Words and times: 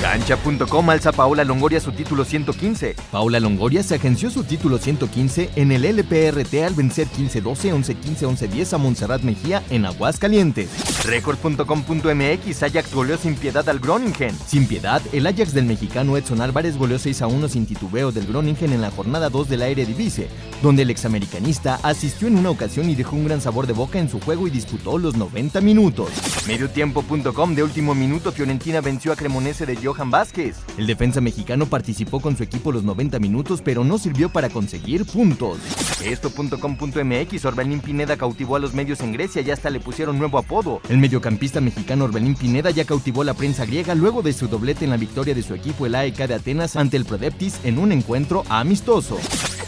Cancha.com 0.00 0.90
alza 0.90 1.10
Paola 1.10 1.42
Longoria 1.42 1.80
su 1.80 1.90
título 1.90 2.24
115. 2.24 2.94
Paola 3.10 3.40
Longoria 3.40 3.82
se 3.82 3.96
agenció 3.96 4.30
su 4.30 4.44
título 4.44 4.78
115 4.78 5.50
en 5.56 5.72
el 5.72 5.84
LPRT 5.84 6.54
al 6.64 6.74
vencer 6.74 7.08
15-12, 7.08 7.42
11-15, 7.42 8.50
11-10 8.50 8.72
a 8.74 8.78
Montserrat 8.78 9.22
Mejía 9.22 9.62
en 9.70 9.86
Aguascalientes. 9.86 10.68
Record.com.mx 11.04 12.62
Ajax 12.62 12.94
goleó 12.94 13.18
sin 13.18 13.34
piedad 13.34 13.68
al 13.68 13.80
Groningen. 13.80 14.36
Sin 14.46 14.68
piedad, 14.68 15.02
el 15.12 15.26
Ajax 15.26 15.52
del 15.52 15.64
mexicano 15.64 16.16
Edson 16.16 16.40
Álvarez 16.42 16.76
goleó 16.76 16.98
6 16.98 17.22
1 17.22 17.48
sin 17.48 17.66
titubeo 17.66 18.12
del 18.12 18.26
Groningen 18.26 18.72
en 18.72 18.80
la 18.80 18.92
jornada 18.92 19.28
2 19.28 19.48
de 19.48 19.56
la 19.56 19.66
Eredivisie, 19.66 20.28
donde 20.62 20.82
el 20.82 20.90
examericanista 20.90 21.80
asistió 21.82 22.28
en 22.28 22.38
una 22.38 22.50
ocasión 22.50 22.88
y 22.88 22.94
dejó 22.94 23.16
un 23.16 23.24
gran 23.24 23.40
sabor 23.40 23.66
de 23.66 23.72
boca 23.72 23.98
en 23.98 24.08
su 24.08 24.20
juego 24.20 24.46
y 24.46 24.50
disputó 24.50 24.96
los 24.96 25.16
90 25.16 25.60
minutos. 25.60 26.10
Mediotiempo.com 26.46 27.54
de 27.54 27.62
último 27.64 27.94
minuto 27.96 28.30
Fiorentina 28.30 28.80
venció 28.80 29.12
a 29.12 29.16
Cremonese 29.16 29.66
de 29.66 29.87
Johan 29.88 30.10
Vázquez. 30.10 30.56
El 30.76 30.86
defensa 30.86 31.20
mexicano 31.20 31.66
participó 31.66 32.20
con 32.20 32.36
su 32.36 32.42
equipo 32.42 32.72
los 32.72 32.84
90 32.84 33.18
minutos, 33.18 33.62
pero 33.64 33.84
no 33.84 33.98
sirvió 33.98 34.28
para 34.28 34.50
conseguir 34.50 35.06
puntos. 35.06 35.58
Esto.com.mx 36.04 37.44
Orbelín 37.44 37.80
Pineda 37.80 38.16
cautivó 38.16 38.56
a 38.56 38.58
los 38.58 38.74
medios 38.74 39.00
en 39.00 39.12
Grecia 39.12 39.42
y 39.42 39.50
hasta 39.50 39.70
le 39.70 39.80
pusieron 39.80 40.18
nuevo 40.18 40.38
apodo. 40.38 40.80
El 40.88 40.98
mediocampista 40.98 41.60
mexicano 41.60 42.04
Orbelín 42.04 42.34
Pineda 42.34 42.70
ya 42.70 42.84
cautivó 42.84 43.24
la 43.24 43.34
prensa 43.34 43.64
griega 43.64 43.94
luego 43.94 44.22
de 44.22 44.32
su 44.32 44.48
doblete 44.48 44.84
en 44.84 44.90
la 44.90 44.96
victoria 44.96 45.34
de 45.34 45.42
su 45.42 45.54
equipo 45.54 45.86
el 45.86 45.94
AEK 45.94 46.28
de 46.28 46.34
Atenas 46.34 46.76
ante 46.76 46.96
el 46.96 47.04
Prodeptis 47.04 47.60
en 47.64 47.78
un 47.78 47.92
encuentro 47.92 48.44
amistoso. 48.48 49.18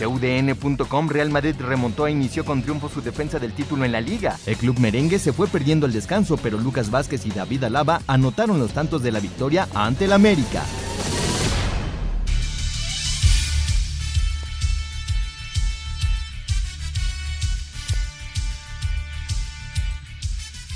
TUDN.com 0.01 1.09
Real 1.09 1.29
Madrid 1.29 1.55
remontó 1.59 2.07
e 2.07 2.13
inició 2.13 2.45
con 2.45 2.63
triunfo 2.63 2.89
su 2.89 3.03
defensa 3.03 3.39
del 3.39 3.53
título 3.53 3.85
en 3.85 3.93
la 3.93 4.01
liga. 4.01 4.39
El 4.47 4.57
club 4.57 4.79
merengue 4.79 5.19
se 5.19 5.35
fue 5.35 5.47
perdiendo 5.47 5.85
el 5.85 5.93
descanso, 5.93 6.39
pero 6.39 6.59
Lucas 6.59 6.91
Vázquez 6.91 7.27
y 7.27 7.31
David 7.31 7.65
Alaba 7.65 8.01
anotaron 8.07 8.59
los 8.59 8.73
tantos 8.73 9.03
de 9.03 9.13
la 9.13 9.21
victoria 9.21 9.69
ante 9.75 10.07
el 10.07 10.10
América. 10.13 10.65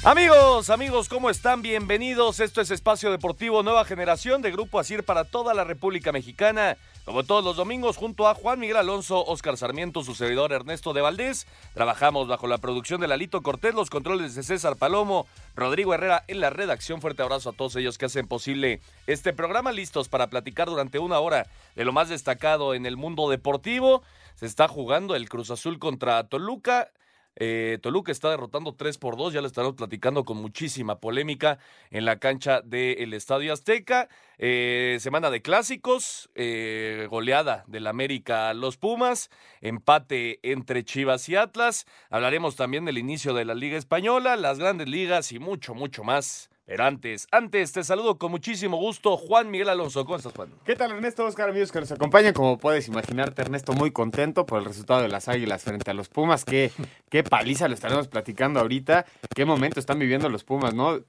Amigos, 0.07 0.69
amigos, 0.69 1.09
¿cómo 1.09 1.31
están? 1.31 1.63
Bienvenidos. 1.63 2.39
Esto 2.39 2.61
es 2.61 2.71
Espacio 2.71 3.11
Deportivo 3.11 3.63
Nueva 3.63 3.87
Generación 3.87 4.43
de 4.43 4.51
Grupo 4.51 4.79
Asir 4.79 5.03
para 5.03 5.25
toda 5.25 5.55
la 5.55 5.65
República 5.65 6.13
Mexicana. 6.13 6.77
Como 7.07 7.25
todos 7.25 7.43
los 7.43 7.57
domingos, 7.57 7.97
junto 7.97 8.29
a 8.29 8.35
Juan 8.35 8.61
Miguel 8.61 8.77
Alonso, 8.77 9.25
Oscar 9.25 9.57
Sarmiento, 9.57 10.05
su 10.05 10.15
servidor 10.15 10.53
Ernesto 10.53 10.93
de 10.93 11.01
Valdés, 11.01 11.47
trabajamos 11.73 12.29
bajo 12.29 12.47
la 12.47 12.59
producción 12.59 13.01
de 13.01 13.09
Lalito 13.09 13.41
Cortés, 13.41 13.75
los 13.75 13.89
controles 13.89 14.35
de 14.35 14.43
César 14.43 14.77
Palomo, 14.77 15.27
Rodrigo 15.57 15.95
Herrera 15.95 16.23
en 16.29 16.41
la 16.41 16.51
redacción. 16.51 17.01
Fuerte 17.01 17.23
abrazo 17.23 17.49
a 17.49 17.53
todos 17.55 17.75
ellos 17.77 17.97
que 17.97 18.05
hacen 18.05 18.29
posible 18.29 18.83
este 19.07 19.33
programa, 19.33 19.73
listos 19.73 20.11
para 20.11 20.27
platicar 20.27 20.69
durante 20.69 20.99
una 20.99 21.19
hora 21.19 21.47
de 21.77 21.85
lo 21.87 21.95
más 21.95 22.11
destacado 22.11 22.75
en 22.75 22.85
el 22.85 22.99
mundo 22.99 23.31
deportivo. 23.31 24.03
Se 24.35 24.45
está 24.45 24.69
jugando 24.69 25.17
el 25.17 25.31
Cruz 25.31 25.51
Azul 25.51 25.79
contra 25.79 26.25
Toluca. 26.25 26.91
Eh, 27.37 27.79
Toluca 27.83 28.13
está 28.13 28.31
derrotando 28.31 28.75
3 28.75 28.99
por 28.99 29.17
2, 29.17 29.33
ya 29.33 29.41
lo 29.41 29.47
estaremos 29.47 29.77
platicando 29.77 30.25
con 30.25 30.37
muchísima 30.37 31.01
polémica 31.01 31.59
en 31.91 32.05
la 32.05 32.19
cancha 32.19 32.61
del 32.61 33.13
Estadio 33.15 33.53
Azteca. 33.53 34.09
Eh, 34.39 34.99
semana 35.01 35.31
de 35.31 35.43
clásicos, 35.43 36.31
eh, 36.35 37.07
goleada 37.11 37.65
del 37.67 37.87
América 37.87 38.51
a 38.51 38.55
los 38.55 38.77
Pumas, 38.77 39.31
empate 39.61 40.41
entre 40.43 40.85
Chivas 40.85 41.29
y 41.29 41.37
Atlas. 41.37 41.87
Hablaremos 42.11 42.57
también 42.57 42.85
del 42.85 42.99
inicio 42.99 43.35
de 43.35 43.45
la 43.45 43.55
Liga 43.55 43.79
Española, 43.79 44.37
las 44.37 44.59
grandes 44.59 44.89
ligas 44.89 45.33
y 45.33 45.39
mucho, 45.39 45.75
mucho 45.75 46.05
más. 46.05 46.51
Pero 46.67 46.85
antes, 46.85 47.27
antes 47.31 47.73
te 47.73 47.85
saludo 47.85 48.17
con 48.17 48.31
muchísimo 48.31 48.79
gusto, 48.79 49.19
Juan 49.19 49.51
Miguel 49.51 49.69
Alonso. 49.69 50.07
¿Cómo 50.07 50.17
estás, 50.17 50.33
Juan? 50.33 50.49
¿Qué 50.65 50.75
tal, 50.75 50.93
Ernesto? 50.93 51.27
Oscar, 51.27 51.51
amigos 51.51 51.71
que 51.71 51.81
nos 51.81 51.93
acompañan. 51.93 52.33
Como 52.33 52.57
puedes 52.57 52.89
imaginarte, 52.89 53.43
Ernesto, 53.43 53.75
muy 53.75 53.91
contento 53.91 54.47
por 54.47 54.61
el 54.61 54.65
resultado 54.65 55.03
de 55.03 55.09
las 55.09 55.29
Águilas 55.29 55.63
frente 55.63 55.91
a 55.91 55.95
los 55.95 56.09
Pumas. 56.09 56.47
Qué, 56.47 56.73
qué 57.11 57.23
paliza 57.23 57.69
lo 57.69 57.75
estaremos 57.75 58.09
platicando 58.09 58.61
ahorita. 58.61 59.05
Qué 59.35 59.45
momento 59.45 59.79
están 59.79 59.99
viviendo 59.99 60.31
los 60.31 60.43
Pumas, 60.43 60.73
¿no? 60.73 61.01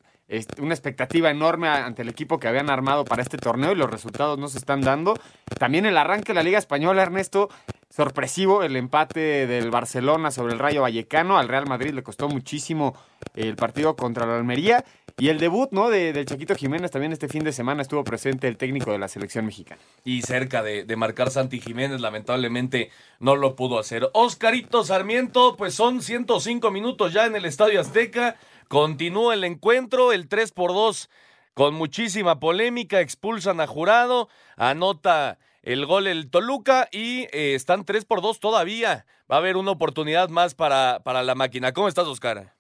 Una 0.59 0.73
expectativa 0.73 1.29
enorme 1.29 1.67
ante 1.67 2.01
el 2.01 2.09
equipo 2.09 2.39
que 2.39 2.47
habían 2.47 2.69
armado 2.69 3.05
para 3.05 3.21
este 3.21 3.37
torneo 3.37 3.71
y 3.71 3.75
los 3.75 3.89
resultados 3.89 4.39
no 4.39 4.47
se 4.47 4.57
están 4.57 4.81
dando. 4.81 5.15
También 5.59 5.85
el 5.85 5.97
arranque 5.97 6.29
de 6.29 6.35
la 6.35 6.43
Liga 6.43 6.57
Española, 6.57 7.03
Ernesto, 7.03 7.49
sorpresivo 7.89 8.63
el 8.63 8.75
empate 8.75 9.47
del 9.47 9.69
Barcelona 9.69 10.31
sobre 10.31 10.53
el 10.53 10.59
Rayo 10.59 10.81
Vallecano. 10.81 11.37
Al 11.37 11.47
Real 11.47 11.67
Madrid 11.67 11.93
le 11.93 12.03
costó 12.03 12.27
muchísimo 12.27 12.95
el 13.35 13.55
partido 13.55 13.95
contra 13.95 14.25
la 14.25 14.37
Almería. 14.37 14.83
Y 15.17 15.29
el 15.29 15.39
debut, 15.39 15.69
¿no? 15.71 15.89
De, 15.89 16.11
del 16.11 16.25
Chaquito 16.25 16.55
Jiménez 16.55 16.91
también 16.91 17.13
este 17.13 17.29
fin 17.29 17.43
de 17.45 17.53
semana 17.53 17.81
estuvo 17.81 18.03
presente 18.03 18.49
el 18.49 18.57
técnico 18.57 18.91
de 18.91 18.97
la 18.97 19.07
selección 19.07 19.45
mexicana. 19.45 19.79
Y 20.03 20.23
cerca 20.23 20.61
de, 20.61 20.83
de, 20.83 20.95
marcar 20.97 21.31
Santi 21.31 21.61
Jiménez, 21.61 22.01
lamentablemente 22.01 22.89
no 23.21 23.37
lo 23.37 23.55
pudo 23.55 23.79
hacer. 23.79 24.09
Oscarito 24.11 24.83
Sarmiento, 24.83 25.55
pues 25.55 25.73
son 25.73 26.01
105 26.01 26.69
minutos 26.69 27.13
ya 27.13 27.27
en 27.27 27.35
el 27.37 27.45
Estadio 27.45 27.79
Azteca. 27.79 28.35
Continúa 28.67 29.33
el 29.33 29.43
encuentro, 29.43 30.11
el 30.11 30.27
3 30.27 30.51
por 30.51 30.73
2 30.73 31.09
con 31.53 31.73
muchísima 31.73 32.39
polémica, 32.39 32.99
expulsan 32.99 33.61
a 33.61 33.67
Jurado, 33.67 34.27
anota 34.57 35.39
el 35.63 35.85
gol 35.85 36.05
el 36.07 36.29
Toluca 36.29 36.89
y 36.91 37.23
eh, 37.31 37.55
están 37.55 37.85
3 37.85 38.05
por 38.05 38.21
2 38.21 38.39
todavía. 38.39 39.05
Va 39.31 39.37
a 39.37 39.39
haber 39.39 39.55
una 39.55 39.71
oportunidad 39.71 40.29
más 40.29 40.53
para, 40.53 41.01
para 41.03 41.23
la 41.23 41.33
máquina. 41.33 41.73
¿Cómo 41.73 41.87
estás, 41.87 42.07
Oscar? 42.07 42.53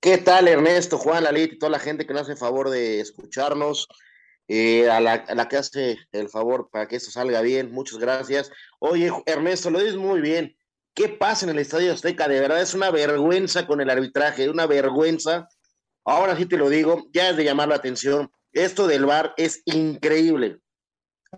¿Qué 0.00 0.18
tal, 0.18 0.48
Ernesto, 0.48 0.96
Juan, 0.96 1.24
Lalit 1.24 1.54
y 1.54 1.58
toda 1.58 1.70
la 1.70 1.78
gente 1.78 2.06
que 2.06 2.14
nos 2.14 2.22
hace 2.22 2.36
favor 2.36 2.70
de 2.70 3.00
escucharnos? 3.00 3.88
Eh, 4.46 4.90
a, 4.90 5.00
la, 5.00 5.14
a, 5.14 5.34
la, 5.34 5.48
que 5.48 5.56
hace 5.56 5.96
el 6.12 6.28
favor 6.28 6.68
para 6.70 6.86
que 6.86 6.96
esto 6.96 7.10
salga 7.10 7.40
bien, 7.40 7.72
muchas 7.72 7.98
gracias. 7.98 8.50
Oye, 8.78 9.10
Ernesto, 9.24 9.70
lo 9.70 9.78
dices 9.80 9.96
muy 9.96 10.20
bien. 10.20 10.54
¿Qué 10.94 11.08
pasa 11.08 11.44
en 11.44 11.50
el 11.50 11.58
Estadio 11.58 11.92
Azteca? 11.92 12.28
De 12.28 12.38
verdad 12.38 12.62
es 12.62 12.72
una 12.72 12.90
vergüenza 12.90 13.66
con 13.66 13.80
el 13.80 13.90
arbitraje, 13.90 14.48
una 14.48 14.66
vergüenza. 14.66 15.48
Ahora 16.04 16.36
sí 16.36 16.46
te 16.46 16.56
lo 16.56 16.68
digo, 16.68 17.08
ya 17.12 17.30
es 17.30 17.36
de 17.36 17.44
llamar 17.44 17.68
la 17.68 17.74
atención. 17.74 18.30
Esto 18.52 18.86
del 18.86 19.04
VAR 19.04 19.34
es 19.36 19.62
increíble. 19.64 20.60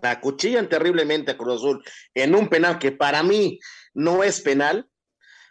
Acuchillan 0.03 0.69
terriblemente 0.69 1.31
a 1.31 1.37
Cruz 1.37 1.55
Azul 1.55 1.83
en 2.13 2.35
un 2.35 2.49
penal 2.49 2.77
que 2.77 2.91
para 2.91 3.23
mí 3.23 3.59
no 3.95 4.23
es 4.23 4.41
penal. 4.41 4.87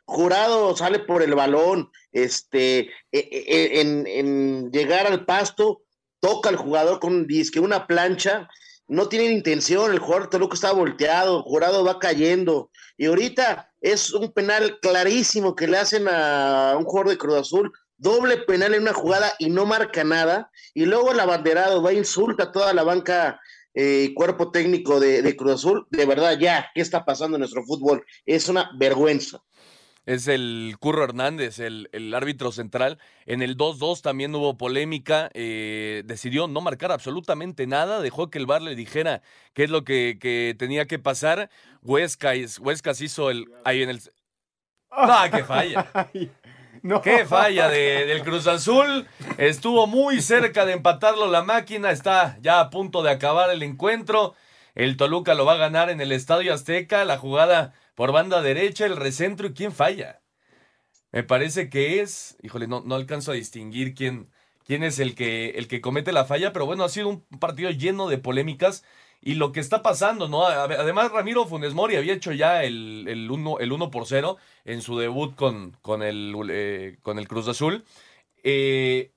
Jurado 0.04 0.76
sale 0.76 1.00
por 1.00 1.24
el 1.24 1.34
balón, 1.34 1.90
este, 2.12 2.92
e, 3.10 3.18
e, 3.18 3.80
en, 3.80 4.06
en 4.06 4.70
llegar 4.70 5.08
al 5.08 5.24
pasto, 5.24 5.82
toca 6.20 6.48
al 6.48 6.54
jugador 6.54 7.00
con 7.00 7.12
un 7.12 7.26
disque, 7.26 7.58
una 7.58 7.88
plancha, 7.88 8.48
no 8.88 9.08
tienen 9.08 9.32
intención, 9.32 9.92
el 9.92 9.98
jugador 9.98 10.30
Toluca 10.30 10.54
está 10.54 10.72
volteado, 10.72 11.42
jurado 11.42 11.84
va 11.84 11.98
cayendo, 11.98 12.70
y 12.96 13.06
ahorita 13.06 13.72
es 13.80 14.12
un 14.12 14.32
penal 14.32 14.78
clarísimo 14.80 15.56
que 15.56 15.66
le 15.66 15.78
hacen 15.78 16.06
a 16.08 16.76
un 16.78 16.84
jugador 16.84 17.10
de 17.10 17.18
Cruz 17.18 17.36
Azul, 17.36 17.72
doble 17.98 18.38
penal 18.38 18.74
en 18.74 18.82
una 18.82 18.92
jugada 18.92 19.32
y 19.38 19.50
no 19.50 19.66
marca 19.66 20.04
nada, 20.04 20.50
y 20.74 20.84
luego 20.84 21.12
el 21.12 21.20
abanderado 21.20 21.82
va 21.82 21.90
a 21.90 21.94
insulta 21.94 22.44
a 22.44 22.52
toda 22.52 22.72
la 22.72 22.82
banca 22.82 23.40
y 23.74 24.06
eh, 24.06 24.14
cuerpo 24.14 24.50
técnico 24.50 25.00
de, 25.00 25.20
de 25.20 25.36
Cruz 25.36 25.54
Azul, 25.54 25.86
de 25.90 26.06
verdad 26.06 26.38
ya, 26.38 26.70
¿qué 26.74 26.80
está 26.80 27.04
pasando 27.04 27.36
en 27.36 27.40
nuestro 27.40 27.62
fútbol? 27.62 28.06
Es 28.24 28.48
una 28.48 28.70
vergüenza 28.78 29.42
es 30.06 30.28
el 30.28 30.76
Curro 30.78 31.02
Hernández, 31.04 31.58
el, 31.58 31.90
el 31.92 32.14
árbitro 32.14 32.52
central. 32.52 32.98
En 33.26 33.42
el 33.42 33.56
2-2 33.56 34.00
también 34.02 34.34
hubo 34.34 34.56
polémica, 34.56 35.30
eh, 35.34 36.02
decidió 36.06 36.46
no 36.46 36.60
marcar 36.60 36.92
absolutamente 36.92 37.66
nada, 37.66 38.00
dejó 38.00 38.30
que 38.30 38.38
el 38.38 38.46
VAR 38.46 38.62
le 38.62 38.76
dijera 38.76 39.20
qué 39.52 39.64
es 39.64 39.70
lo 39.70 39.84
que, 39.84 40.16
que 40.20 40.54
tenía 40.56 40.86
que 40.86 41.00
pasar. 41.00 41.50
Huesca, 41.82 42.32
Huescas 42.60 43.00
hizo 43.00 43.30
el... 43.30 43.46
Ahí 43.64 43.82
en 43.82 43.90
el... 43.90 44.00
¡Ah, 44.90 45.28
qué 45.30 45.44
falla! 45.44 45.90
No. 46.82 47.02
¡Qué 47.02 47.24
falla 47.24 47.68
de, 47.68 48.06
del 48.06 48.22
Cruz 48.22 48.46
Azul! 48.46 49.08
Estuvo 49.38 49.88
muy 49.88 50.20
cerca 50.20 50.64
de 50.64 50.74
empatarlo 50.74 51.28
la 51.28 51.42
máquina, 51.42 51.90
está 51.90 52.38
ya 52.42 52.60
a 52.60 52.70
punto 52.70 53.02
de 53.02 53.10
acabar 53.10 53.50
el 53.50 53.64
encuentro. 53.64 54.34
El 54.76 54.96
Toluca 54.96 55.34
lo 55.34 55.44
va 55.44 55.54
a 55.54 55.56
ganar 55.56 55.90
en 55.90 56.00
el 56.00 56.12
Estadio 56.12 56.54
Azteca, 56.54 57.04
la 57.04 57.18
jugada 57.18 57.74
por 57.96 58.12
banda 58.12 58.42
derecha, 58.42 58.86
el 58.86 58.96
recentro 58.96 59.48
y 59.48 59.54
quién 59.54 59.72
falla. 59.72 60.22
Me 61.12 61.22
parece 61.24 61.70
que 61.70 62.00
es, 62.02 62.36
híjole, 62.42 62.66
no, 62.68 62.82
no 62.82 62.94
alcanzo 62.94 63.32
a 63.32 63.34
distinguir 63.34 63.94
quién, 63.94 64.30
quién 64.64 64.82
es 64.82 64.98
el 64.98 65.14
que, 65.14 65.50
el 65.50 65.68
que 65.68 65.80
comete 65.80 66.12
la 66.12 66.24
falla, 66.26 66.52
pero 66.52 66.66
bueno, 66.66 66.84
ha 66.84 66.88
sido 66.90 67.08
un 67.08 67.22
partido 67.40 67.70
lleno 67.70 68.08
de 68.08 68.18
polémicas 68.18 68.84
y 69.22 69.34
lo 69.34 69.52
que 69.52 69.60
está 69.60 69.82
pasando, 69.82 70.28
¿no? 70.28 70.44
Además, 70.46 71.10
Ramiro 71.12 71.46
Funes 71.46 71.74
Mori 71.74 71.96
había 71.96 72.14
hecho 72.14 72.32
ya 72.32 72.64
el, 72.64 73.06
el, 73.08 73.30
1, 73.30 73.58
el 73.60 73.90
por 73.90 74.06
0 74.06 74.36
en 74.64 74.82
su 74.82 74.98
debut 74.98 75.34
con, 75.34 75.72
con, 75.82 76.02
el, 76.02 76.34
eh, 76.50 76.98
con 77.02 77.18
el 77.18 77.28
Cruz 77.28 77.48
Azul. 77.48 77.84
eh, 78.44 79.12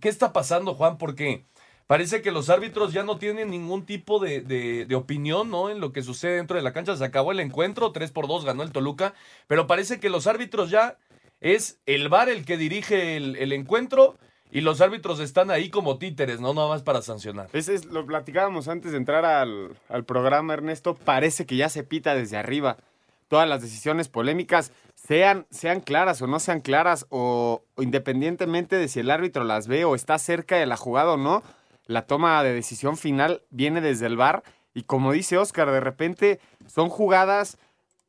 ¿qué 0.00 0.08
está 0.08 0.32
pasando, 0.32 0.74
Juan? 0.74 0.98
Porque 0.98 1.46
parece 1.88 2.22
que 2.22 2.30
los 2.30 2.50
árbitros 2.50 2.92
ya 2.92 3.02
no 3.02 3.18
tienen 3.18 3.50
ningún 3.50 3.84
tipo 3.84 4.20
de, 4.20 4.42
de, 4.42 4.94
opinión, 4.94 5.50
¿no? 5.50 5.70
En 5.70 5.80
lo 5.80 5.92
que 5.92 6.02
sucede 6.02 6.36
dentro 6.36 6.56
de 6.56 6.62
la 6.62 6.72
cancha. 6.72 6.96
Se 6.96 7.04
acabó 7.04 7.32
el 7.32 7.40
encuentro, 7.40 7.90
3 7.90 8.12
por 8.12 8.28
2 8.28 8.44
ganó 8.44 8.62
el 8.62 8.70
Toluca, 8.70 9.14
pero 9.48 9.66
parece 9.66 9.98
que 9.98 10.10
los 10.10 10.28
árbitros 10.28 10.70
ya 10.70 10.98
es 11.40 11.80
el 11.86 12.08
VAR 12.08 12.28
el 12.28 12.44
que 12.44 12.56
dirige 12.56 13.16
el, 13.16 13.34
el 13.36 13.52
encuentro 13.52 14.16
y 14.50 14.60
los 14.60 14.80
árbitros 14.80 15.18
están 15.20 15.50
ahí 15.50 15.70
como 15.70 15.98
títeres, 15.98 16.40
¿no? 16.40 16.54
Nada 16.54 16.68
más 16.68 16.82
para 16.82 17.02
sancionar. 17.02 17.48
Ese 17.52 17.74
es, 17.74 17.86
lo 17.86 18.06
platicábamos 18.06 18.68
antes 18.68 18.92
de 18.92 18.98
entrar 18.98 19.24
al, 19.24 19.76
al 19.88 20.04
programa, 20.04 20.54
Ernesto. 20.54 20.94
Parece 20.94 21.46
que 21.46 21.56
ya 21.56 21.70
se 21.70 21.84
pita 21.84 22.14
desde 22.14 22.36
arriba. 22.36 22.76
Todas 23.28 23.48
las 23.48 23.60
decisiones 23.60 24.08
polémicas, 24.08 24.72
sean, 24.94 25.46
sean 25.50 25.80
claras 25.80 26.22
o 26.22 26.26
no 26.26 26.40
sean 26.40 26.60
claras, 26.60 27.06
o, 27.10 27.62
independientemente 27.76 28.76
de 28.76 28.88
si 28.88 29.00
el 29.00 29.10
árbitro 29.10 29.44
las 29.44 29.68
ve 29.68 29.84
o 29.84 29.94
está 29.94 30.18
cerca 30.18 30.56
de 30.56 30.66
la 30.66 30.76
jugada 30.76 31.12
o 31.12 31.16
no, 31.16 31.42
la 31.88 32.02
toma 32.02 32.40
de 32.44 32.54
decisión 32.54 32.96
final 32.96 33.42
viene 33.50 33.80
desde 33.80 34.06
el 34.06 34.16
bar. 34.16 34.44
Y 34.74 34.84
como 34.84 35.10
dice 35.10 35.38
Oscar, 35.38 35.72
de 35.72 35.80
repente 35.80 36.38
son 36.66 36.88
jugadas 36.90 37.58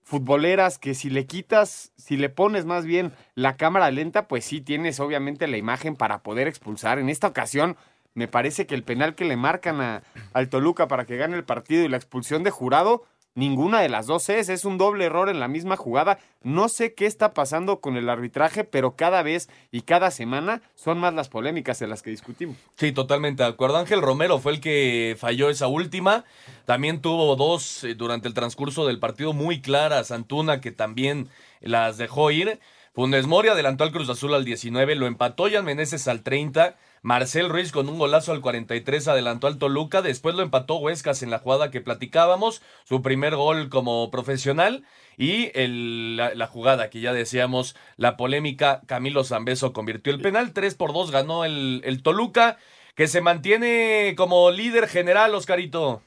futboleras 0.03 0.77
que 0.77 0.93
si 0.93 1.09
le 1.09 1.25
quitas, 1.25 1.93
si 1.97 2.17
le 2.17 2.29
pones 2.29 2.65
más 2.65 2.85
bien 2.85 3.13
la 3.35 3.57
cámara 3.57 3.89
lenta, 3.89 4.27
pues 4.27 4.43
sí 4.45 4.59
tienes 4.61 4.99
obviamente 4.99 5.47
la 5.47 5.57
imagen 5.57 5.95
para 5.95 6.21
poder 6.21 6.47
expulsar. 6.47 6.99
En 6.99 7.09
esta 7.09 7.27
ocasión 7.27 7.77
me 8.13 8.27
parece 8.27 8.67
que 8.67 8.75
el 8.75 8.83
penal 8.83 9.15
que 9.15 9.25
le 9.25 9.37
marcan 9.37 9.81
a, 9.81 10.03
al 10.33 10.49
Toluca 10.49 10.87
para 10.87 11.05
que 11.05 11.17
gane 11.17 11.37
el 11.37 11.45
partido 11.45 11.83
y 11.83 11.87
la 11.87 11.97
expulsión 11.97 12.43
de 12.43 12.51
jurado 12.51 13.05
Ninguna 13.35 13.79
de 13.79 13.89
las 13.89 14.07
dos 14.07 14.27
es, 14.29 14.49
es 14.49 14.65
un 14.65 14.77
doble 14.77 15.05
error 15.05 15.29
en 15.29 15.39
la 15.39 15.47
misma 15.47 15.77
jugada. 15.77 16.19
No 16.41 16.67
sé 16.67 16.93
qué 16.93 17.05
está 17.05 17.33
pasando 17.33 17.79
con 17.79 17.95
el 17.95 18.09
arbitraje, 18.09 18.63
pero 18.63 18.95
cada 18.95 19.23
vez 19.23 19.49
y 19.71 19.81
cada 19.81 20.11
semana 20.11 20.61
son 20.75 20.99
más 20.99 21.13
las 21.13 21.29
polémicas 21.29 21.79
de 21.79 21.87
las 21.87 22.01
que 22.01 22.09
discutimos. 22.09 22.57
Sí, 22.75 22.91
totalmente 22.91 23.43
de 23.43 23.49
acuerdo. 23.49 23.77
Ángel 23.77 24.01
Romero 24.01 24.39
fue 24.39 24.53
el 24.53 24.59
que 24.59 25.15
falló 25.19 25.49
esa 25.49 25.67
última. 25.67 26.25
También 26.65 27.01
tuvo 27.01 27.35
dos 27.35 27.83
eh, 27.83 27.95
durante 27.95 28.27
el 28.27 28.33
transcurso 28.33 28.85
del 28.85 28.99
partido 28.99 29.33
muy 29.33 29.61
claras. 29.61 30.11
Antuna, 30.11 30.59
que 30.59 30.71
también 30.71 31.29
las 31.61 31.97
dejó 31.97 32.31
ir. 32.31 32.59
Funes 32.93 33.27
Mori 33.27 33.49
adelantó 33.49 33.83
al 33.83 33.91
Cruz 33.91 34.09
Azul 34.09 34.33
al 34.33 34.43
19, 34.43 34.95
lo 34.95 35.07
empató 35.07 35.49
Jan 35.49 35.63
Meneses 35.63 36.07
al 36.07 36.21
30. 36.23 36.75
Marcel 37.01 37.49
Ruiz 37.49 37.71
con 37.71 37.87
un 37.87 37.97
golazo 37.97 38.31
al 38.31 38.41
43 38.41 39.07
adelantó 39.07 39.47
al 39.47 39.57
Toluca, 39.57 40.01
después 40.01 40.35
lo 40.35 40.43
empató 40.43 40.77
Huescas 40.77 41.23
en 41.23 41.31
la 41.31 41.39
jugada 41.39 41.71
que 41.71 41.81
platicábamos, 41.81 42.61
su 42.83 43.01
primer 43.01 43.35
gol 43.35 43.69
como 43.69 44.11
profesional 44.11 44.83
y 45.17 45.51
el, 45.53 46.17
la, 46.17 46.47
jugada 46.47 46.89
que 46.89 47.01
ya 47.01 47.13
decíamos, 47.13 47.75
la 47.97 48.17
polémica, 48.17 48.81
Camilo 48.85 49.23
Zambeso 49.23 49.73
convirtió 49.73 50.13
el 50.13 50.21
penal, 50.21 50.53
3 50.53 50.75
por 50.75 50.93
2 50.93 51.11
ganó 51.11 51.45
el, 51.45 51.81
el 51.85 52.03
Toluca, 52.03 52.57
que 52.95 53.07
se 53.07 53.21
mantiene 53.21 54.13
como 54.17 54.51
líder 54.51 54.87
general, 54.87 55.33
Oscarito. 55.35 56.01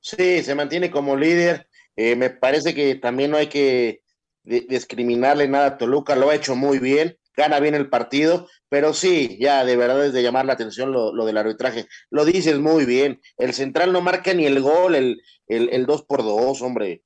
Sí, 0.00 0.42
se 0.42 0.54
mantiene 0.54 0.90
como 0.90 1.16
líder, 1.16 1.68
eh, 1.96 2.16
me 2.16 2.30
parece 2.30 2.74
que 2.74 2.94
también 2.94 3.32
no 3.32 3.36
hay 3.36 3.48
que 3.48 4.02
discriminarle 4.44 5.48
nada 5.48 5.66
a 5.66 5.78
Toluca, 5.78 6.16
lo 6.16 6.30
ha 6.30 6.34
hecho 6.34 6.56
muy 6.56 6.78
bien 6.78 7.16
gana 7.40 7.60
bien 7.60 7.74
el 7.74 7.88
partido, 7.88 8.48
pero 8.70 8.94
sí, 8.94 9.36
ya 9.40 9.64
de 9.64 9.76
verdad 9.76 10.06
es 10.06 10.12
de 10.12 10.22
llamar 10.22 10.46
la 10.46 10.52
atención 10.52 10.92
lo, 10.92 11.12
del 11.12 11.36
arbitraje. 11.36 11.86
Lo 12.08 12.24
dices 12.24 12.58
muy 12.60 12.86
bien, 12.86 13.20
el 13.36 13.52
central 13.52 13.92
no 13.92 14.00
marca 14.00 14.32
ni 14.32 14.46
el 14.46 14.62
gol, 14.62 14.94
el, 14.94 15.20
el, 15.48 15.86
2 15.86 16.04
por 16.04 16.22
2 16.22 16.62
hombre. 16.62 17.02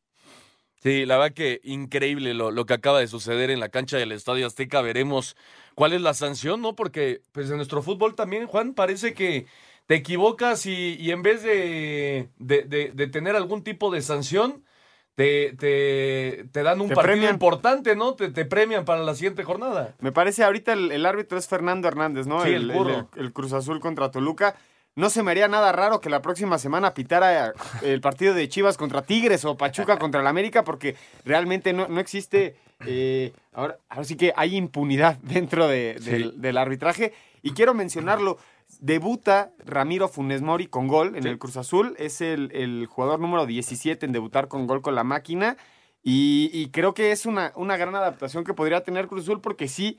Sí, 0.82 1.06
la 1.06 1.16
verdad 1.16 1.34
que 1.34 1.60
increíble 1.64 2.34
lo, 2.34 2.50
lo, 2.50 2.66
que 2.66 2.74
acaba 2.74 3.00
de 3.00 3.08
suceder 3.08 3.50
en 3.50 3.60
la 3.60 3.70
cancha 3.70 3.96
del 3.96 4.12
Estadio 4.12 4.46
Azteca. 4.46 4.82
Veremos 4.82 5.36
cuál 5.74 5.94
es 5.94 6.02
la 6.02 6.12
sanción, 6.12 6.60
¿no? 6.60 6.76
Porque 6.76 7.22
pues 7.32 7.48
en 7.48 7.56
nuestro 7.56 7.82
fútbol 7.82 8.14
también, 8.14 8.46
Juan, 8.46 8.74
parece 8.74 9.14
que 9.14 9.46
te 9.86 9.94
equivocas 9.94 10.66
y, 10.66 10.96
y 11.00 11.12
en 11.12 11.22
vez 11.22 11.42
de, 11.42 12.28
de, 12.36 12.92
de 12.94 13.06
tener 13.06 13.36
algún 13.36 13.64
tipo 13.64 13.90
de 13.90 14.02
sanción, 14.02 14.66
te, 15.14 15.54
te, 15.58 16.46
te 16.50 16.62
dan 16.62 16.80
un 16.80 16.90
partido 16.90 17.30
importante, 17.30 17.94
¿no? 17.94 18.14
Te, 18.14 18.30
te, 18.30 18.44
premian 18.44 18.84
para 18.84 19.02
la 19.02 19.14
siguiente 19.14 19.44
jornada. 19.44 19.94
Me 20.00 20.10
parece 20.10 20.42
ahorita 20.42 20.72
el, 20.72 21.06
árbitro 21.06 21.38
es 21.38 21.46
Fernando 21.46 21.86
Hernández, 21.86 22.26
¿no? 22.26 22.42
Sí, 22.42 22.50
el, 22.50 22.72
el, 23.16 23.32
Cruz 23.32 23.52
Azul 23.52 23.80
contra 23.80 24.10
Toluca. 24.10 24.56
No 24.96 25.10
se 25.10 25.22
me 25.22 25.32
haría 25.32 25.48
nada 25.48 25.72
raro 25.72 26.00
que 26.00 26.10
la 26.10 26.22
próxima 26.22 26.58
semana 26.58 26.94
pitara 26.94 27.52
el 27.82 28.00
partido 28.00 28.34
de 28.34 28.48
Chivas 28.48 28.76
contra 28.76 29.02
Tigres 29.02 29.44
o 29.44 29.56
Pachuca 29.56 29.98
contra 29.98 30.20
el 30.20 30.26
América, 30.26 30.62
porque 30.64 30.96
realmente 31.24 31.72
no, 31.72 31.88
no 31.88 32.00
existe. 32.00 32.56
Eh, 32.86 33.32
ahora, 33.52 33.78
ahora 33.88 34.04
sí 34.04 34.16
que 34.16 34.32
hay 34.36 34.56
impunidad 34.56 35.16
dentro 35.22 35.68
de, 35.68 35.94
del, 36.00 36.40
del 36.40 36.56
arbitraje. 36.56 37.12
Y 37.42 37.52
quiero 37.52 37.74
mencionarlo, 37.74 38.38
Debuta 38.84 39.54
Ramiro 39.64 40.08
Funes 40.08 40.42
Mori 40.42 40.66
con 40.66 40.88
gol 40.88 41.16
en 41.16 41.26
el 41.26 41.38
Cruz 41.38 41.56
Azul. 41.56 41.94
Es 41.98 42.20
el, 42.20 42.86
jugador 42.86 43.18
número 43.18 43.46
17 43.46 44.04
en 44.04 44.12
debutar 44.12 44.46
con 44.46 44.66
gol 44.66 44.82
con 44.82 44.94
la 44.94 45.04
máquina. 45.04 45.56
Y, 46.02 46.68
creo 46.68 46.92
que 46.92 47.10
es 47.10 47.24
una, 47.24 47.50
una, 47.56 47.78
gran 47.78 47.94
adaptación 47.94 48.44
que 48.44 48.52
podría 48.52 48.82
tener 48.82 49.06
Cruz 49.06 49.22
Azul 49.22 49.40
porque 49.40 49.68
sí 49.68 49.98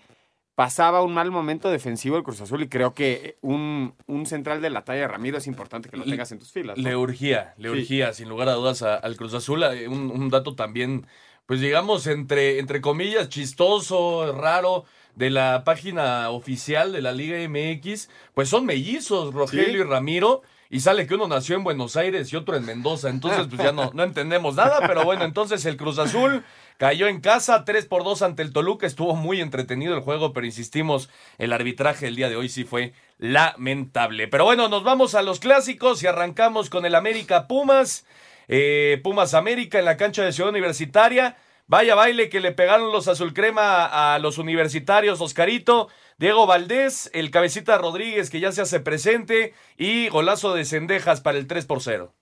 pasaba 0.53 1.01
un 1.01 1.15
mal 1.15 1.31
momento 1.31 1.71
defensivo 1.71 2.15
el 2.15 2.21
Cruz 2.21 2.41
Azul 2.41 2.61
y 2.61 2.69
creo 2.69 2.93
que 2.93 3.39
un, 3.41 3.95
un 4.05 4.27
central 4.27 4.61
de 4.61 4.69
la 4.69 4.83
talla 4.83 5.01
de 5.01 5.07
Ramiro 5.07 5.39
es 5.39 5.47
importante 5.47 5.89
que 5.89 5.97
lo 5.97 6.03
tengas 6.03 6.31
en 6.31 6.37
tus 6.37 6.51
filas. 6.51 6.77
Le 6.77 6.95
urgía, 6.95 7.55
le 7.57 7.71
urgía, 7.71 8.13
sin 8.13 8.29
lugar 8.29 8.49
a 8.49 8.53
dudas, 8.53 8.83
al 8.83 9.17
Cruz 9.17 9.33
Azul. 9.33 9.63
Un, 9.89 10.11
un, 10.11 10.29
dato 10.29 10.53
también, 10.53 11.07
pues 11.47 11.59
digamos, 11.59 12.05
entre, 12.05 12.59
entre 12.59 12.81
comillas, 12.81 13.29
chistoso, 13.29 14.31
raro 14.31 14.85
de 15.15 15.29
la 15.29 15.63
página 15.63 16.29
oficial 16.29 16.91
de 16.91 17.01
la 17.01 17.11
Liga 17.11 17.37
MX, 17.47 18.09
pues 18.33 18.49
son 18.49 18.65
mellizos, 18.65 19.33
Rogelio 19.33 19.79
y 19.79 19.83
Ramiro. 19.83 20.41
Y 20.69 20.79
sale 20.79 21.05
que 21.05 21.13
uno 21.13 21.27
nació 21.27 21.55
en 21.55 21.63
Buenos 21.63 21.95
Aires 21.95 22.33
y 22.33 22.35
otro 22.35 22.55
en 22.55 22.65
Mendoza. 22.65 23.09
Entonces, 23.09 23.45
pues 23.47 23.61
ya 23.61 23.71
no, 23.71 23.91
no 23.93 24.03
entendemos 24.03 24.55
nada. 24.55 24.85
Pero 24.87 25.05
bueno, 25.05 25.23
entonces 25.23 25.63
el 25.65 25.77
Cruz 25.77 25.99
Azul 25.99 26.43
cayó 26.77 27.07
en 27.07 27.21
casa, 27.21 27.63
3 27.63 27.85
por 27.85 28.03
2 28.03 28.23
ante 28.23 28.41
el 28.41 28.51
Toluca. 28.51 28.87
Estuvo 28.87 29.15
muy 29.15 29.41
entretenido 29.41 29.93
el 29.93 30.01
juego, 30.01 30.33
pero 30.33 30.45
insistimos, 30.45 31.09
el 31.37 31.53
arbitraje 31.53 32.07
el 32.07 32.15
día 32.15 32.29
de 32.29 32.35
hoy 32.35 32.49
sí 32.49 32.63
fue 32.63 32.93
lamentable. 33.19 34.27
Pero 34.27 34.43
bueno, 34.43 34.67
nos 34.67 34.83
vamos 34.83 35.13
a 35.13 35.21
los 35.21 35.39
clásicos 35.39 36.01
y 36.01 36.07
arrancamos 36.07 36.69
con 36.69 36.85
el 36.85 36.95
América 36.95 37.47
Pumas. 37.47 38.05
Eh, 38.47 38.99
Pumas 39.03 39.33
América 39.33 39.79
en 39.79 39.85
la 39.85 39.97
cancha 39.97 40.23
de 40.23 40.33
Ciudad 40.33 40.49
Universitaria. 40.49 41.37
Vaya 41.67 41.95
baile 41.95 42.29
que 42.29 42.41
le 42.41 42.51
pegaron 42.51 42.91
los 42.91 43.07
azul 43.07 43.33
crema 43.33 44.13
a 44.13 44.19
los 44.19 44.37
universitarios, 44.37 45.19
Oscarito. 45.19 45.87
Diego 46.17 46.45
Valdés, 46.45 47.09
el 47.13 47.31
cabecita 47.31 47.79
Rodríguez 47.79 48.29
que 48.29 48.39
ya 48.39 48.51
se 48.51 48.61
hace 48.61 48.79
presente 48.79 49.53
y 49.75 50.07
golazo 50.09 50.53
de 50.53 50.63
Cendejas 50.63 51.21
para 51.21 51.39
el 51.39 51.47
3 51.47 51.65
por 51.65 51.81
0. 51.81 52.13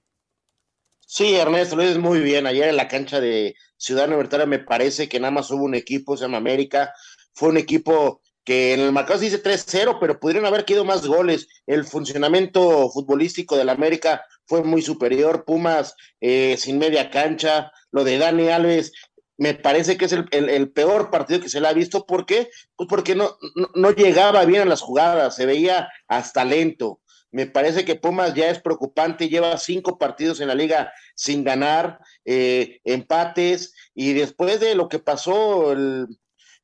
Sí, 1.06 1.36
Ernesto, 1.36 1.76
lo 1.76 1.84
dices 1.84 1.98
muy 1.98 2.22
bien. 2.22 2.48
Ayer 2.48 2.70
en 2.70 2.78
la 2.78 2.88
cancha 2.88 3.20
de 3.20 3.56
Ciudad 3.76 4.08
Universitaria 4.08 4.46
me 4.46 4.60
parece 4.60 5.10
que 5.10 5.20
nada 5.20 5.32
más 5.32 5.52
hubo 5.52 5.66
un 5.66 5.76
equipo, 5.76 6.16
se 6.16 6.24
llama 6.24 6.38
América. 6.38 6.94
Fue 7.34 7.50
un 7.50 7.58
equipo 7.58 8.22
que 8.46 8.74
en 8.74 8.80
el 8.80 8.94
marcador 8.94 9.20
se 9.20 9.26
dice 9.26 9.44
3-0, 9.44 9.98
pero 10.00 10.22
pudieron 10.22 10.46
haber 10.46 10.64
quedado 10.64 10.86
más 10.86 11.06
goles. 11.06 11.50
El 11.68 11.84
funcionamiento 11.84 12.90
futbolístico 12.90 13.58
del 13.58 13.70
América 13.70 14.26
fue 14.46 14.64
muy 14.64 14.82
superior. 14.82 15.44
Pumas 15.46 15.96
eh, 16.22 16.56
sin 16.58 16.80
media 16.80 17.10
cancha. 17.10 17.74
Lo 17.92 18.06
de 18.06 18.18
Dani 18.18 18.48
Alves 18.48 18.94
me 19.38 19.54
parece 19.54 19.98
que 19.98 20.06
es 20.06 20.12
el, 20.12 20.72
peor 20.72 21.10
partido 21.10 21.42
que 21.42 21.50
se 21.50 21.60
le 21.60 21.68
ha 21.68 21.74
visto. 21.74 22.06
¿Por 22.06 22.26
qué? 22.26 22.50
Pues 22.76 22.88
porque 22.88 23.16
no, 23.16 23.38
no, 23.76 23.92
llegaba 23.92 24.46
bien 24.46 24.62
a 24.62 24.66
las 24.66 24.82
jugadas, 24.82 25.36
se 25.36 25.46
veía 25.46 25.90
hasta 26.08 26.46
lento. 26.46 27.00
Me 27.32 27.48
parece 27.48 27.84
que 27.84 27.96
Pumas 27.96 28.36
ya 28.36 28.50
es 28.50 28.60
preocupante, 28.60 29.30
lleva 29.30 29.58
cinco 29.58 29.98
partidos 29.98 30.40
en 30.40 30.50
la 30.50 30.56
liga 30.56 30.94
sin 31.16 31.44
ganar, 31.44 32.00
eh, 32.26 32.80
empates, 32.84 33.74
y 33.96 34.14
después 34.14 34.60
de 34.60 34.76
lo 34.76 34.88
que 34.88 35.00
pasó 35.00 35.72
el, 35.72 36.08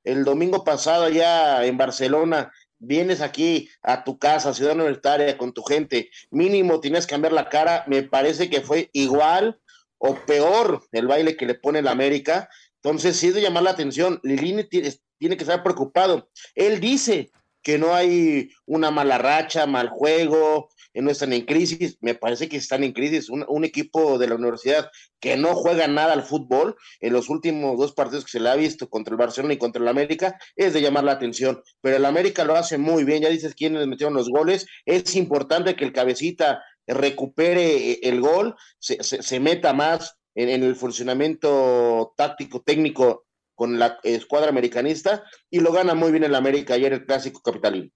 el 0.03 0.23
domingo 0.23 0.63
pasado 0.63 1.05
allá 1.05 1.65
en 1.65 1.75
Barcelona, 1.75 2.51
vienes 2.77 3.21
aquí 3.21 3.69
a 3.81 4.03
tu 4.03 4.19
casa, 4.19 4.53
ciudad 4.53 4.75
universitaria, 4.75 5.37
con 5.39 5.53
tu 5.53 5.63
gente, 5.63 6.11
mínimo 6.29 6.79
tienes 6.79 7.07
que 7.07 7.11
cambiar 7.11 7.33
la 7.33 7.49
cara, 7.49 7.83
me 7.87 8.03
parece 8.03 8.49
que 8.49 8.61
fue 8.61 8.89
igual 8.93 9.59
o 9.99 10.15
peor 10.25 10.81
el 10.91 11.07
baile 11.07 11.37
que 11.37 11.45
le 11.45 11.55
pone 11.55 11.79
el 11.79 11.87
América. 11.87 12.49
Entonces, 12.81 13.17
sí 13.17 13.27
es 13.27 13.35
de 13.35 13.41
llamar 13.41 13.63
la 13.63 13.71
atención. 13.71 14.19
Lilini 14.23 14.63
tiene, 14.63 15.37
que 15.37 15.43
estar 15.43 15.61
preocupado. 15.61 16.29
Él 16.55 16.79
dice 16.79 17.31
que 17.61 17.77
no 17.77 17.93
hay 17.93 18.49
una 18.65 18.89
mala 18.89 19.17
racha, 19.17 19.65
mal 19.67 19.89
juego, 19.89 20.69
no 20.95 21.11
están 21.11 21.33
en 21.33 21.45
crisis. 21.45 21.97
Me 22.01 22.15
parece 22.15 22.47
que 22.47 22.57
están 22.57 22.83
en 22.83 22.93
crisis. 22.93 23.29
Un, 23.29 23.65
equipo 23.65 24.17
de 24.17 24.27
la 24.27 24.35
universidad 24.35 24.89
que 25.19 25.35
no 25.35 25.53
juega 25.55 25.87
nada 25.87 26.13
al 26.13 26.23
fútbol 26.23 26.75
en 27.01 27.13
los 27.13 27.29
últimos 27.29 27.77
dos 27.77 27.93
partidos 27.93 28.23
que 28.23 28.31
se 28.31 28.39
le 28.39 28.49
ha 28.49 28.55
visto 28.55 28.89
contra 28.89 29.13
el 29.13 29.17
Barcelona 29.17 29.53
y 29.53 29.57
contra 29.57 29.81
el 29.81 29.87
América 29.89 30.39
es 30.55 30.73
de 30.73 30.81
llamar 30.81 31.03
la 31.03 31.11
atención. 31.11 31.61
Pero 31.81 31.97
el 31.97 32.05
América 32.05 32.45
lo 32.45 32.55
hace 32.55 32.77
muy 32.77 33.03
bien. 33.03 33.21
Ya 33.21 33.29
dices 33.29 33.55
quiénes 33.55 33.85
metieron 33.87 34.13
los 34.13 34.29
goles. 34.29 34.65
Es 34.85 35.15
importante 35.15 35.75
que 35.75 35.83
el 35.83 35.91
cabecita 35.91 36.63
recupere 36.89 37.91
eh, 37.91 37.99
el 38.03 38.21
gol, 38.21 38.55
se, 38.79 39.39
meta 39.39 39.73
más 39.73 40.17
en, 40.35 40.49
el 40.49 40.75
funcionamiento 40.75 42.13
táctico, 42.17 42.61
técnico 42.61 43.25
con 43.55 43.77
la 43.77 43.99
escuadra 44.03 44.49
americanista 44.49 45.23
y 45.49 45.59
lo 45.59 45.71
gana 45.71 45.93
muy 45.93 46.11
bien 46.11 46.23
el 46.23 46.35
América 46.35 46.73
ayer 46.73 46.93
el 46.93 47.05
clásico 47.05 47.41
capitalino. 47.41 47.91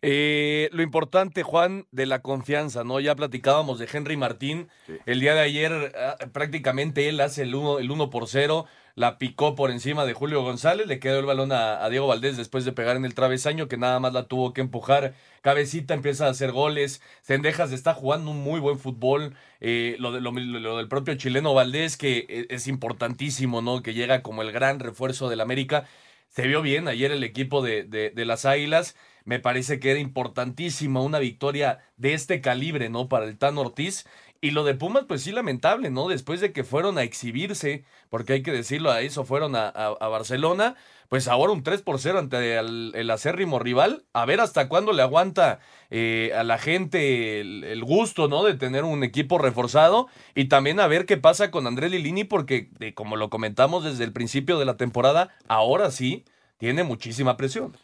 Eh, 0.00 0.68
lo 0.72 0.82
importante, 0.82 1.42
Juan, 1.42 1.86
de 1.90 2.06
la 2.06 2.22
confianza, 2.22 2.84
¿no? 2.84 3.00
Ya 3.00 3.16
platicábamos 3.16 3.80
de 3.80 3.88
Henry 3.92 4.16
Martín. 4.16 4.68
El 5.06 5.18
día 5.18 5.34
de 5.34 5.40
ayer 5.40 5.92
ah, 5.96 6.16
prácticamente 6.32 7.08
él 7.08 7.20
hace 7.20 7.42
el 7.42 7.54
1 7.54 7.80
el 7.80 7.90
uno 7.90 8.08
por 8.08 8.28
0, 8.28 8.66
la 8.94 9.18
picó 9.18 9.56
por 9.56 9.72
encima 9.72 10.06
de 10.06 10.12
Julio 10.12 10.42
González, 10.42 10.86
le 10.86 11.00
quedó 11.00 11.18
el 11.18 11.26
balón 11.26 11.50
a, 11.50 11.88
Diego 11.88 12.06
Valdés 12.06 12.36
después 12.36 12.64
de 12.64 12.72
pegar 12.72 12.96
en 12.96 13.04
el 13.04 13.14
travesaño, 13.14 13.66
que 13.66 13.76
nada 13.76 13.98
más 13.98 14.12
la 14.12 14.24
tuvo 14.28 14.52
que 14.52 14.60
empujar. 14.60 15.14
Cabecita 15.42 15.94
empieza 15.94 16.26
a 16.26 16.30
hacer 16.30 16.52
goles, 16.52 17.02
Cendejas 17.22 17.72
está 17.72 17.92
jugando 17.92 18.30
un 18.30 18.40
muy 18.42 18.60
buen 18.60 18.78
fútbol. 18.78 19.34
Eh, 19.60 19.96
lo, 19.98 20.12
de, 20.12 20.20
lo, 20.20 20.76
del 20.76 20.88
propio 20.88 21.16
chileno 21.16 21.54
Valdés, 21.54 21.96
que 21.96 22.26
e, 22.28 22.54
es 22.54 22.68
importantísimo, 22.68 23.62
¿no? 23.62 23.82
Que 23.82 23.94
llega 23.94 24.22
como 24.22 24.42
el 24.42 24.52
gran 24.52 24.78
refuerzo 24.78 25.28
del 25.28 25.40
América. 25.40 25.88
Se 26.28 26.46
vio 26.46 26.62
bien 26.62 26.86
ayer 26.86 27.10
el 27.10 27.24
equipo 27.24 27.62
de, 27.62 27.82
de, 27.84 28.10
de 28.10 28.24
las 28.24 28.44
Águilas 28.44 28.94
me 29.28 29.40
parece 29.40 29.78
que 29.78 29.90
era 29.90 30.00
importantísima 30.00 31.02
una 31.02 31.18
victoria 31.18 31.80
de 31.98 32.14
este 32.14 32.40
calibre, 32.40 32.88
¿no? 32.88 33.10
Para 33.10 33.26
el 33.26 33.36
Tan 33.36 33.58
Ortiz. 33.58 34.06
Y 34.40 34.52
lo 34.52 34.64
de 34.64 34.74
Pumas, 34.74 35.04
pues 35.06 35.22
sí, 35.22 35.32
lamentable, 35.32 35.90
¿no? 35.90 36.08
Después 36.08 36.40
de 36.40 36.54
que 36.54 36.64
fueron 36.64 36.96
a 36.96 37.02
exhibirse, 37.02 37.84
porque 38.08 38.32
hay 38.32 38.42
que 38.42 38.52
decirlo, 38.52 38.90
a 38.90 39.02
eso 39.02 39.24
fueron 39.24 39.54
a, 39.54 39.70
Barcelona, 40.00 40.76
pues 41.10 41.28
ahora 41.28 41.52
un 41.52 41.62
3 41.62 41.82
por 41.82 42.00
0 42.00 42.20
ante 42.20 42.56
el, 42.56 43.10
acérrimo 43.10 43.58
rival. 43.58 44.06
A 44.14 44.24
ver 44.24 44.40
hasta 44.40 44.66
cuándo 44.66 44.94
le 44.94 45.02
aguanta 45.02 45.60
eh, 45.90 46.32
a 46.34 46.42
la 46.42 46.56
gente 46.56 47.40
el, 47.42 47.84
gusto, 47.84 48.28
¿no? 48.28 48.44
De 48.44 48.54
tener 48.54 48.84
un 48.84 49.04
equipo 49.04 49.36
reforzado. 49.36 50.08
Y 50.34 50.46
también 50.46 50.80
a 50.80 50.86
ver 50.86 51.04
qué 51.04 51.18
pasa 51.18 51.50
con 51.50 51.66
Andrés 51.66 51.90
Lilini, 51.90 52.24
porque, 52.24 52.70
como 52.94 53.16
lo 53.16 53.28
comentamos 53.28 53.84
desde 53.84 54.04
el 54.04 54.14
principio 54.14 54.58
de 54.58 54.64
la 54.64 54.78
temporada, 54.78 55.36
ahora 55.48 55.90
sí 55.90 56.24
tiene 56.56 56.82
muchísima 56.82 57.36
presión. 57.36 57.76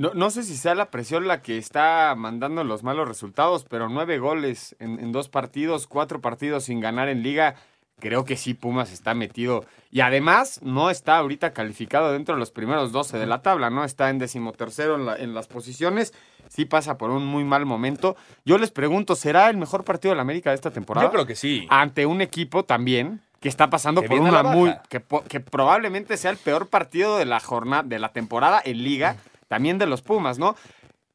No, 0.00 0.14
no 0.14 0.30
sé 0.30 0.44
si 0.44 0.56
sea 0.56 0.74
la 0.74 0.90
presión 0.90 1.28
la 1.28 1.42
que 1.42 1.58
está 1.58 2.14
mandando 2.16 2.64
los 2.64 2.82
malos 2.82 3.06
resultados, 3.06 3.66
pero 3.68 3.90
nueve 3.90 4.18
goles 4.18 4.74
en, 4.78 5.12
dos 5.12 5.28
partidos, 5.28 5.86
cuatro 5.86 6.22
partidos 6.22 6.64
sin 6.64 6.80
ganar 6.80 7.10
en 7.10 7.22
liga. 7.22 7.56
Creo 7.98 8.24
que 8.24 8.38
sí, 8.38 8.54
Pumas 8.54 8.92
está 8.92 9.12
metido. 9.12 9.66
Y 9.90 10.00
además 10.00 10.60
no 10.62 10.88
está 10.88 11.18
ahorita 11.18 11.52
calificado 11.52 12.12
dentro 12.12 12.34
de 12.34 12.38
los 12.38 12.50
primeros 12.50 12.92
12 12.92 13.18
de 13.18 13.26
la 13.26 13.42
tabla, 13.42 13.68
¿no? 13.68 13.84
Está 13.84 14.08
en 14.08 14.18
decimotercero 14.18 14.96
en, 14.96 15.22
en 15.22 15.34
las 15.34 15.48
posiciones. 15.48 16.14
Sí 16.48 16.64
pasa 16.64 16.96
por 16.96 17.10
un 17.10 17.26
muy 17.26 17.44
mal 17.44 17.66
momento. 17.66 18.16
Yo 18.46 18.56
les 18.56 18.70
pregunto, 18.70 19.14
¿será 19.16 19.50
el 19.50 19.58
mejor 19.58 19.84
partido 19.84 20.12
de 20.12 20.16
la 20.16 20.22
América 20.22 20.48
de 20.48 20.56
esta 20.56 20.70
temporada? 20.70 21.08
Yo 21.08 21.12
creo 21.12 21.26
que 21.26 21.36
sí. 21.36 21.66
Ante 21.68 22.06
un 22.06 22.22
equipo 22.22 22.64
también 22.64 23.20
que 23.38 23.50
está 23.50 23.68
pasando 23.68 24.02
por 24.02 24.18
una 24.18 24.42
muy 24.42 24.74
que, 24.88 25.02
que, 25.28 25.40
probablemente 25.40 26.16
sea 26.16 26.30
el 26.30 26.36
peor 26.38 26.68
partido 26.68 27.18
de 27.18 27.26
la 27.26 27.40
jornada 27.40 27.82
de 27.82 27.98
la 27.98 28.12
temporada 28.12 28.62
en 28.64 28.82
liga 28.82 29.16
también 29.50 29.78
de 29.78 29.86
los 29.86 30.00
Pumas, 30.00 30.38
¿no? 30.38 30.54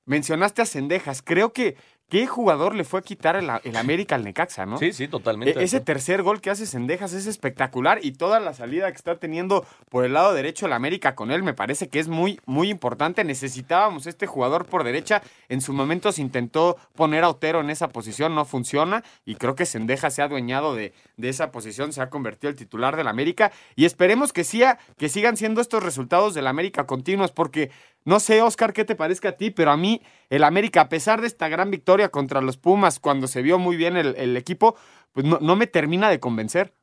Mencionaste 0.05 0.61
a 0.61 0.65
Cendejas, 0.65 1.21
creo 1.23 1.53
que 1.53 1.77
¿Qué 2.07 2.27
jugador 2.27 2.75
le 2.75 2.83
fue 2.83 2.99
a 2.99 3.03
quitar 3.03 3.35
el, 3.35 3.49
América 3.75 4.13
al 4.13 4.23
Necaxa, 4.23 4.67
no? 4.67 4.77
Sí, 4.77 4.93
sí, 4.93 5.07
totalmente. 5.07 5.59
E, 5.59 5.63
ese 5.63 5.79
tercer 5.79 6.21
gol 6.21 6.39
que 6.39 6.51
hace 6.51 6.67
Cendejas 6.67 7.13
es 7.13 7.25
espectacular 7.25 7.97
y 8.03 8.11
toda 8.11 8.39
la 8.39 8.53
salida 8.53 8.91
que 8.91 8.97
está 8.97 9.17
teniendo 9.17 9.65
por 9.89 10.05
el 10.05 10.13
lado 10.13 10.31
derecho 10.35 10.67
el 10.67 10.73
América 10.73 11.15
con 11.15 11.31
él 11.31 11.41
me 11.41 11.55
parece 11.55 11.89
que 11.89 11.99
es 11.99 12.07
muy, 12.07 12.39
muy 12.45 12.69
importante. 12.69 13.23
Necesitábamos 13.23 14.05
este 14.05 14.27
jugador 14.27 14.67
por 14.67 14.83
derecha. 14.83 15.23
En 15.49 15.61
su 15.61 15.73
momento 15.73 16.11
se 16.11 16.21
intentó 16.21 16.77
poner 16.95 17.23
a 17.23 17.29
Otero 17.29 17.59
en 17.59 17.71
esa 17.71 17.89
posición, 17.89 18.35
no 18.35 18.45
funciona 18.45 19.03
y 19.25 19.33
creo 19.33 19.55
que 19.55 19.65
Cendejas 19.65 20.13
se 20.13 20.21
ha 20.21 20.25
adueñado 20.25 20.75
de, 20.75 20.93
de 21.17 21.29
esa 21.29 21.51
posición, 21.51 21.91
se 21.91 22.03
ha 22.03 22.11
convertido 22.11 22.51
el 22.51 22.55
titular 22.55 22.97
del 22.97 23.07
América 23.07 23.51
y 23.75 23.85
esperemos 23.85 24.31
que, 24.31 24.43
sea, 24.43 24.77
que 24.95 25.09
sigan 25.09 25.37
siendo 25.37 25.59
estos 25.59 25.81
resultados 25.81 26.35
del 26.35 26.45
América 26.45 26.85
continuos 26.85 27.31
porque 27.31 27.71
no 28.05 28.19
sé, 28.19 28.41
Oscar, 28.43 28.71
qué 28.71 28.85
te 28.85 28.95
parezca 28.95 29.29
a 29.29 29.37
ti, 29.37 29.49
pero 29.49 29.71
a 29.71 29.77
mí 29.77 30.01
el 30.29 30.43
América, 30.43 30.81
a 30.81 30.89
pesar 30.89 31.21
de 31.21 31.27
esta 31.27 31.49
gran 31.49 31.71
victoria 31.71 32.09
contra 32.09 32.39
los 32.39 32.57
Pumas, 32.57 32.99
cuando 32.99 33.27
se 33.27 33.41
vio 33.41 33.57
muy 33.57 33.75
bien 33.75 33.97
el, 33.97 34.37
equipo, 34.37 34.75
pues 35.11 35.25
no, 35.25 35.55
me 35.55 35.65
termina 35.65 36.09
de 36.09 36.19
convencer. 36.19 36.73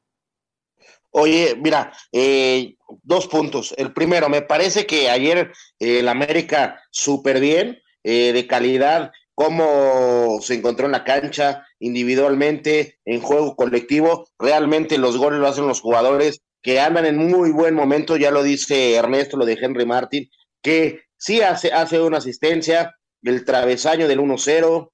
Oye, 1.11 1.57
mira, 1.61 1.93
eh, 2.11 2.75
dos 3.03 3.29
puntos. 3.29 3.73
El 3.77 3.93
primero, 3.93 4.29
me 4.29 4.43
parece 4.43 4.85
que 4.85 5.11
ayer 5.11 5.53
eh, 5.79 6.01
el 6.01 6.09
América 6.09 6.83
súper 6.91 7.39
bien, 7.39 7.81
eh, 8.03 8.33
de 8.33 8.47
calidad, 8.49 9.13
cómo 9.35 10.41
se 10.41 10.55
encontró 10.55 10.87
en 10.87 10.93
la 10.93 11.05
cancha 11.05 11.67
individualmente, 11.79 12.99
en 13.05 13.21
juego 13.21 13.55
colectivo. 13.55 14.29
Realmente 14.39 14.99
los 14.99 15.17
goles 15.17 15.39
lo 15.39 15.47
hacen 15.47 15.69
los 15.69 15.81
jugadores 15.81 16.41
que 16.63 16.81
andan 16.81 17.07
en 17.07 17.17
muy 17.17 17.51
buen 17.51 17.75
momento, 17.75 18.17
ya 18.17 18.31
lo 18.31 18.43
dice 18.43 18.95
Ernesto, 18.95 19.37
lo 19.37 19.45
de 19.45 19.59
Henry 19.61 19.85
Martin, 19.85 20.29
que 20.63 21.03
sí 21.23 21.41
hace, 21.41 21.73
hace 21.73 22.01
una 22.01 22.19
asistencia, 22.19 22.97
el 23.23 23.45
travesaño 23.45 24.09
del 24.09 24.19
1-0. 24.19 24.91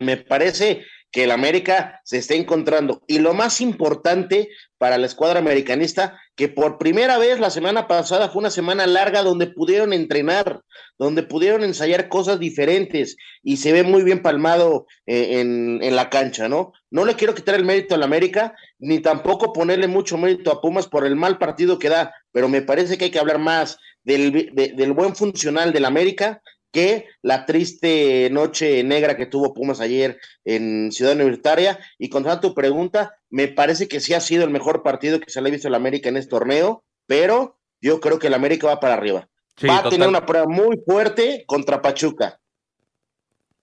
Me 0.00 0.18
parece 0.18 0.84
que 1.10 1.24
el 1.24 1.30
América 1.30 2.00
se 2.04 2.18
está 2.18 2.34
encontrando. 2.34 3.02
Y 3.06 3.20
lo 3.20 3.32
más 3.32 3.62
importante 3.62 4.50
para 4.76 4.98
la 4.98 5.06
escuadra 5.06 5.38
americanista, 5.38 6.20
que 6.34 6.48
por 6.48 6.76
primera 6.76 7.16
vez 7.16 7.40
la 7.40 7.48
semana 7.48 7.88
pasada 7.88 8.28
fue 8.28 8.40
una 8.40 8.50
semana 8.50 8.86
larga 8.86 9.22
donde 9.22 9.46
pudieron 9.46 9.94
entrenar, 9.94 10.60
donde 10.98 11.22
pudieron 11.22 11.64
ensayar 11.64 12.08
cosas 12.10 12.38
diferentes 12.38 13.16
y 13.42 13.56
se 13.56 13.72
ve 13.72 13.84
muy 13.84 14.02
bien 14.02 14.20
palmado 14.20 14.86
eh, 15.06 15.40
en, 15.40 15.82
en, 15.82 15.96
la 15.96 16.10
cancha, 16.10 16.48
¿no? 16.48 16.72
No 16.90 17.06
le 17.06 17.14
quiero 17.14 17.34
quitar 17.34 17.54
el 17.54 17.64
mérito 17.64 17.94
al 17.94 18.02
América, 18.02 18.54
ni 18.78 18.98
tampoco 18.98 19.52
ponerle 19.52 19.86
mucho 19.86 20.18
mérito 20.18 20.50
a 20.50 20.60
Pumas 20.60 20.88
por 20.88 21.06
el 21.06 21.16
mal 21.16 21.38
partido 21.38 21.78
que 21.78 21.88
da, 21.88 22.12
pero 22.32 22.48
me 22.48 22.60
parece 22.60 22.98
que 22.98 23.06
hay 23.06 23.10
que 23.10 23.20
hablar 23.20 23.38
más 23.38 23.78
del, 24.04 24.92
buen 24.92 25.16
funcional 25.16 25.72
del 25.72 25.84
América 25.84 26.42
que 26.70 27.06
la 27.22 27.46
triste 27.46 28.28
noche 28.30 28.82
negra 28.82 29.16
que 29.16 29.26
tuvo 29.26 29.54
Pumas 29.54 29.80
ayer 29.80 30.18
en 30.44 30.90
Ciudad 30.90 31.14
Universitaria. 31.14 31.78
Y 31.98 32.08
con 32.08 32.24
tu 32.40 32.52
pregunta, 32.52 33.16
me 33.30 33.48
parece 33.48 33.86
que 33.86 34.00
sí 34.00 34.12
ha 34.12 34.20
sido 34.20 34.44
el 34.44 34.50
mejor 34.50 34.82
partido 34.82 35.20
que 35.20 35.30
se 35.30 35.40
le 35.40 35.48
ha 35.48 35.52
visto 35.52 35.68
el 35.68 35.74
América 35.74 36.08
en 36.08 36.16
este 36.16 36.30
torneo, 36.30 36.84
pero 37.06 37.58
yo 37.80 38.00
creo 38.00 38.18
que 38.18 38.26
el 38.26 38.34
América 38.34 38.66
va 38.66 38.80
para 38.80 38.94
arriba. 38.94 39.28
va 39.68 39.78
a 39.78 39.88
tener 39.88 40.08
una 40.08 40.26
prueba 40.26 40.46
muy 40.46 40.80
fuerte 40.84 41.44
contra 41.46 41.80
Pachuca. 41.80 42.40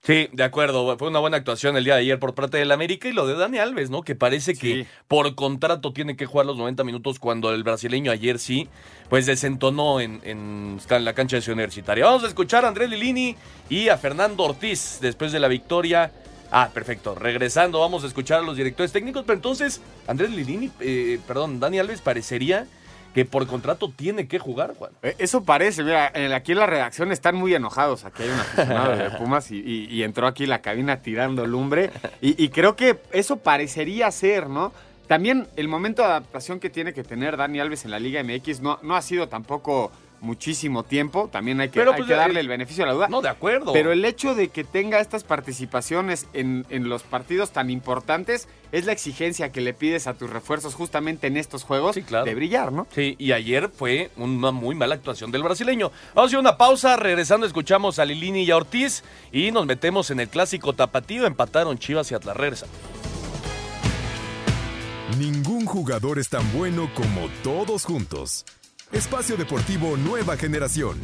Sí, 0.04 0.30
de 0.32 0.44
acuerdo. 0.44 0.98
Fue 0.98 1.10
una 1.10 1.20
buena 1.20 1.38
actuación 1.38 1.78
el 1.78 1.84
día 1.84 1.94
de 1.94 2.02
ayer 2.02 2.20
por 2.20 2.34
parte 2.34 2.58
del 2.58 2.72
América 2.72 3.08
y 3.08 3.12
lo 3.12 3.28
de 3.28 3.36
Dani 3.36 3.60
Alves, 3.60 3.92
¿no? 3.92 4.02
Que 4.02 4.16
parece 4.16 4.56
que 4.56 4.88
por 5.08 5.36
contrato 5.36 5.94
tiene 5.94 6.16
que 6.16 6.26
jugar 6.26 6.48
los 6.48 6.58
90 6.58 6.84
minutos 6.84 7.20
cuando 7.20 7.54
el 7.54 7.64
brasileño 7.64 8.12
ayer 8.12 8.40
sí, 8.40 8.68
pues 9.10 9.28
desentonó 9.28 10.00
en, 10.00 10.20
en, 10.24 10.80
en 10.90 11.06
la 11.06 11.14
cancha 11.14 11.36
de 11.36 11.44
Ciudad 11.44 11.54
Universitaria. 11.54 12.06
Vamos 12.06 12.24
a 12.24 12.28
escuchar 12.28 12.66
a 12.66 12.70
Andrés 12.70 12.90
Lilini 12.90 13.36
y 13.70 13.90
a 13.90 13.98
Fernando 14.00 14.44
Ortiz 14.44 14.98
después 15.02 15.32
de 15.32 15.40
la 15.40 15.48
victoria. 15.48 16.12
Ah, 16.50 16.72
perfecto. 16.74 17.14
Regresando, 17.14 17.80
vamos 17.80 18.04
a 18.04 18.08
escuchar 18.08 18.40
a 18.40 18.44
los 18.44 18.58
directores 18.58 18.92
técnicos. 18.92 19.24
Pero 19.24 19.36
entonces, 19.36 19.82
Andrés 20.08 20.32
Lilini, 20.32 20.72
eh, 20.80 21.20
perdón, 21.28 21.60
Dani 21.60 21.78
Alves 21.78 22.02
parecería 22.02 22.66
que 23.14 23.26
por 23.26 23.46
contrato 23.48 23.92
tiene 23.96 24.28
que 24.28 24.40
jugar, 24.40 24.74
Juan. 24.76 24.92
Eh, 25.04 25.16
eso 25.18 25.44
parece, 25.44 25.84
mira, 25.84 26.12
aquí 26.36 26.54
en 26.54 26.60
la 26.60 26.66
redacción 26.66 27.12
están 27.12 27.36
muy 27.36 27.54
enojados. 27.54 28.06
Aquí 28.06 28.24
hay 28.24 28.30
un 28.30 28.40
aficionado 28.40 28.96
de 28.96 29.10
Pumas 29.12 29.52
y, 29.52 30.04
entró 30.04 30.28
aquí 30.28 30.46
la 30.46 30.62
cabina 30.62 30.98
tirando 31.02 31.46
lumbre. 31.46 31.92
Y, 32.22 32.50
creo 32.50 32.76
que 32.76 33.00
eso 33.12 33.38
parecería 33.38 34.10
ser, 34.12 34.48
¿no? 34.48 34.72
También 35.08 35.48
el 35.58 35.68
momento 35.68 36.02
de 36.02 36.10
adaptación 36.10 36.60
que 36.60 36.70
tiene 36.70 36.94
que 36.94 37.04
tener 37.04 37.36
Dani 37.36 37.60
Alves 37.60 37.84
en 37.84 37.92
la 37.92 38.00
Liga 38.00 38.24
MX 38.24 38.62
no, 38.62 38.80
no 38.82 38.96
ha 38.96 39.02
sido 39.02 39.28
tampoco 39.28 39.92
muchísimo 40.22 40.84
tiempo, 40.84 41.30
también 41.32 41.60
hay 41.60 41.70
que, 41.70 41.84
pues, 41.84 42.08
darle 42.08 42.40
eh, 42.40 42.42
el 42.42 42.48
beneficio 42.48 42.84
a 42.84 42.88
la 42.88 42.94
duda. 42.94 43.08
No, 43.10 43.22
de 43.22 43.30
acuerdo. 43.30 43.74
Pero 43.74 43.92
el 43.92 44.06
hecho 44.06 44.36
de 44.36 44.50
que 44.50 44.64
tenga 44.64 45.00
estas 45.00 45.24
participaciones 45.24 46.28
en, 46.34 46.66
los 46.88 47.04
partidos 47.04 47.52
tan 47.52 47.70
importantes 47.70 48.48
es 48.72 48.86
la 48.86 48.92
exigencia 48.92 49.52
que 49.52 49.62
le 49.62 49.74
pides 49.74 50.08
a 50.08 50.14
tus 50.14 50.30
refuerzos 50.30 50.76
justamente 50.76 51.28
en 51.28 51.38
estos 51.38 51.64
juegos 51.64 51.96
de 51.96 52.36
brillar, 52.36 52.72
¿no? 52.72 52.88
Sí, 52.94 53.16
y 53.20 53.34
ayer 53.34 53.70
fue 53.70 54.12
una 54.16 54.52
muy 54.52 54.76
mala 54.76 54.96
actuación 54.96 55.32
del 55.32 55.44
brasileño. 55.44 55.92
Vamos 56.14 56.30
a 56.30 56.30
hacer 56.30 56.40
una 56.40 56.58
pausa, 56.58 56.96
regresando 56.96 57.46
escuchamos 57.46 58.00
a 58.00 58.06
Lilini 58.06 58.44
y 58.44 58.52
a 58.52 58.58
Ortiz 58.58 59.04
y 59.32 59.52
nos 59.52 59.66
metemos 59.66 60.12
en 60.12 60.20
el 60.20 60.30
clásico 60.30 60.74
tapatío, 60.74 61.26
empataron 61.26 61.78
Chivas 61.78 62.12
y 62.12 62.16
Atlas, 62.16 62.66
Ningún 65.18 65.66
jugador 65.66 66.20
es 66.20 66.30
tan 66.30 66.50
bueno 66.54 66.90
como 66.96 67.28
todos 67.44 67.84
juntos. 67.84 68.46
Espacio 68.92 69.38
Deportivo 69.38 69.96
Nueva 69.96 70.36
Generación. 70.36 71.00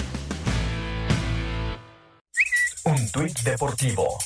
Un 2.83 3.11
tuit 3.11 3.39
deportivo. 3.43 4.17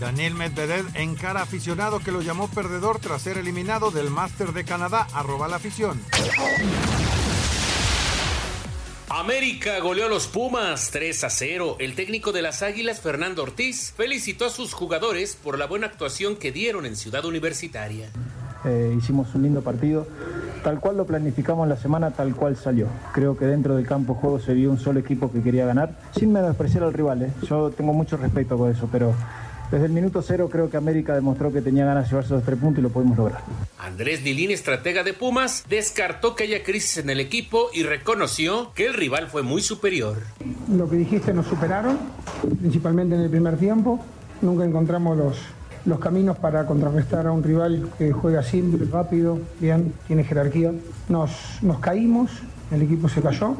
Daniel 0.00 0.32
Medvedev 0.32 0.86
encara 0.94 1.42
aficionado 1.42 2.00
que 2.00 2.10
lo 2.10 2.22
llamó 2.22 2.48
perdedor 2.48 2.98
tras 2.98 3.20
ser 3.20 3.36
eliminado 3.36 3.90
del 3.90 4.08
Máster 4.08 4.54
de 4.54 4.64
Canadá. 4.64 5.06
Arroba 5.12 5.48
la 5.48 5.56
afición. 5.56 6.02
América 9.10 9.78
goleó 9.80 10.06
a 10.06 10.08
los 10.08 10.28
Pumas 10.28 10.90
3 10.90 11.24
a 11.24 11.30
0. 11.30 11.76
El 11.78 11.94
técnico 11.94 12.32
de 12.32 12.40
las 12.40 12.62
Águilas, 12.62 13.02
Fernando 13.02 13.42
Ortiz, 13.42 13.92
felicitó 13.94 14.46
a 14.46 14.50
sus 14.50 14.72
jugadores 14.72 15.36
por 15.36 15.58
la 15.58 15.66
buena 15.66 15.88
actuación 15.88 16.36
que 16.36 16.52
dieron 16.52 16.86
en 16.86 16.96
Ciudad 16.96 17.26
Universitaria. 17.26 18.10
Eh, 18.64 18.94
hicimos 18.96 19.34
un 19.34 19.42
lindo 19.42 19.62
partido. 19.62 20.06
Tal 20.62 20.80
cual 20.80 20.96
lo 20.96 21.06
planificamos 21.06 21.68
la 21.68 21.76
semana, 21.76 22.10
tal 22.10 22.34
cual 22.34 22.56
salió. 22.56 22.88
Creo 23.12 23.36
que 23.36 23.46
dentro 23.46 23.76
del 23.76 23.86
campo 23.86 24.14
de 24.14 24.20
juego 24.20 24.40
se 24.40 24.54
vio 24.54 24.70
un 24.70 24.78
solo 24.78 24.98
equipo 24.98 25.30
que 25.30 25.40
quería 25.40 25.64
ganar, 25.64 25.98
sin 26.16 26.32
menospreciar 26.32 26.82
al 26.82 26.92
rival. 26.92 27.22
¿eh? 27.22 27.32
Yo 27.42 27.70
tengo 27.70 27.92
mucho 27.92 28.16
respeto 28.16 28.58
con 28.58 28.70
eso, 28.70 28.88
pero 28.90 29.14
desde 29.70 29.84
el 29.84 29.92
minuto 29.92 30.22
cero 30.22 30.48
creo 30.50 30.70
que 30.70 30.76
América 30.76 31.14
demostró 31.14 31.52
que 31.52 31.60
tenía 31.60 31.84
ganas 31.84 32.04
de 32.04 32.10
llevarse 32.10 32.32
los 32.32 32.42
tres 32.42 32.58
puntos 32.58 32.78
y 32.80 32.82
lo 32.82 32.88
pudimos 32.88 33.18
lograr. 33.18 33.42
Andrés 33.78 34.22
Lilín, 34.22 34.50
estratega 34.50 35.04
de 35.04 35.12
Pumas, 35.12 35.64
descartó 35.68 36.34
que 36.34 36.44
haya 36.44 36.62
crisis 36.64 36.98
en 36.98 37.10
el 37.10 37.20
equipo 37.20 37.68
y 37.72 37.82
reconoció 37.82 38.72
que 38.74 38.86
el 38.86 38.94
rival 38.94 39.28
fue 39.28 39.42
muy 39.42 39.60
superior. 39.60 40.16
Lo 40.74 40.88
que 40.88 40.96
dijiste 40.96 41.34
nos 41.34 41.46
superaron, 41.46 41.98
principalmente 42.60 43.14
en 43.14 43.20
el 43.22 43.30
primer 43.30 43.58
tiempo. 43.58 44.00
Nunca 44.40 44.64
encontramos 44.64 45.18
los, 45.18 45.36
los 45.88 45.98
caminos 45.98 46.36
para 46.36 46.66
contrarrestar 46.66 47.26
a 47.26 47.32
un 47.32 47.42
rival 47.42 47.90
que 47.98 48.12
juega 48.12 48.42
simple, 48.42 48.86
rápido, 48.90 49.40
bien, 49.58 49.94
tiene 50.06 50.22
jerarquía. 50.22 50.72
Nos, 51.08 51.58
nos 51.62 51.80
caímos, 51.80 52.30
el 52.70 52.82
equipo 52.82 53.08
se 53.08 53.22
cayó. 53.22 53.56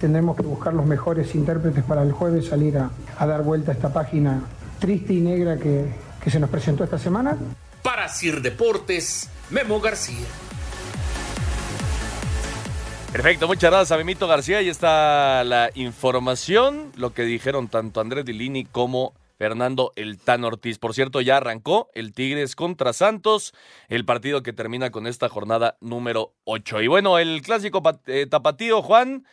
Tendremos 0.00 0.36
que 0.36 0.42
buscar 0.42 0.72
los 0.72 0.86
mejores 0.86 1.34
intérpretes 1.34 1.84
para 1.84 2.02
el 2.02 2.12
jueves, 2.12 2.46
salir 2.46 2.78
a, 2.78 2.90
a 3.18 3.26
dar 3.26 3.42
vuelta 3.42 3.72
a 3.72 3.74
esta 3.74 3.92
página 3.92 4.40
triste 4.78 5.12
y 5.12 5.20
negra 5.20 5.58
que, 5.58 5.84
que 6.22 6.30
se 6.30 6.40
nos 6.40 6.48
presentó 6.48 6.82
esta 6.82 6.98
semana. 6.98 7.36
Para 7.82 8.08
Sir 8.08 8.40
Deportes, 8.40 9.28
Memo 9.50 9.80
García. 9.80 10.26
Perfecto, 13.12 13.48
muchas 13.48 13.70
gracias 13.70 13.90
a 13.90 13.98
Mimito 13.98 14.28
García. 14.28 14.58
Ahí 14.58 14.68
está 14.68 15.42
la 15.44 15.70
información, 15.74 16.92
lo 16.96 17.12
que 17.12 17.22
dijeron 17.24 17.68
tanto 17.68 18.00
Andrés 18.00 18.24
Dilini 18.24 18.64
como 18.64 19.12
Fernando 19.40 19.94
El 19.96 20.18
Tan 20.18 20.44
Ortiz. 20.44 20.76
Por 20.78 20.92
cierto, 20.92 21.22
ya 21.22 21.38
arrancó 21.38 21.88
el 21.94 22.12
Tigres 22.12 22.54
contra 22.54 22.92
Santos, 22.92 23.54
el 23.88 24.04
partido 24.04 24.42
que 24.42 24.52
termina 24.52 24.90
con 24.90 25.06
esta 25.06 25.30
jornada 25.30 25.78
número 25.80 26.34
8. 26.44 26.82
Y 26.82 26.88
bueno, 26.88 27.18
el 27.18 27.40
clásico 27.40 27.82
eh, 28.06 28.26
tapatío, 28.28 28.82
Juan, 28.82 29.24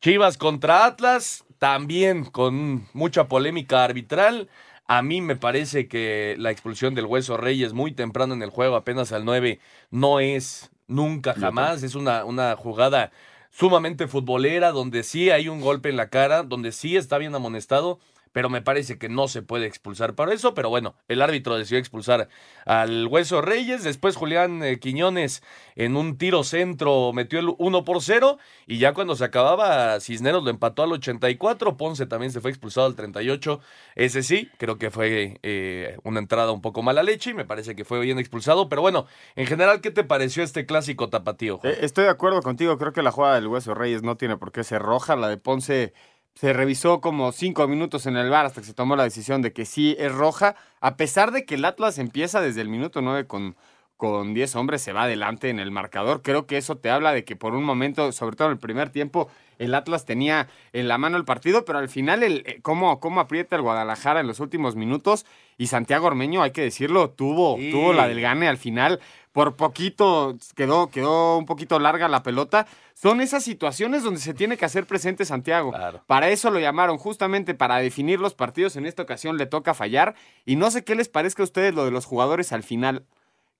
Chivas 0.00 0.38
contra 0.38 0.86
Atlas, 0.86 1.44
también 1.58 2.24
con 2.24 2.88
mucha 2.94 3.28
polémica 3.28 3.84
arbitral. 3.84 4.48
A 4.86 5.02
mí 5.02 5.20
me 5.20 5.36
parece 5.36 5.88
que 5.88 6.36
la 6.38 6.50
expulsión 6.50 6.94
del 6.94 7.04
Hueso 7.04 7.36
Reyes 7.36 7.74
muy 7.74 7.92
temprano 7.92 8.32
en 8.32 8.40
el 8.40 8.48
juego, 8.48 8.76
apenas 8.76 9.12
al 9.12 9.26
9, 9.26 9.60
no 9.90 10.20
es 10.20 10.70
nunca 10.86 11.34
jamás. 11.34 11.82
Es 11.82 11.94
una, 11.94 12.24
una 12.24 12.56
jugada 12.56 13.12
sumamente 13.50 14.08
futbolera, 14.08 14.70
donde 14.70 15.02
sí 15.02 15.28
hay 15.28 15.48
un 15.48 15.60
golpe 15.60 15.90
en 15.90 15.98
la 15.98 16.08
cara, 16.08 16.44
donde 16.44 16.72
sí 16.72 16.96
está 16.96 17.18
bien 17.18 17.34
amonestado, 17.34 17.98
pero 18.32 18.48
me 18.48 18.62
parece 18.62 18.98
que 18.98 19.08
no 19.08 19.28
se 19.28 19.42
puede 19.42 19.66
expulsar 19.66 20.14
para 20.14 20.32
eso. 20.32 20.54
Pero 20.54 20.68
bueno, 20.68 20.94
el 21.08 21.22
árbitro 21.22 21.56
decidió 21.56 21.78
expulsar 21.78 22.28
al 22.64 23.06
Hueso 23.06 23.42
Reyes. 23.42 23.82
Después 23.82 24.16
Julián 24.16 24.62
eh, 24.62 24.78
Quiñones 24.78 25.42
en 25.74 25.96
un 25.96 26.16
tiro 26.18 26.44
centro 26.44 27.12
metió 27.12 27.38
el 27.38 27.54
1 27.58 27.84
por 27.84 28.02
0. 28.02 28.38
Y 28.66 28.78
ya 28.78 28.94
cuando 28.94 29.16
se 29.16 29.24
acababa, 29.24 29.98
Cisneros 30.00 30.44
lo 30.44 30.50
empató 30.50 30.82
al 30.82 30.92
84. 30.92 31.76
Ponce 31.76 32.06
también 32.06 32.32
se 32.32 32.40
fue 32.40 32.50
expulsado 32.50 32.86
al 32.86 32.94
38. 32.94 33.60
Ese 33.96 34.22
sí, 34.22 34.48
creo 34.58 34.78
que 34.78 34.90
fue 34.90 35.38
eh, 35.42 35.96
una 36.04 36.20
entrada 36.20 36.52
un 36.52 36.60
poco 36.60 36.82
mala 36.82 37.02
leche 37.02 37.30
y 37.30 37.34
me 37.34 37.44
parece 37.44 37.74
que 37.74 37.84
fue 37.84 38.00
bien 38.00 38.18
expulsado. 38.18 38.68
Pero 38.68 38.82
bueno, 38.82 39.06
en 39.34 39.46
general, 39.46 39.80
¿qué 39.80 39.90
te 39.90 40.04
pareció 40.04 40.42
este 40.42 40.66
clásico 40.66 41.08
tapatío? 41.08 41.60
Eh, 41.64 41.78
estoy 41.80 42.04
de 42.04 42.10
acuerdo 42.10 42.42
contigo. 42.42 42.78
Creo 42.78 42.92
que 42.92 43.02
la 43.02 43.10
jugada 43.10 43.34
del 43.34 43.48
Hueso 43.48 43.74
Reyes 43.74 44.02
no 44.02 44.16
tiene 44.16 44.36
por 44.36 44.52
qué 44.52 44.62
ser 44.62 44.82
roja. 44.82 45.16
La 45.16 45.28
de 45.28 45.36
Ponce 45.36 45.92
se 46.34 46.52
revisó 46.52 47.00
como 47.00 47.32
cinco 47.32 47.66
minutos 47.68 48.06
en 48.06 48.16
el 48.16 48.30
bar 48.30 48.46
hasta 48.46 48.60
que 48.60 48.66
se 48.66 48.74
tomó 48.74 48.96
la 48.96 49.04
decisión 49.04 49.42
de 49.42 49.52
que 49.52 49.64
sí 49.64 49.96
es 49.98 50.12
roja, 50.12 50.56
a 50.80 50.96
pesar 50.96 51.32
de 51.32 51.44
que 51.44 51.56
el 51.56 51.64
Atlas 51.64 51.98
empieza 51.98 52.40
desde 52.40 52.60
el 52.60 52.68
minuto 52.68 53.02
nueve 53.02 53.26
con, 53.26 53.56
con 54.00 54.32
10 54.32 54.56
hombres, 54.56 54.80
se 54.80 54.94
va 54.94 55.02
adelante 55.02 55.50
en 55.50 55.58
el 55.58 55.70
marcador. 55.70 56.22
Creo 56.22 56.46
que 56.46 56.56
eso 56.56 56.78
te 56.78 56.88
habla 56.88 57.12
de 57.12 57.22
que 57.24 57.36
por 57.36 57.54
un 57.54 57.62
momento, 57.62 58.10
sobre 58.12 58.34
todo 58.34 58.48
en 58.48 58.52
el 58.52 58.58
primer 58.58 58.88
tiempo, 58.88 59.28
el 59.58 59.74
Atlas 59.74 60.06
tenía 60.06 60.48
en 60.72 60.88
la 60.88 60.96
mano 60.96 61.18
el 61.18 61.26
partido, 61.26 61.66
pero 61.66 61.78
al 61.78 61.90
final, 61.90 62.22
el, 62.22 62.42
eh, 62.46 62.60
cómo, 62.62 62.98
cómo 62.98 63.20
aprieta 63.20 63.56
el 63.56 63.62
Guadalajara 63.62 64.20
en 64.20 64.26
los 64.26 64.40
últimos 64.40 64.74
minutos. 64.74 65.26
Y 65.58 65.66
Santiago 65.66 66.06
Ormeño, 66.06 66.42
hay 66.42 66.52
que 66.52 66.62
decirlo, 66.62 67.10
tuvo, 67.10 67.58
tuvo 67.70 67.92
la 67.92 68.08
del 68.08 68.22
gane 68.22 68.48
al 68.48 68.56
final. 68.56 69.00
Por 69.32 69.54
poquito 69.54 70.36
quedó, 70.56 70.90
quedó 70.90 71.38
un 71.38 71.46
poquito 71.46 71.78
larga 71.78 72.08
la 72.08 72.22
pelota. 72.22 72.66
Son 72.94 73.20
esas 73.20 73.44
situaciones 73.44 74.02
donde 74.02 74.20
se 74.20 74.34
tiene 74.34 74.56
que 74.56 74.64
hacer 74.64 74.86
presente 74.86 75.24
Santiago. 75.24 75.72
Para 76.06 76.30
eso 76.30 76.50
lo 76.50 76.58
llamaron, 76.58 76.98
justamente 76.98 77.54
para 77.54 77.76
definir 77.76 78.18
los 78.18 78.34
partidos. 78.34 78.74
En 78.74 78.86
esta 78.86 79.02
ocasión 79.02 79.36
le 79.36 79.46
toca 79.46 79.72
fallar. 79.72 80.16
Y 80.44 80.56
no 80.56 80.70
sé 80.70 80.82
qué 80.82 80.96
les 80.96 81.08
parezca 81.08 81.42
a 81.42 81.44
ustedes 81.44 81.74
lo 81.74 81.84
de 81.84 81.92
los 81.92 82.06
jugadores 82.06 82.52
al 82.52 82.64
final 82.64 83.06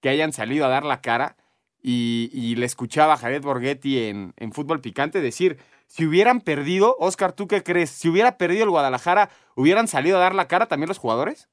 que 0.00 0.08
hayan 0.08 0.32
salido 0.32 0.66
a 0.66 0.68
dar 0.68 0.84
la 0.84 1.00
cara. 1.00 1.36
Y, 1.82 2.56
le 2.56 2.66
escuchaba 2.66 3.14
a 3.14 3.16
Jared 3.16 3.42
Borghetti 3.42 4.08
en, 4.08 4.34
en 4.36 4.52
Fútbol 4.52 4.82
Picante 4.82 5.22
decir, 5.22 5.56
si 5.86 6.04
hubieran 6.04 6.42
perdido, 6.42 6.94
Oscar, 6.98 7.32
¿tú 7.32 7.48
qué 7.48 7.62
crees? 7.62 7.88
Si 7.88 8.08
hubiera 8.08 8.36
perdido 8.36 8.64
el 8.64 8.70
Guadalajara, 8.70 9.30
¿hubieran 9.54 9.88
salido 9.88 10.18
a 10.18 10.20
dar 10.20 10.34
la 10.34 10.46
cara 10.46 10.66
también 10.66 10.88
los 10.88 10.98
jugadores? 10.98 11.48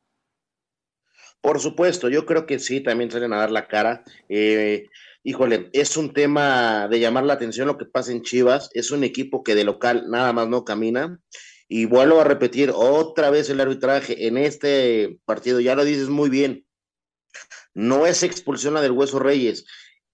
Por 1.47 1.61
supuesto, 1.61 2.09
yo 2.09 2.25
creo 2.25 2.45
que 2.45 2.59
sí, 2.59 2.81
también 2.81 3.09
salen 3.09 3.31
a 3.31 3.37
dar 3.37 3.51
la 3.51 3.69
cara. 3.69 4.03
Eh, 4.27 4.89
híjole, 5.23 5.69
es 5.71 5.95
un 5.95 6.11
tema 6.11 6.89
de 6.89 6.99
llamar 6.99 7.23
la 7.23 7.35
atención 7.35 7.67
lo 7.67 7.77
que 7.77 7.85
pasa 7.85 8.11
en 8.11 8.21
Chivas. 8.21 8.69
Es 8.73 8.91
un 8.91 9.05
equipo 9.05 9.45
que 9.45 9.55
de 9.55 9.63
local 9.63 10.09
nada 10.09 10.33
más 10.33 10.49
no 10.49 10.65
camina. 10.65 11.21
Y 11.69 11.85
vuelvo 11.85 12.19
a 12.19 12.25
repetir 12.25 12.73
otra 12.75 13.29
vez 13.29 13.49
el 13.49 13.61
arbitraje 13.61 14.27
en 14.27 14.37
este 14.37 15.21
partido. 15.23 15.61
Ya 15.61 15.73
lo 15.75 15.85
dices 15.85 16.09
muy 16.09 16.29
bien. 16.29 16.67
No 17.73 18.05
es 18.05 18.23
expulsión 18.23 18.73
la 18.73 18.81
del 18.81 18.91
Hueso 18.91 19.17
Reyes. 19.17 19.63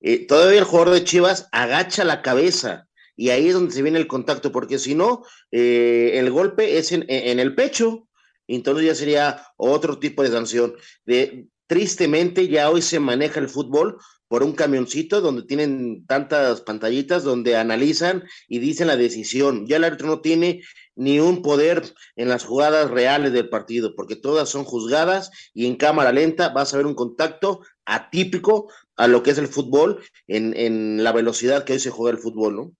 Eh, 0.02 0.28
todavía 0.28 0.60
el 0.60 0.66
jugador 0.66 0.94
de 0.94 1.04
Chivas 1.04 1.50
agacha 1.52 2.04
la 2.04 2.22
cabeza 2.22 2.88
y 3.16 3.32
ahí 3.32 3.48
es 3.48 3.56
donde 3.56 3.74
se 3.74 3.82
viene 3.82 3.98
el 3.98 4.06
contacto, 4.06 4.52
porque 4.52 4.78
si 4.78 4.94
no, 4.94 5.24
eh, 5.50 6.12
el 6.14 6.30
golpe 6.30 6.78
es 6.78 6.92
en, 6.92 7.06
en, 7.08 7.40
el 7.40 7.56
pecho, 7.56 8.08
entonces 8.48 8.86
ya 8.86 8.96
sería 8.96 9.48
otro 9.58 10.00
tipo 10.00 10.24
de 10.24 10.30
sanción. 10.30 10.76
De, 11.06 11.48
tristemente 11.68 12.48
ya 12.48 12.70
hoy 12.70 12.82
se 12.82 13.00
maneja 13.00 13.40
el 13.40 13.50
fútbol 13.50 13.98
por 14.28 14.44
un 14.44 14.54
camioncito 14.54 15.22
donde 15.22 15.44
tienen 15.44 16.06
tantas 16.08 16.62
pantallitas 16.62 17.24
donde 17.24 17.56
analizan 17.56 18.24
y 18.48 18.60
dicen 18.60 18.88
la 18.88 18.98
decisión. 18.98 19.68
Ya 19.68 19.78
el 19.78 19.84
árbitro 19.84 20.08
no 20.08 20.22
tiene 20.22 20.62
ni 20.96 21.20
un 21.20 21.42
poder 21.42 21.84
en 22.16 22.30
las 22.30 22.44
jugadas 22.44 22.90
reales 22.90 23.32
del 23.34 23.50
partido, 23.50 23.96
porque 23.96 24.16
todas 24.16 24.50
son 24.50 24.64
juzgadas 24.64 25.32
y 25.54 25.68
en 25.68 25.76
cámara 25.76 26.12
lenta 26.12 26.50
vas 26.50 26.74
a 26.74 26.78
ver 26.78 26.86
un 26.86 26.96
contacto 26.96 27.62
atípico 27.86 28.72
a 28.96 29.08
lo 29.08 29.24
que 29.24 29.32
es 29.32 29.38
el 29.38 29.48
fútbol 29.48 30.04
en, 30.28 30.56
en 30.58 31.04
la 31.04 31.12
velocidad 31.12 31.64
que 31.64 31.74
hoy 31.74 31.80
se 31.80 31.92
juega 31.92 32.16
el 32.16 32.22
fútbol, 32.22 32.56
¿no? 32.56 32.72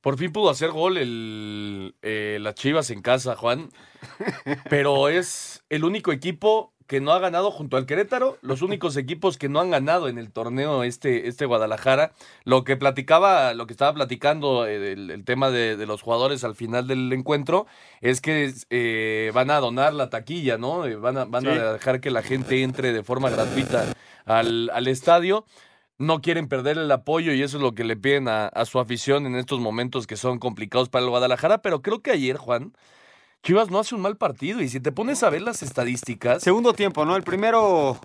Por 0.00 0.16
fin 0.16 0.32
pudo 0.32 0.48
hacer 0.48 0.70
gol 0.70 0.96
el, 0.96 1.94
eh, 2.00 2.29
las 2.40 2.54
Chivas 2.54 2.90
en 2.90 3.02
casa, 3.02 3.36
Juan. 3.36 3.70
Pero 4.68 5.08
es 5.08 5.62
el 5.68 5.84
único 5.84 6.12
equipo 6.12 6.72
que 6.90 7.00
no 7.00 7.12
ha 7.12 7.20
ganado 7.20 7.52
junto 7.52 7.76
al 7.76 7.86
Querétaro, 7.86 8.36
los 8.42 8.62
únicos 8.62 8.96
equipos 8.96 9.38
que 9.38 9.48
no 9.48 9.60
han 9.60 9.70
ganado 9.70 10.08
en 10.08 10.18
el 10.18 10.32
torneo 10.32 10.82
este, 10.82 11.28
este 11.28 11.46
Guadalajara. 11.46 12.10
Lo 12.42 12.64
que 12.64 12.76
platicaba, 12.76 13.54
lo 13.54 13.68
que 13.68 13.74
estaba 13.74 13.94
platicando 13.94 14.66
eh, 14.66 14.94
el, 14.94 15.24
tema 15.24 15.50
de, 15.50 15.76
de, 15.76 15.86
los 15.86 16.02
jugadores 16.02 16.42
al 16.42 16.56
final 16.56 16.88
del 16.88 17.12
encuentro 17.12 17.68
es 18.00 18.20
que 18.20 18.52
eh, 18.70 19.30
van 19.32 19.52
a 19.52 19.60
donar 19.60 19.94
la 19.94 20.10
taquilla, 20.10 20.58
¿no? 20.58 20.84
Eh, 20.84 20.96
van, 20.96 21.16
a, 21.16 21.26
van 21.26 21.44
sí. 21.44 21.48
a 21.50 21.74
dejar 21.74 22.00
que 22.00 22.10
la 22.10 22.22
gente 22.22 22.60
entre 22.60 22.92
de 22.92 23.04
forma 23.04 23.30
gratuita 23.30 23.84
al, 24.24 24.68
al 24.74 24.88
estadio 24.88 25.44
no 26.00 26.22
quieren 26.22 26.48
perder 26.48 26.78
el 26.78 26.90
apoyo 26.90 27.32
y 27.34 27.42
eso 27.42 27.58
es 27.58 27.62
lo 27.62 27.74
que 27.74 27.84
le 27.84 27.94
piden 27.94 28.26
a, 28.26 28.46
a, 28.46 28.64
su 28.64 28.80
afición 28.80 29.26
en 29.26 29.36
estos 29.36 29.60
momentos 29.60 30.06
que 30.06 30.16
son 30.16 30.38
complicados 30.38 30.88
para 30.88 31.04
el 31.04 31.10
Guadalajara. 31.10 31.60
Pero 31.60 31.82
creo 31.82 32.00
que 32.00 32.10
ayer, 32.10 32.38
Juan, 32.38 32.72
Chivas 33.42 33.70
no 33.70 33.78
hace 33.78 33.94
un 33.94 34.00
mal 34.00 34.16
partido 34.16 34.62
y 34.62 34.68
si 34.68 34.80
te 34.80 34.92
pones 34.92 35.22
a 35.22 35.30
ver 35.30 35.42
las 35.42 35.62
estadísticas. 35.62 36.42
Segundo 36.42 36.72
tiempo, 36.72 37.04
¿no? 37.04 37.16
El 37.16 37.22
primero. 37.22 38.00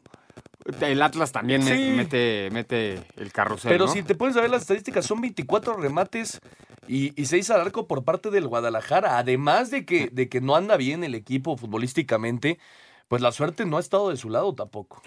El 0.81 1.01
Atlas 1.01 1.31
también 1.31 1.61
sí. 1.61 1.93
mete, 1.95 2.49
mete 2.51 2.99
el 3.17 3.31
carrusel. 3.31 3.69
Pero 3.69 3.85
¿no? 3.85 3.91
si 3.91 4.01
te 4.01 4.15
pones 4.15 4.35
a 4.35 4.41
ver 4.41 4.49
las 4.49 4.63
estadísticas, 4.63 5.05
son 5.05 5.21
24 5.21 5.77
remates 5.77 6.41
y, 6.87 7.19
y 7.21 7.27
6 7.27 7.51
al 7.51 7.61
arco 7.61 7.87
por 7.87 8.03
parte 8.03 8.31
del 8.31 8.47
Guadalajara. 8.47 9.19
Además 9.19 9.69
de 9.69 9.85
que, 9.85 10.09
de 10.11 10.27
que 10.27 10.41
no 10.41 10.55
anda 10.55 10.75
bien 10.75 11.03
el 11.03 11.13
equipo 11.13 11.55
futbolísticamente, 11.55 12.59
pues 13.07 13.21
la 13.21 13.31
suerte 13.31 13.65
no 13.65 13.77
ha 13.77 13.79
estado 13.79 14.09
de 14.09 14.17
su 14.17 14.29
lado 14.29 14.55
tampoco. 14.55 15.03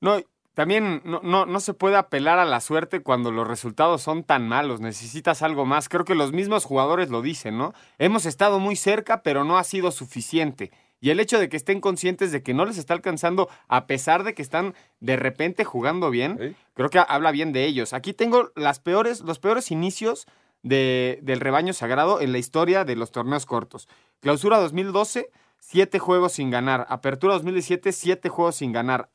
No, 0.00 0.20
también 0.56 1.02
no, 1.04 1.20
no, 1.22 1.44
no, 1.44 1.60
se 1.60 1.74
puede 1.74 1.96
apelar 1.96 2.38
a 2.38 2.46
la 2.46 2.62
suerte 2.62 3.02
cuando 3.02 3.30
los 3.30 3.46
resultados 3.46 4.00
son 4.00 4.24
tan 4.24 4.48
malos. 4.48 4.80
Necesitas 4.80 5.42
algo 5.42 5.66
más. 5.66 5.90
Creo 5.90 6.06
que 6.06 6.14
los 6.14 6.32
mismos 6.32 6.64
jugadores 6.64 7.10
lo 7.10 7.20
dicen, 7.20 7.58
¿no? 7.58 7.74
Hemos 7.98 8.24
estado 8.24 8.58
muy 8.58 8.74
cerca, 8.74 9.22
pero 9.22 9.44
no 9.44 9.58
ha 9.58 9.64
sido 9.64 9.90
suficiente. 9.90 10.72
Y 10.98 11.10
el 11.10 11.20
hecho 11.20 11.38
de 11.38 11.50
que 11.50 11.58
estén 11.58 11.82
conscientes 11.82 12.32
de 12.32 12.42
que 12.42 12.54
no 12.54 12.64
les 12.64 12.78
está 12.78 12.94
alcanzando, 12.94 13.50
a 13.68 13.86
pesar 13.86 14.24
de 14.24 14.32
que 14.32 14.40
están 14.40 14.74
de 14.98 15.16
repente 15.16 15.62
jugando 15.64 16.08
bien, 16.08 16.56
creo 16.72 16.88
que 16.88 17.02
habla 17.06 17.32
bien 17.32 17.52
de 17.52 17.66
ellos. 17.66 17.92
Aquí 17.92 18.14
tengo 18.14 18.50
las 18.56 18.80
peores, 18.80 19.20
los 19.20 19.38
peores 19.38 19.70
inicios 19.70 20.26
de, 20.62 21.18
del 21.20 21.40
rebaño 21.40 21.74
sagrado 21.74 22.22
en 22.22 22.32
la 22.32 22.38
historia 22.38 22.86
de 22.86 22.96
los 22.96 23.10
torneos 23.10 23.44
cortos. 23.44 23.90
Clausura 24.20 24.56
2012 24.56 25.28
siete 25.58 25.98
juegos 25.98 26.32
sin 26.34 26.50
ganar. 26.50 26.86
Apertura 26.88 27.34
2017, 27.34 27.92
siete 27.92 28.28
juegos 28.28 28.56
sin 28.56 28.72
ganar. 28.72 29.08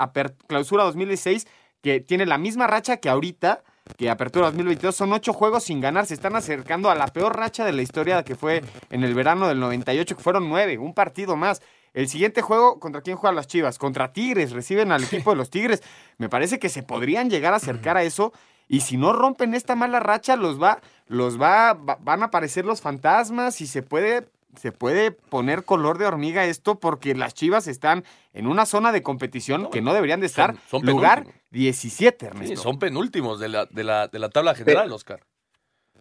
Clausura 0.47 0.83
2016, 0.83 1.47
que 1.81 1.99
tiene 1.99 2.25
la 2.25 2.37
misma 2.37 2.67
racha 2.67 2.97
que 2.97 3.09
ahorita, 3.09 3.63
que 3.97 4.09
Apertura 4.09 4.47
2022, 4.47 4.95
son 4.95 5.13
ocho 5.13 5.33
juegos 5.33 5.63
sin 5.63 5.81
ganar. 5.81 6.05
Se 6.05 6.13
están 6.13 6.35
acercando 6.35 6.89
a 6.89 6.95
la 6.95 7.07
peor 7.07 7.35
racha 7.35 7.65
de 7.65 7.73
la 7.73 7.81
historia 7.81 8.23
que 8.23 8.35
fue 8.35 8.63
en 8.89 9.03
el 9.03 9.13
verano 9.13 9.47
del 9.47 9.59
98, 9.59 10.15
que 10.15 10.23
fueron 10.23 10.49
nueve, 10.49 10.77
un 10.77 10.93
partido 10.93 11.35
más. 11.35 11.61
El 11.93 12.07
siguiente 12.07 12.41
juego, 12.41 12.79
¿contra 12.79 13.01
quién 13.01 13.17
juegan 13.17 13.35
las 13.35 13.47
Chivas? 13.47 13.77
Contra 13.77 14.13
Tigres, 14.13 14.51
reciben 14.51 14.91
al 14.93 15.03
equipo 15.03 15.31
de 15.31 15.35
los 15.35 15.49
Tigres. 15.49 15.81
Me 16.17 16.29
parece 16.29 16.57
que 16.59 16.69
se 16.69 16.83
podrían 16.83 17.29
llegar 17.29 17.53
a 17.53 17.57
acercar 17.57 17.97
a 17.97 18.03
eso. 18.03 18.31
Y 18.69 18.79
si 18.81 18.95
no 18.95 19.11
rompen 19.11 19.53
esta 19.53 19.75
mala 19.75 19.99
racha, 19.99 20.37
los 20.37 20.61
va, 20.61 20.79
los 21.07 21.41
va- 21.41 21.73
van 21.73 22.21
a 22.23 22.27
aparecer 22.27 22.63
los 22.65 22.79
fantasmas 22.79 23.59
y 23.59 23.67
se 23.67 23.83
puede, 23.83 24.29
se 24.59 24.71
puede 24.71 25.11
poner 25.11 25.63
color 25.63 25.97
de 25.97 26.05
hormiga 26.05 26.45
esto 26.45 26.79
porque 26.79 27.15
las 27.15 27.33
Chivas 27.33 27.67
están 27.67 28.03
en 28.33 28.47
una 28.47 28.65
zona 28.65 28.91
de 28.91 29.01
competición 29.03 29.69
que 29.71 29.81
no 29.81 29.93
deberían 29.93 30.19
de 30.19 30.25
estar. 30.27 30.55
son- 30.69 30.81
son 30.81 30.85
lugar 30.85 31.19
penúltimos. 31.19 31.41
17, 31.51 32.25
Sí, 32.25 32.25
Ernesto. 32.27 32.61
son 32.61 32.79
penúltimos 32.79 33.39
de 33.39 33.49
la, 33.49 33.65
de 33.65 33.83
la, 33.83 34.07
de 34.07 34.19
la 34.19 34.29
tabla 34.29 34.55
general, 34.55 34.91
Oscar. 34.91 35.21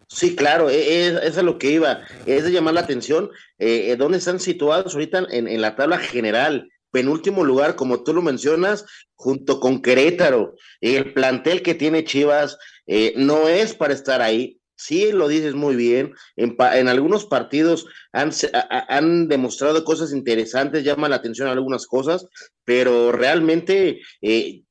Sí, 0.09 0.35
claro, 0.35 0.69
e- 0.71 0.75
e- 1.07 1.27
es, 1.27 1.39
a 1.39 1.43
lo 1.43 1.59
que 1.59 1.71
iba. 1.71 2.01
Es 2.27 2.45
de 2.45 2.51
llamar 2.51 2.75
la 2.75 2.81
atención. 2.81 3.31
Eh, 3.59 3.91
eh, 3.93 3.97
¿Dónde 3.97 4.19
están 4.19 4.41
situados 4.41 4.95
ahorita 4.95 5.27
en, 5.31 5.47
en 5.47 5.61
la 5.61 5.77
tabla 5.77 5.99
general? 5.99 6.69
Penúltimo 6.91 7.45
lugar, 7.45 7.77
como 7.77 8.03
tú 8.03 8.13
lo 8.13 8.21
mencionas, 8.21 8.85
junto 9.15 9.61
con 9.61 9.81
Querétaro. 9.81 10.55
El 10.81 11.13
plantel 11.13 11.63
que 11.63 11.77
tiene 11.77 12.03
Chivas 12.05 12.59
eh, 12.89 13.13
no 13.17 13.49
es 13.49 13.75
para 13.75 13.95
estar 13.95 14.21
ahí. 14.21 14.60
Sí, 14.81 15.13
lo 15.13 15.29
dices 15.29 15.55
muy 15.55 15.77
bien. 15.77 16.15
En, 16.37 16.57
algunos 16.89 17.27
partidos 17.27 17.85
han, 18.13 19.29
demostrado 19.29 19.85
cosas 19.85 20.11
interesantes, 20.11 20.85
llama 20.85 21.11
la 21.11 21.17
atención 21.17 21.49
algunas 21.49 21.87
cosas, 21.87 22.27
pero 22.65 23.13
realmente 23.13 24.01
eh, 24.23 24.63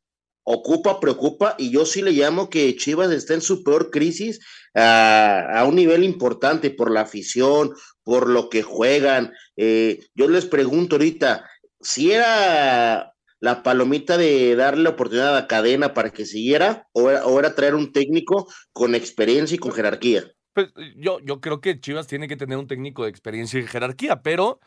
ocupa, 0.41 0.99
preocupa, 0.99 1.53
y 1.59 1.69
yo 1.69 1.85
sí 1.85 2.01
le 2.01 2.13
llamo 2.13 2.49
que 2.49 2.75
Chivas 2.75 3.11
está 3.11 3.35
en 3.35 3.41
su 3.41 3.63
peor 3.63 3.91
crisis 3.91 4.39
a, 4.73 5.59
a 5.59 5.65
un 5.65 5.75
nivel 5.75 6.03
importante 6.03 6.71
por 6.71 6.89
la 6.89 7.01
afición, 7.01 7.75
por 8.03 8.29
lo 8.29 8.49
que 8.49 8.63
juegan. 8.63 9.31
Eh, 9.57 9.99
yo 10.15 10.27
les 10.27 10.47
pregunto 10.47 10.95
ahorita, 10.95 11.47
si 11.79 12.11
era 12.13 13.13
la 13.39 13.63
palomita 13.63 14.17
de 14.17 14.55
darle 14.55 14.83
la 14.83 14.89
oportunidad 14.91 15.37
a 15.37 15.47
cadena 15.47 15.93
para 15.93 16.11
que 16.11 16.25
siguiera, 16.25 16.87
o 16.91 17.09
era, 17.09 17.25
o 17.25 17.39
era 17.39 17.55
traer 17.55 17.75
un 17.75 17.91
técnico 17.91 18.47
con 18.73 18.95
experiencia 18.95 19.55
y 19.55 19.59
con 19.59 19.71
jerarquía. 19.71 20.23
Pues 20.53 20.67
yo, 20.97 21.19
yo 21.21 21.39
creo 21.39 21.61
que 21.61 21.79
Chivas 21.79 22.07
tiene 22.07 22.27
que 22.27 22.35
tener 22.35 22.57
un 22.57 22.67
técnico 22.67 23.03
de 23.03 23.09
experiencia 23.09 23.59
y 23.59 23.67
jerarquía, 23.67 24.21
pero 24.21 24.59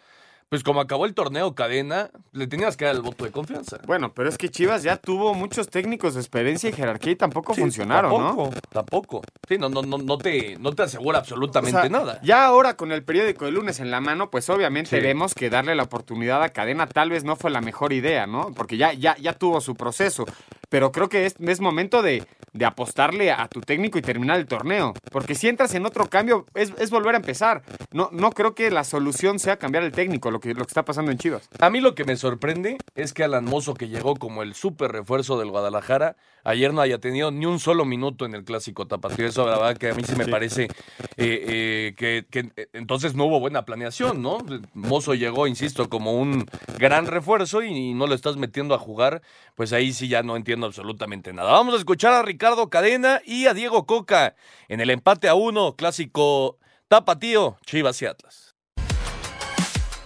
pues 0.52 0.62
como 0.62 0.82
acabó 0.82 1.06
el 1.06 1.14
torneo 1.14 1.54
cadena, 1.54 2.10
le 2.32 2.46
tenías 2.46 2.76
que 2.76 2.84
dar 2.84 2.94
el 2.94 3.00
voto 3.00 3.24
de 3.24 3.30
confianza. 3.30 3.78
Bueno, 3.86 4.12
pero 4.12 4.28
es 4.28 4.36
que 4.36 4.50
Chivas 4.50 4.82
ya 4.82 4.98
tuvo 4.98 5.32
muchos 5.32 5.70
técnicos 5.70 6.12
de 6.12 6.20
experiencia 6.20 6.68
y 6.68 6.74
jerarquía 6.74 7.12
y 7.12 7.16
tampoco 7.16 7.54
Sí, 7.54 7.62
funcionaron, 7.62 8.10
tampoco, 8.12 8.50
¿no? 8.54 8.60
Tampoco. 8.70 9.22
Sí, 9.48 9.56
no, 9.56 9.70
no, 9.70 9.80
no, 9.80 9.96
no 9.96 10.18
te, 10.18 10.58
no 10.58 10.74
te 10.74 10.82
asegura 10.82 11.20
absolutamente 11.20 11.78
O 11.78 11.80
sea, 11.80 11.88
nada. 11.88 12.20
Ya 12.22 12.44
ahora 12.44 12.76
con 12.76 12.92
el 12.92 13.02
periódico 13.02 13.46
de 13.46 13.50
lunes 13.52 13.80
en 13.80 13.90
la 13.90 14.02
mano, 14.02 14.28
pues 14.28 14.50
obviamente 14.50 14.90
Sí. 14.90 15.00
vemos 15.00 15.34
que 15.34 15.48
darle 15.48 15.74
la 15.74 15.84
oportunidad 15.84 16.42
a 16.42 16.50
Cadena 16.50 16.86
tal 16.86 17.08
vez 17.08 17.24
no 17.24 17.34
fue 17.34 17.50
la 17.50 17.62
mejor 17.62 17.94
idea, 17.94 18.26
¿no? 18.26 18.52
Porque 18.54 18.76
ya, 18.76 18.92
ya, 18.92 19.16
ya 19.16 19.32
tuvo 19.32 19.62
su 19.62 19.74
proceso. 19.74 20.26
Pero 20.68 20.92
creo 20.92 21.08
que 21.08 21.24
es, 21.24 21.34
es 21.38 21.60
momento 21.60 22.02
de, 22.02 22.26
de 22.52 22.64
apostarle 22.66 23.30
a 23.32 23.48
tu 23.48 23.60
técnico 23.62 23.98
y 23.98 24.02
terminar 24.02 24.38
el 24.38 24.46
torneo. 24.46 24.92
Porque 25.10 25.34
si 25.34 25.48
entras 25.48 25.74
en 25.74 25.86
otro 25.86 26.08
cambio, 26.10 26.44
es, 26.54 26.72
es 26.78 26.90
volver 26.90 27.14
a 27.14 27.18
empezar. 27.18 27.62
No, 27.92 28.10
no 28.12 28.32
creo 28.32 28.54
que 28.54 28.70
la 28.70 28.84
solución 28.84 29.38
sea 29.38 29.56
cambiar 29.58 29.84
el 29.84 29.92
técnico, 29.92 30.30
lo 30.30 30.40
que, 30.42 30.52
lo 30.54 30.64
que 30.64 30.70
está 30.70 30.84
pasando 30.84 31.10
en 31.10 31.18
Chivas. 31.18 31.48
A 31.60 31.70
mí 31.70 31.80
lo 31.80 31.94
que 31.94 32.04
me 32.04 32.16
sorprende 32.16 32.76
es 32.94 33.14
que 33.14 33.24
Alan 33.24 33.44
Mozo, 33.44 33.74
que 33.74 33.88
llegó 33.88 34.16
como 34.16 34.42
el 34.42 34.54
súper 34.54 34.92
refuerzo 34.92 35.38
del 35.38 35.50
Guadalajara, 35.50 36.16
ayer 36.44 36.74
no 36.74 36.80
haya 36.80 36.98
tenido 36.98 37.30
ni 37.30 37.46
un 37.46 37.60
solo 37.60 37.84
minuto 37.84 38.26
en 38.26 38.34
el 38.34 38.44
clásico 38.44 38.86
tapatío. 38.86 39.26
Eso, 39.26 39.46
la 39.46 39.56
verdad, 39.58 39.76
que 39.78 39.90
a 39.90 39.94
mí 39.94 40.02
sí 40.04 40.16
me 40.16 40.26
parece 40.26 40.64
eh, 40.64 40.68
eh, 41.16 41.94
que, 41.96 42.26
que, 42.28 42.52
eh, 42.56 42.68
entonces 42.72 43.14
no 43.14 43.24
hubo 43.26 43.40
buena 43.40 43.64
planeación, 43.64 44.20
¿no? 44.20 44.38
Mozo 44.74 45.14
llegó, 45.14 45.46
insisto, 45.46 45.88
como 45.88 46.12
un 46.12 46.44
gran 46.78 47.06
refuerzo 47.06 47.62
y, 47.62 47.94
no 47.94 48.06
lo 48.06 48.14
estás 48.14 48.36
metiendo 48.36 48.74
a 48.74 48.78
jugar, 48.78 49.22
pues 49.54 49.72
ahí 49.72 49.92
sí 49.92 50.08
ya 50.08 50.22
no 50.22 50.36
entiendo 50.36 50.66
absolutamente 50.66 51.32
nada. 51.32 51.52
Vamos 51.52 51.74
a 51.74 51.78
escuchar 51.78 52.12
a 52.12 52.22
Ricardo 52.22 52.68
Cadena 52.68 53.20
y 53.24 53.46
a 53.46 53.54
Diego 53.54 53.86
Coca 53.86 54.34
en 54.68 54.80
el 54.80 54.90
empate 54.90 55.28
a 55.28 55.34
uno, 55.34 55.76
clásico 55.76 56.58
tapatío, 56.88 57.56
Chivas 57.64 58.02
y 58.02 58.06
Atlas. 58.06 58.51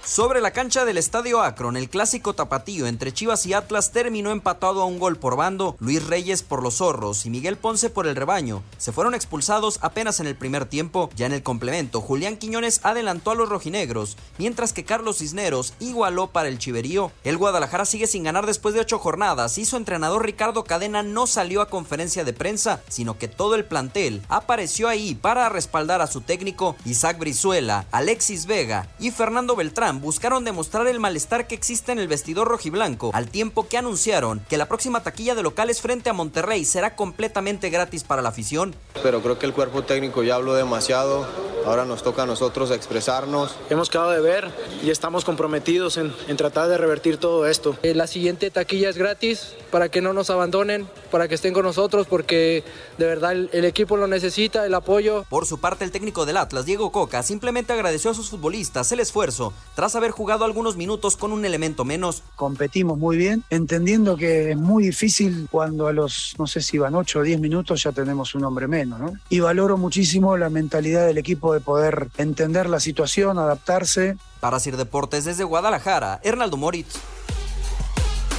Sobre 0.07 0.40
la 0.40 0.53
cancha 0.53 0.85
del 0.85 0.99
Estadio 0.99 1.42
Akron, 1.42 1.77
el 1.77 1.90
clásico 1.90 2.33
tapatío 2.33 2.87
entre 2.87 3.12
Chivas 3.12 3.45
y 3.45 3.55
Atlas 3.55 3.90
terminó 3.90 4.31
empatado 4.31 4.81
a 4.81 4.85
un 4.85 5.01
gol 5.01 5.16
por 5.16 5.35
bando. 5.35 5.75
Luis 5.81 6.07
Reyes 6.07 6.45
por 6.45 6.62
los 6.62 6.77
zorros 6.77 7.27
y 7.27 7.31
Miguel 7.31 7.57
Ponce 7.57 7.90
por 7.90 8.07
el 8.07 8.14
rebaño. 8.14 8.62
Se 8.79 8.92
fueron 8.92 9.16
expulsados 9.16 9.81
apenas 9.83 10.21
en 10.21 10.29
el 10.29 10.37
primer 10.37 10.66
tiempo. 10.66 11.11
Ya 11.16 11.27
en 11.27 11.33
el 11.33 11.42
complemento, 11.42 12.01
Julián 12.01 12.37
Quiñones 12.37 12.79
adelantó 12.85 13.33
a 13.33 13.35
los 13.35 13.49
rojinegros, 13.49 14.16
mientras 14.38 14.73
que 14.73 14.85
Carlos 14.85 15.19
Cisneros 15.19 15.75
igualó 15.81 16.29
para 16.29 16.49
el 16.49 16.61
Chiverío. 16.61 17.11
El 17.25 17.37
Guadalajara 17.37 17.85
sigue 17.85 18.07
sin 18.07 18.23
ganar 18.23 18.47
después 18.47 18.77
de 18.77 18.83
ocho 18.83 19.01
jornadas 19.01 19.59
y 19.59 19.64
su 19.64 19.77
entrenador 19.77 20.25
Ricardo 20.25 20.62
Cadena 20.62 21.03
no 21.03 21.27
salió 21.27 21.61
a 21.62 21.69
conferencia 21.69 22.23
de 22.23 22.33
prensa, 22.33 22.81
sino 22.88 23.19
que 23.19 23.27
todo 23.27 23.57
el 23.57 23.64
plantel 23.64 24.23
apareció 24.29 24.87
ahí 24.87 25.16
para 25.16 25.49
respaldar 25.49 26.01
a 26.01 26.07
su 26.07 26.21
técnico 26.21 26.77
Isaac 26.85 27.19
Brizuela, 27.19 27.87
Alexis 27.90 28.47
Vega 28.47 28.88
y 29.01 29.11
Fernando 29.11 29.57
Beltrán 29.57 29.95
buscaron 30.00 30.44
demostrar 30.44 30.87
el 30.87 31.00
malestar 31.00 31.46
que 31.46 31.54
existe 31.54 31.92
en 31.92 31.98
el 31.98 32.09
vestidor 32.09 32.48
rojiblanco, 32.48 33.11
al 33.14 33.28
tiempo 33.28 33.68
que 33.68 33.78
anunciaron 33.78 34.40
que 34.48 34.56
la 34.56 34.66
próxima 34.66 35.02
taquilla 35.02 35.35
de 35.35 35.42
locales 35.42 35.80
frente 35.80 36.11
a 36.11 36.12
Monterrey 36.12 36.64
será 36.64 36.96
completamente 36.96 37.70
gratis 37.70 38.04
para 38.04 38.22
la 38.22 38.30
afición. 38.30 38.74
Pero 39.02 39.22
creo 39.22 39.38
que 39.38 39.46
el 39.46 39.52
cuerpo 39.52 39.82
técnico 39.82 40.22
ya 40.22 40.35
habló 40.35 40.54
demasiado, 40.54 41.26
ahora 41.64 41.85
nos 41.85 42.02
toca 42.02 42.22
a 42.22 42.26
nosotros 42.26 42.70
expresarnos. 42.70 43.56
Hemos 43.70 43.90
quedado 43.90 44.11
de 44.11 44.20
ver 44.20 44.50
y 44.82 44.90
estamos 44.90 45.24
comprometidos 45.24 45.96
en, 45.96 46.12
en 46.28 46.37
tratar 46.37 46.68
de 46.68 46.78
revertir 46.78 47.18
todo 47.18 47.46
esto. 47.46 47.76
Eh, 47.82 47.94
la 47.94 48.06
siguiente 48.06 48.50
taquilla 48.50 48.88
es 48.88 48.96
gratis 48.96 49.54
para 49.70 49.88
que 49.88 50.00
no 50.00 50.12
nos 50.12 50.30
abandonen, 50.30 50.88
para 51.11 51.28
que 51.28 51.35
estén 51.35 51.52
con 51.52 51.64
nosotros, 51.64 52.06
porque 52.09 52.64
de 52.98 53.06
verdad 53.06 53.32
el, 53.32 53.50
el 53.52 53.64
equipo 53.64 53.96
lo 53.96 54.06
necesita, 54.06 54.64
el 54.64 54.74
apoyo. 54.74 55.24
Por 55.28 55.46
su 55.46 55.61
parte, 55.61 55.85
el 55.85 55.90
técnico 55.90 56.24
del 56.24 56.37
Atlas, 56.37 56.64
Diego 56.66 56.92
Coca, 56.92 57.22
simplemente 57.22 57.72
agradeció 57.72 58.11
a 58.11 58.14
sus 58.14 58.30
futbolistas 58.30 58.90
el 58.92 59.00
esfuerzo 59.00 59.52
tras 59.74 59.86
haber 59.94 60.11
jugado 60.11 60.44
algunos 60.44 60.77
minutos 60.77 61.16
con 61.16 61.33
un 61.33 61.44
elemento 61.44 61.85
menos. 61.85 62.22
Competimos 62.35 62.99
muy 62.99 63.16
bien, 63.16 63.44
entendiendo 63.51 64.16
que 64.16 64.51
es 64.53 64.57
muy 64.57 64.85
difícil 64.85 65.49
cuando 65.51 65.87
a 65.87 65.92
los, 65.92 66.35
no 66.38 66.46
sé 66.46 66.61
si 66.61 66.79
van 66.79 66.94
8 66.94 67.20
o 67.20 67.22
10 67.22 67.40
minutos 67.40 67.83
ya 67.83 67.92
tenemos 67.92 68.35
un 68.35 68.44
hombre 68.44 68.66
menos, 68.68 68.99
¿no? 68.99 69.12
Y 69.29 69.40
valoro 69.40 69.77
muchísimo 69.77 70.37
la 70.37 70.51
mentalidad 70.51 71.07
del 71.07 71.18
equipo 71.18 71.53
de 71.55 71.61
poder 71.61 72.09
entender 72.16 72.68
la 72.68 72.81
situación, 72.81 73.38
adaptarse. 73.38 74.16
Para 74.40 74.61
Sir 74.61 74.77
Deportes 74.77 75.25
desde 75.25 75.44
Guadalajara, 75.44 76.20
Hernaldo 76.22 76.57
Moritz. 76.57 76.96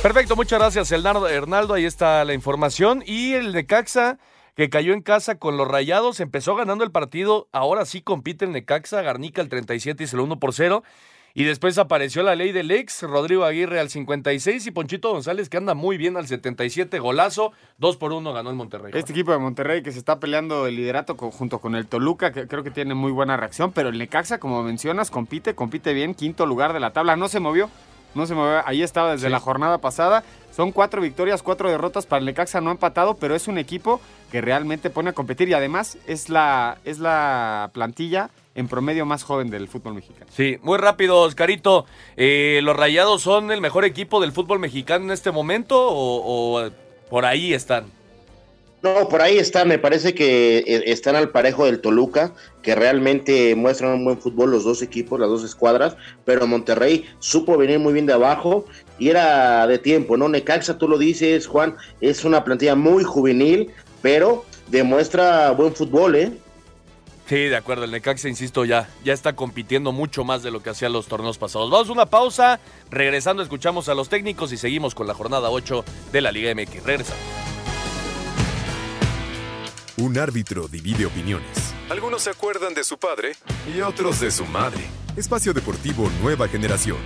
Perfecto, 0.01 0.35
muchas 0.35 0.59
gracias, 0.59 0.91
Hernaldo. 0.91 1.27
Hernaldo, 1.27 1.73
ahí 1.73 1.85
está 1.85 2.23
la 2.23 2.33
información. 2.33 3.03
Y 3.05 3.33
el 3.33 3.51
Necaxa, 3.51 4.19
que 4.55 4.69
cayó 4.69 4.93
en 4.93 5.01
casa 5.01 5.35
con 5.35 5.57
los 5.57 5.67
Rayados, 5.67 6.19
empezó 6.19 6.55
ganando 6.55 6.83
el 6.83 6.91
partido. 6.91 7.47
Ahora 7.51 7.83
sí 7.83 8.01
compite 8.01 8.45
el 8.45 8.51
Necaxa, 8.51 9.01
Garnica 9.01 9.41
el 9.41 9.49
37 9.49 10.03
y 10.03 10.07
se 10.07 10.15
lo 10.15 10.23
1 10.23 10.39
por 10.39 10.53
0. 10.53 10.83
Y 11.39 11.43
después 11.43 11.77
apareció 11.77 12.23
la 12.23 12.35
ley 12.35 12.51
del 12.51 12.71
ex, 12.71 13.03
Rodrigo 13.03 13.45
Aguirre 13.45 13.79
al 13.79 13.91
56 13.91 14.65
y 14.65 14.71
Ponchito 14.71 15.11
González 15.11 15.49
que 15.49 15.57
anda 15.57 15.75
muy 15.75 15.95
bien 15.95 16.17
al 16.17 16.25
77, 16.27 16.97
golazo, 16.97 17.51
2 17.77 17.95
por 17.97 18.11
1 18.11 18.33
ganó 18.33 18.49
el 18.49 18.55
Monterrey. 18.55 18.91
Este 18.95 19.11
equipo 19.11 19.33
de 19.33 19.37
Monterrey 19.37 19.83
que 19.83 19.91
se 19.91 19.99
está 19.99 20.19
peleando 20.19 20.65
el 20.65 20.75
liderato 20.75 21.15
con- 21.15 21.29
junto 21.29 21.59
con 21.59 21.75
el 21.75 21.85
Toluca, 21.85 22.31
que 22.33 22.47
creo 22.47 22.63
que 22.63 22.71
tiene 22.71 22.95
muy 22.95 23.11
buena 23.11 23.37
reacción, 23.37 23.71
pero 23.71 23.89
el 23.89 23.99
Necaxa, 23.99 24.39
como 24.39 24.63
mencionas, 24.63 25.11
compite, 25.11 25.53
compite 25.53 25.93
bien, 25.93 26.15
quinto 26.15 26.47
lugar 26.47 26.73
de 26.73 26.79
la 26.79 26.89
tabla, 26.91 27.15
no 27.15 27.27
se 27.27 27.39
movió, 27.39 27.69
no 28.15 28.25
se 28.25 28.33
movió, 28.33 28.63
ahí 28.65 28.81
estaba 28.81 29.11
desde 29.11 29.27
Sí. 29.27 29.31
la 29.31 29.39
jornada 29.39 29.77
pasada, 29.77 30.23
son 30.51 30.71
cuatro 30.71 31.03
victorias, 31.03 31.43
cuatro 31.43 31.69
derrotas 31.69 32.07
para 32.07 32.17
el 32.19 32.25
Necaxa, 32.25 32.61
no 32.61 32.69
ha 32.69 32.73
empatado, 32.73 33.13
pero 33.13 33.35
es 33.35 33.47
un 33.47 33.59
equipo 33.59 34.01
que 34.31 34.41
realmente 34.41 34.89
pone 34.89 35.11
a 35.11 35.13
competir 35.13 35.47
y 35.49 35.53
además 35.53 35.99
es 36.07 36.29
la, 36.29 36.79
es 36.83 36.97
la 36.97 37.69
plantilla 37.75 38.31
en 38.57 38.67
promedio 38.67 39.05
más 39.05 39.23
joven 39.23 39.49
del 39.49 39.67
fútbol 39.69 39.93
mexicano. 39.93 40.25
Sí, 40.35 40.57
muy 40.63 40.77
rápido, 40.77 41.21
Oscarito. 41.21 41.85
Eh, 42.17 42.59
¿Los 42.63 42.75
Rayados 42.75 43.21
son 43.21 43.51
el 43.51 43.61
mejor 43.61 43.85
equipo 43.85 44.19
del 44.19 44.33
fútbol 44.33 44.59
mexicano 44.59 45.05
en 45.05 45.11
este 45.11 45.31
momento 45.31 45.79
o, 45.79 46.59
o 46.65 46.69
por 47.09 47.23
ahí 47.23 47.53
están? 47.53 47.85
No, 48.81 49.09
por 49.09 49.21
ahí 49.21 49.37
están, 49.37 49.67
me 49.67 49.79
parece 49.79 50.13
que 50.13 50.59
eh, 50.59 50.83
están 50.87 51.15
al 51.15 51.29
parejo 51.29 51.65
del 51.65 51.81
Toluca, 51.81 52.33
que 52.61 52.75
realmente 52.75 53.55
muestran 53.55 53.93
un 53.93 54.05
buen 54.05 54.19
fútbol 54.19 54.51
los 54.51 54.63
dos 54.63 54.81
equipos, 54.81 55.19
las 55.19 55.29
dos 55.29 55.43
escuadras, 55.43 55.97
pero 56.25 56.45
Monterrey 56.45 57.05
supo 57.19 57.57
venir 57.57 57.79
muy 57.79 57.93
bien 57.93 58.05
de 58.05 58.13
abajo 58.13 58.65
y 58.99 59.09
era 59.09 59.67
de 59.67 59.79
tiempo, 59.79 60.17
¿no? 60.17 60.29
Necaxa, 60.29 60.77
tú 60.77 60.87
lo 60.87 60.97
dices, 60.97 61.47
Juan, 61.47 61.75
es 62.01 62.23
una 62.23 62.43
plantilla 62.43 62.75
muy 62.75 63.03
juvenil, 63.03 63.71
pero 64.01 64.45
demuestra 64.67 65.51
buen 65.51 65.73
fútbol, 65.73 66.15
¿eh? 66.15 66.31
Sí, 67.27 67.35
de 67.35 67.57
acuerdo, 67.57 67.83
el 67.83 67.91
Necaxa, 67.91 68.29
insisto, 68.29 68.63
ya, 68.63 68.89
ya 69.03 69.11
está 69.11 69.35
compitiendo 69.35 69.91
mucho 69.91 70.23
más 70.23 70.43
de 70.43 70.51
lo 70.51 70.63
que 70.63 70.69
hacía 70.69 70.87
los 70.87 71.07
torneos 71.07 71.37
pasados. 71.37 71.69
Vamos 71.69 71.89
a 71.89 71.91
una 71.91 72.05
pausa, 72.05 72.61
regresando 72.89 73.43
escuchamos 73.43 73.89
a 73.89 73.95
los 73.95 74.07
técnicos 74.07 74.53
y 74.53 74.57
seguimos 74.57 74.95
con 74.95 75.07
la 75.07 75.13
jornada 75.13 75.49
8 75.49 75.83
de 76.13 76.21
la 76.21 76.31
Liga 76.31 76.53
MX. 76.55 76.83
Regresamos. 76.83 77.21
Un 79.97 80.17
árbitro 80.17 80.69
divide 80.69 81.05
opiniones. 81.05 81.73
Algunos 81.89 82.21
se 82.21 82.29
acuerdan 82.29 82.73
de 82.73 82.85
su 82.85 82.97
padre 82.97 83.33
y 83.75 83.81
otros 83.81 84.21
de 84.21 84.31
su 84.31 84.45
madre. 84.45 84.85
Espacio 85.17 85.53
Deportivo 85.53 86.09
Nueva 86.21 86.47
Generación. 86.47 86.97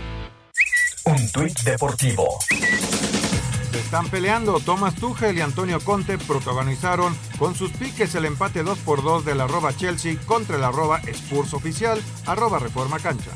Un 1.06 1.32
tuit 1.32 1.58
deportivo. 1.62 2.28
Están 3.92 4.08
peleando. 4.08 4.62
Thomas 4.62 4.96
Tuchel 4.96 5.38
y 5.38 5.42
Antonio 5.42 5.82
Conte 5.82 6.18
protagonizaron 6.18 7.14
con 7.38 7.56
sus 7.56 7.72
piques 7.72 8.16
el 8.16 8.24
empate 8.24 8.64
2 8.64 8.80
por 8.80 9.04
2 9.04 9.26
del 9.26 9.42
arroba 9.42 9.76
Chelsea 9.76 10.16
contra 10.26 10.56
el 10.56 10.64
arroba 10.64 11.02
Spurs 11.08 11.54
oficial, 11.54 12.02
arroba 12.26 12.60
Reforma 12.60 13.00
Cancha. 13.00 13.32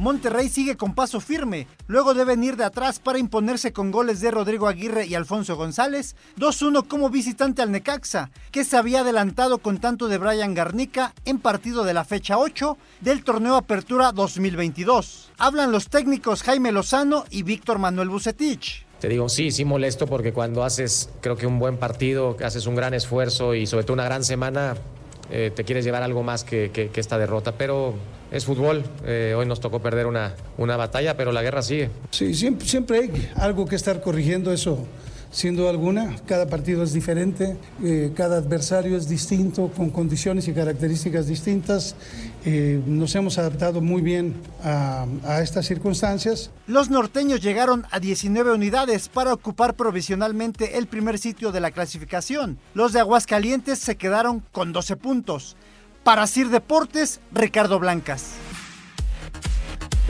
Monterrey 0.00 0.48
sigue 0.48 0.78
con 0.78 0.94
paso 0.94 1.20
firme, 1.20 1.66
luego 1.86 2.14
de 2.14 2.24
venir 2.24 2.56
de 2.56 2.64
atrás 2.64 2.98
para 2.98 3.18
imponerse 3.18 3.74
con 3.74 3.90
goles 3.90 4.22
de 4.22 4.30
Rodrigo 4.30 4.66
Aguirre 4.66 5.04
y 5.04 5.14
Alfonso 5.14 5.56
González, 5.56 6.16
2-1 6.38 6.88
como 6.88 7.10
visitante 7.10 7.60
al 7.60 7.70
Necaxa, 7.70 8.30
que 8.50 8.64
se 8.64 8.78
había 8.78 9.00
adelantado 9.00 9.58
con 9.58 9.76
tanto 9.76 10.08
de 10.08 10.16
Brian 10.16 10.54
Garnica 10.54 11.12
en 11.26 11.38
partido 11.38 11.84
de 11.84 11.92
la 11.92 12.04
fecha 12.04 12.38
8 12.38 12.78
del 13.02 13.22
torneo 13.24 13.56
Apertura 13.56 14.12
2022. 14.12 15.32
Hablan 15.36 15.70
los 15.70 15.90
técnicos 15.90 16.44
Jaime 16.44 16.72
Lozano 16.72 17.26
y 17.28 17.42
Víctor 17.42 17.78
Manuel 17.78 18.08
Bucetich. 18.08 18.86
Te 19.00 19.08
digo, 19.08 19.28
sí, 19.28 19.50
sí 19.50 19.66
molesto 19.66 20.06
porque 20.06 20.32
cuando 20.32 20.64
haces, 20.64 21.10
creo 21.20 21.36
que 21.36 21.46
un 21.46 21.58
buen 21.58 21.76
partido, 21.76 22.38
haces 22.42 22.66
un 22.66 22.74
gran 22.74 22.94
esfuerzo 22.94 23.54
y 23.54 23.66
sobre 23.66 23.84
todo 23.84 23.92
una 23.92 24.04
gran 24.04 24.24
semana, 24.24 24.76
eh, 25.30 25.52
te 25.54 25.64
quieres 25.64 25.84
llevar 25.84 26.02
algo 26.02 26.22
más 26.22 26.44
que, 26.44 26.70
que, 26.72 26.90
esta 27.00 27.18
derrota, 27.18 27.52
pero 27.52 27.94
es 28.30 28.44
fútbol. 28.44 28.82
Eh, 29.04 29.34
hoy 29.36 29.46
nos 29.46 29.60
tocó 29.60 29.80
perder 29.80 30.06
una, 30.06 30.34
una 30.58 30.76
batalla, 30.76 31.16
pero 31.16 31.32
la 31.32 31.42
guerra 31.42 31.62
sigue. 31.62 31.90
Sí, 32.10 32.34
siempre, 32.34 32.66
siempre 32.66 32.98
hay 32.98 33.30
algo 33.36 33.66
que 33.66 33.76
estar 33.76 34.00
corrigiendo 34.00 34.52
eso. 34.52 34.86
Siendo 35.32 35.68
alguna, 35.68 36.16
cada 36.26 36.48
partido 36.48 36.82
es 36.82 36.92
diferente, 36.92 37.56
eh, 37.84 38.12
cada 38.16 38.38
adversario 38.38 38.96
es 38.96 39.08
distinto, 39.08 39.70
con 39.76 39.90
condiciones 39.90 40.48
y 40.48 40.52
características 40.52 41.28
distintas. 41.28 41.94
Eh, 42.44 42.82
nos 42.84 43.14
hemos 43.14 43.38
adaptado 43.38 43.80
muy 43.80 44.02
bien 44.02 44.34
a, 44.64 45.06
a, 45.24 45.40
estas 45.40 45.66
circunstancias. 45.66 46.50
Los 46.66 46.90
norteños 46.90 47.40
llegaron 47.40 47.86
a 47.92 48.00
19 48.00 48.52
unidades 48.52 49.08
para 49.08 49.32
ocupar 49.32 49.74
provisionalmente 49.74 50.78
el 50.78 50.88
primer 50.88 51.16
sitio 51.16 51.52
de 51.52 51.60
la 51.60 51.70
clasificación. 51.70 52.58
Los 52.74 52.92
de 52.92 52.98
Aguascalientes 52.98 53.78
se 53.78 53.96
quedaron 53.96 54.42
con 54.50 54.72
12 54.72 54.96
puntos. 54.96 55.56
Para 56.02 56.26
Sir 56.26 56.48
Deportes, 56.48 57.20
Ricardo 57.32 57.78
Blancas. 57.78 58.32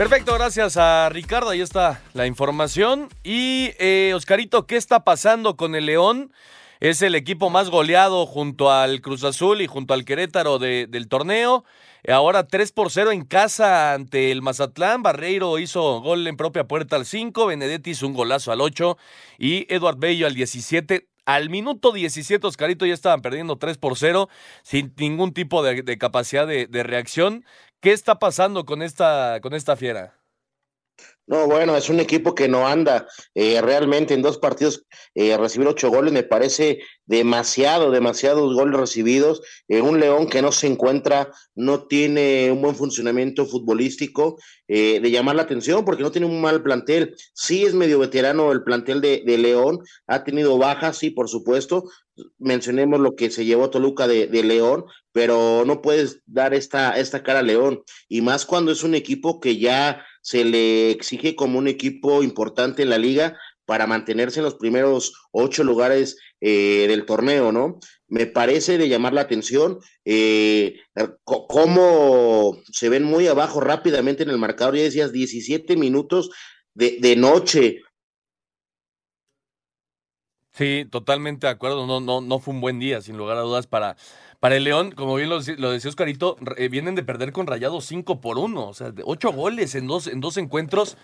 Perfecto, 0.01 0.33
gracias 0.33 0.77
a 0.77 1.09
Ricardo. 1.09 1.51
Ahí 1.51 1.61
está 1.61 2.01
la 2.13 2.25
información. 2.25 3.07
Y 3.23 3.69
eh, 3.77 4.13
Oscarito, 4.15 4.65
¿qué 4.65 4.75
está 4.75 5.03
pasando 5.03 5.55
con 5.55 5.75
el 5.75 5.85
León? 5.85 6.33
Es 6.79 7.03
el 7.03 7.13
equipo 7.13 7.51
más 7.51 7.69
goleado 7.69 8.25
junto 8.25 8.71
al 8.71 9.01
Cruz 9.01 9.23
Azul 9.23 9.61
y 9.61 9.67
junto 9.67 9.93
al 9.93 10.03
Querétaro 10.03 10.57
de, 10.57 10.87
del 10.89 11.07
torneo. 11.07 11.65
Ahora 12.07 12.47
3 12.47 12.71
por 12.71 12.89
0 12.89 13.11
en 13.11 13.25
casa 13.25 13.93
ante 13.93 14.31
el 14.31 14.41
Mazatlán. 14.41 15.03
Barreiro 15.03 15.59
hizo 15.59 16.01
gol 16.01 16.25
en 16.25 16.35
propia 16.35 16.67
puerta 16.67 16.95
al 16.95 17.05
5. 17.05 17.45
Benedetti 17.45 17.91
hizo 17.91 18.07
un 18.07 18.15
golazo 18.15 18.51
al 18.51 18.61
8. 18.61 18.97
Y 19.37 19.71
Eduard 19.71 19.99
Bello 19.99 20.25
al 20.25 20.33
17. 20.33 21.11
Al 21.25 21.51
minuto 21.51 21.91
17, 21.91 22.47
Oscarito 22.47 22.85
ya 22.85 22.95
estaban 22.95 23.21
perdiendo 23.21 23.57
3 23.57 23.77
por 23.77 23.95
0 23.95 24.27
sin 24.63 24.93
ningún 24.97 25.33
tipo 25.33 25.61
de, 25.61 25.97
capacidad 25.99 26.47
de, 26.47 26.83
reacción. 26.83 27.45
¿Qué 27.81 27.93
está 27.93 28.19
pasando 28.19 28.63
con 28.63 28.83
esta, 28.83 29.39
con 29.41 29.55
esta 29.55 29.75
fiera? 29.75 30.20
No, 31.31 31.47
bueno, 31.47 31.77
es 31.77 31.87
un 31.87 32.01
equipo 32.01 32.35
que 32.35 32.49
no 32.49 32.67
anda. 32.67 33.07
Eh, 33.35 33.61
realmente 33.61 34.13
en 34.13 34.21
dos 34.21 34.37
partidos 34.37 34.85
eh, 35.15 35.37
recibir 35.37 35.65
ocho 35.65 35.89
goles 35.89 36.11
me 36.11 36.23
parece 36.23 36.79
demasiado, 37.05 37.89
demasiados 37.89 38.53
goles 38.53 38.77
recibidos. 38.77 39.41
Eh, 39.69 39.81
un 39.81 40.01
León 40.01 40.27
que 40.27 40.41
no 40.41 40.51
se 40.51 40.67
encuentra, 40.67 41.31
no 41.55 41.87
tiene 41.87 42.51
un 42.51 42.61
buen 42.61 42.75
funcionamiento 42.75 43.45
futbolístico, 43.45 44.39
eh, 44.67 44.99
de 45.01 45.09
llamar 45.09 45.37
la 45.37 45.43
atención 45.43 45.85
porque 45.85 46.03
no 46.03 46.11
tiene 46.11 46.27
un 46.27 46.41
mal 46.41 46.63
plantel. 46.63 47.15
Sí 47.33 47.63
es 47.63 47.73
medio 47.73 47.99
veterano 47.99 48.51
el 48.51 48.63
plantel 48.63 48.99
de, 48.99 49.21
León, 49.37 49.79
ha 50.07 50.25
tenido 50.25 50.57
bajas, 50.57 50.97
sí, 50.97 51.11
por 51.11 51.29
supuesto. 51.29 51.85
Mencionemos 52.39 52.99
lo 52.99 53.15
que 53.15 53.31
se 53.31 53.45
llevó 53.45 53.69
Toluca 53.69 54.05
de, 54.07 54.27
de 54.27 54.43
León, 54.43 54.83
pero 55.13 55.63
no 55.65 55.81
puedes 55.81 56.21
dar 56.25 56.53
esta, 56.53 56.91
esta 56.97 57.23
cara 57.23 57.39
a 57.39 57.43
León. 57.43 57.83
Y 58.09 58.21
más 58.21 58.45
cuando 58.45 58.71
es 58.71 58.83
un 58.83 58.95
equipo 58.95 59.39
que 59.39 59.57
ya 59.57 60.05
se 60.21 60.45
le 60.45 60.91
exige 60.91 61.35
como 61.35 61.59
un 61.59 61.67
equipo 61.67 62.23
importante 62.23 62.83
en 62.83 62.89
la 62.89 62.97
liga 62.97 63.37
para 63.65 63.87
mantenerse 63.87 64.39
en 64.39 64.45
los 64.45 64.55
primeros 64.55 65.13
ocho 65.31 65.63
lugares 65.63 66.17
eh, 66.41 66.85
del 66.87 67.05
torneo, 67.05 67.51
¿no? 67.51 67.79
Me 68.07 68.25
parece 68.25 68.77
de 68.77 68.89
llamar 68.89 69.13
la 69.13 69.21
atención 69.21 69.79
eh, 70.03 70.75
cómo 71.23 72.57
se 72.71 72.89
ven 72.89 73.03
muy 73.03 73.27
abajo 73.27 73.61
rápidamente 73.61 74.23
en 74.23 74.29
el 74.29 74.37
marcador, 74.37 74.75
ya 74.75 74.83
decías 74.83 75.11
17 75.11 75.75
minutos 75.77 76.31
de, 76.73 76.97
de 76.99 77.15
noche. 77.15 77.81
Sí, 80.53 80.85
totalmente 80.91 81.47
de 81.47 81.53
acuerdo, 81.53 81.87
no, 81.87 82.01
no, 82.01 82.19
no 82.19 82.39
fue 82.39 82.53
un 82.53 82.59
buen 82.59 82.77
día, 82.77 83.01
sin 83.01 83.15
lugar 83.15 83.37
a 83.37 83.41
dudas, 83.41 83.67
para, 83.67 83.95
para 84.41 84.55
el 84.55 84.63
León, 84.63 84.91
como 84.91 85.13
bien 85.13 85.29
lo, 85.29 85.39
lo 85.57 85.71
decía 85.71 85.89
Oscarito, 85.89 86.35
eh, 86.57 86.67
vienen 86.67 86.95
de 86.95 87.03
perder 87.03 87.31
con 87.31 87.45
Rayados 87.45 87.85
5 87.85 88.21
por 88.21 88.39
1, 88.39 88.67
o 88.67 88.73
sea, 88.73 88.91
ocho 89.05 89.31
goles 89.31 89.75
en 89.75 89.85
dos, 89.85 90.07
en 90.07 90.19
dos 90.19 90.35
encuentros. 90.37 90.97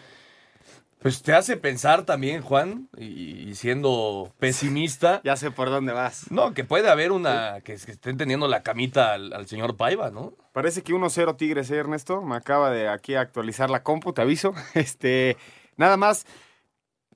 Pues 0.97 1.21
te 1.21 1.35
hace 1.35 1.55
pensar 1.55 2.03
también, 2.03 2.41
Juan, 2.41 2.89
y, 2.97 3.05
y, 3.47 3.53
siendo 3.53 4.33
pesimista. 4.39 5.21
Ya 5.23 5.35
sé 5.35 5.51
por 5.51 5.69
dónde 5.69 5.93
vas. 5.93 6.31
No, 6.31 6.55
que 6.55 6.63
puede 6.63 6.89
haber 6.89 7.11
una. 7.11 7.61
que, 7.61 7.75
que 7.75 7.91
estén 7.91 8.17
teniendo 8.17 8.47
la 8.47 8.63
camita 8.63 9.13
al, 9.13 9.31
al 9.31 9.45
señor 9.45 9.77
Paiva, 9.77 10.09
¿no? 10.09 10.33
Parece 10.51 10.81
que 10.81 10.93
1-0 10.93 11.37
Tigres, 11.37 11.69
¿eh, 11.69 11.75
Ernesto. 11.75 12.23
Me 12.23 12.35
acaba 12.35 12.71
de 12.71 12.89
aquí 12.89 13.13
actualizar 13.13 13.69
la 13.69 13.83
compu, 13.83 14.13
te 14.13 14.23
aviso. 14.23 14.55
Este. 14.73 15.37
Nada 15.75 15.95
más. 15.95 16.25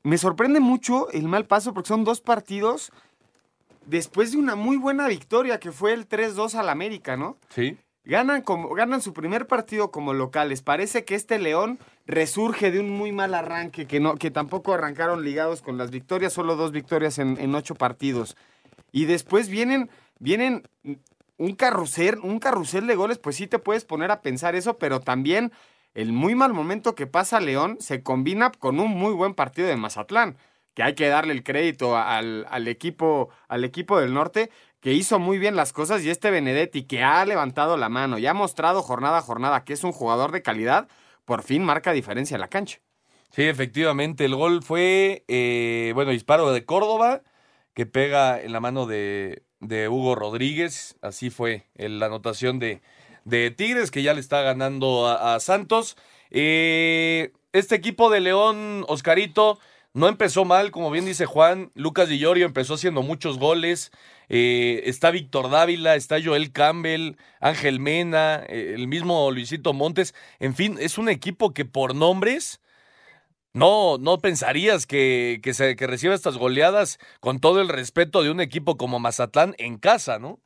Me 0.04 0.20
sorprende 0.20 0.60
mucho 0.60 1.10
el 1.12 1.28
mal 1.28 1.48
paso 1.48 1.74
porque 1.74 1.88
son 1.88 2.04
dos 2.04 2.22
partidos 2.22 2.92
después 3.86 4.32
de 4.32 4.38
una 4.38 4.56
muy 4.56 4.78
buena 4.78 5.08
victoria 5.08 5.60
que 5.60 5.72
fue 5.72 5.94
el 5.94 6.08
3-2 6.08 6.56
al 6.56 6.70
América, 6.70 7.18
¿no? 7.18 7.38
Sí. 7.50 7.78
Ganan, 8.04 8.42
como, 8.42 8.74
ganan 8.74 9.02
su 9.02 9.14
primer 9.14 9.46
partido 9.46 9.92
como 9.92 10.14
locales. 10.14 10.62
Parece 10.62 11.06
que 11.06 11.14
este 11.14 11.38
León 11.38 11.78
resurge 12.08 12.72
de 12.72 12.80
un 12.80 12.90
muy 12.90 13.12
mal 13.12 13.34
arranque, 13.36 13.86
que, 13.86 14.00
no, 14.00 14.16
que 14.16 14.32
tampoco 14.32 14.74
arrancaron 14.74 15.24
ligados 15.24 15.62
con 15.62 15.78
las 15.78 15.92
victorias, 15.92 16.34
solo 16.34 16.56
dos 16.56 16.72
victorias 16.72 17.20
en, 17.20 17.38
en 17.40 17.54
ocho 17.54 17.76
partidos. 17.76 18.36
Y 18.92 19.06
después 19.06 19.50
vienen, 19.50 19.90
vienen 20.20 20.64
un 21.38 21.56
carrusel, 21.56 22.20
un 22.20 22.40
carrusel 22.40 22.88
de 22.88 22.96
goles, 22.96 23.20
pues 23.20 23.36
sí 23.36 23.48
te 23.48 23.60
puedes 23.60 23.86
poner 23.86 24.12
a 24.12 24.22
pensar 24.22 24.56
eso, 24.56 24.78
pero 24.78 25.00
también 25.00 25.52
el 25.94 26.12
muy 26.12 26.36
mal 26.36 26.54
momento 26.54 26.96
que 26.96 27.08
pasa 27.08 27.40
León 27.40 27.78
se 27.80 28.02
combina 28.02 28.52
con 28.52 28.80
un 28.80 28.92
muy 28.92 29.14
buen 29.14 29.34
partido 29.34 29.68
de 29.68 29.76
Mazatlán, 29.76 30.38
que 30.74 30.84
hay 30.84 30.96
que 30.96 31.08
darle 31.08 31.34
el 31.34 31.44
crédito 31.44 31.98
al, 31.98 32.46
al 32.50 32.68
equipo, 32.68 33.30
al 33.48 33.64
equipo 33.64 34.00
del 34.00 34.14
norte, 34.14 34.50
que 34.80 34.94
hizo 34.94 35.20
muy 35.20 35.38
bien 35.38 35.56
las 35.56 35.74
cosas 35.74 36.04
y 36.04 36.10
este 36.10 36.32
Benedetti 36.32 36.84
que 36.84 37.04
ha 37.04 37.24
levantado 37.26 37.78
la 37.78 37.90
mano 37.90 38.18
y 38.18 38.28
ha 38.28 38.34
mostrado 38.34 38.82
jornada 38.82 39.20
a 39.20 39.22
jornada 39.22 39.64
que 39.64 39.74
es 39.74 39.84
un 39.84 39.92
jugador 39.92 40.32
de 40.32 40.42
calidad, 40.42 40.88
por 41.26 41.44
fin 41.44 41.64
marca 41.64 41.94
diferencia 41.94 42.36
en 42.36 42.42
la 42.42 42.48
cancha. 42.48 42.80
Sí, 43.30 43.44
efectivamente, 43.44 44.26
el 44.26 44.36
gol 44.36 44.62
fue, 44.62 45.24
eh, 45.28 45.92
bueno, 45.96 46.12
disparo 46.12 46.52
de 46.52 46.66
Córdoba, 46.66 47.22
que 47.74 47.86
pega 47.86 48.42
en 48.42 48.52
la 48.52 48.60
mano 48.60 48.86
de, 48.86 49.44
de 49.62 49.88
Hugo 49.88 50.16
Rodríguez, 50.16 50.98
así 51.02 51.30
fue 51.30 51.68
la 51.76 52.08
anotación 52.08 52.60
de, 52.60 52.82
de, 53.24 53.52
Tigres, 53.52 53.92
que 53.92 54.04
ya 54.04 54.14
le 54.14 54.20
está 54.20 54.42
ganando 54.42 55.08
a, 55.08 55.36
a 55.36 55.40
Santos. 55.40 55.96
Eh, 56.30 57.32
este 57.54 57.76
equipo 57.76 58.10
de 58.10 58.20
León, 58.20 58.84
Oscarito, 58.90 59.60
no 59.94 60.08
empezó 60.08 60.46
mal, 60.46 60.72
como 60.72 60.90
bien 60.90 61.06
dice 61.06 61.26
Juan, 61.26 61.72
Lucas 61.76 62.08
Di 62.08 62.18
Llorio 62.18 62.46
empezó 62.46 62.76
haciendo 62.76 63.02
muchos 63.02 63.38
goles, 63.38 63.92
eh, 64.30 64.84
está 64.86 65.12
Víctor 65.12 65.50
Dávila, 65.50 65.96
está 65.96 66.18
Joel 66.24 66.52
Campbell, 66.52 67.18
Ángel 67.42 67.80
Mena, 67.80 68.44
eh, 68.48 68.74
el 68.76 68.88
mismo 68.88 69.30
Luisito 69.32 69.74
Montes, 69.74 70.16
en 70.40 70.56
fin, 70.56 70.78
es 70.80 70.98
un 70.98 71.10
equipo 71.10 71.54
que 71.54 71.66
por 71.66 71.94
nombres 71.94 72.62
no, 73.54 73.98
no 73.98 74.20
pensarías 74.20 74.88
que, 74.88 75.42
que, 75.44 75.54
se, 75.54 75.76
reciba 75.76 76.16
estas 76.16 76.38
goleadas 76.38 76.98
con 77.20 77.40
todo 77.40 77.60
el 77.60 77.68
respeto 77.68 78.24
de 78.24 78.32
un 78.32 78.40
equipo 78.40 78.78
como 78.78 79.00
Mazatlán 79.00 79.56
en 79.58 79.78
casa, 79.78 80.20
¿no? 80.20 80.40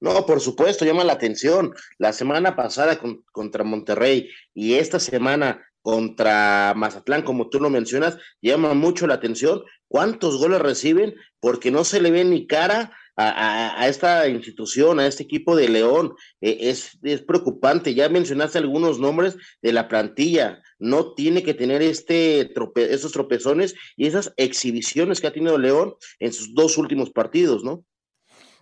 No, 0.00 0.26
por 0.26 0.40
supuesto, 0.40 0.84
llama 0.84 1.02
la 1.02 1.14
atención. 1.14 1.74
La 1.98 2.12
semana 2.12 2.54
pasada 2.54 2.98
con, 2.98 3.24
contra 3.32 3.64
Monterrey 3.64 4.28
y 4.52 4.74
esta 4.74 5.00
semana 5.00 5.66
contra 5.84 6.72
Mazatlán, 6.74 7.20
como 7.20 7.50
tú 7.50 7.60
lo 7.60 7.68
mencionas, 7.68 8.16
llama 8.40 8.72
mucho 8.72 9.06
la 9.06 9.14
atención. 9.14 9.64
¿Cuántos 9.86 10.38
goles 10.38 10.62
reciben? 10.62 11.14
Porque 11.40 11.70
no 11.70 11.84
se 11.84 12.00
le 12.00 12.10
ve 12.10 12.24
ni 12.24 12.46
cara 12.46 12.90
a, 13.18 13.86
esta 13.86 14.26
institución, 14.26 14.98
a 14.98 15.06
este 15.06 15.24
equipo 15.24 15.54
de 15.54 15.68
León. 15.68 16.14
Eh, 16.40 16.56
es, 16.62 16.98
es, 17.02 17.20
preocupante. 17.20 17.92
Ya 17.92 18.08
mencionaste 18.08 18.56
algunos 18.56 18.98
nombres 18.98 19.36
de 19.60 19.74
la 19.74 19.86
plantilla. 19.86 20.62
No 20.78 21.12
tiene 21.12 21.42
que 21.42 21.52
tener 21.52 21.82
este 21.82 22.50
esos 22.76 23.12
tropezones 23.12 23.74
y 23.94 24.06
esas 24.06 24.32
exhibiciones 24.38 25.20
que 25.20 25.26
ha 25.26 25.34
tenido 25.34 25.58
León 25.58 25.96
en 26.18 26.32
sus 26.32 26.54
dos 26.54 26.78
últimos 26.78 27.10
partidos, 27.10 27.62
¿no? 27.62 27.84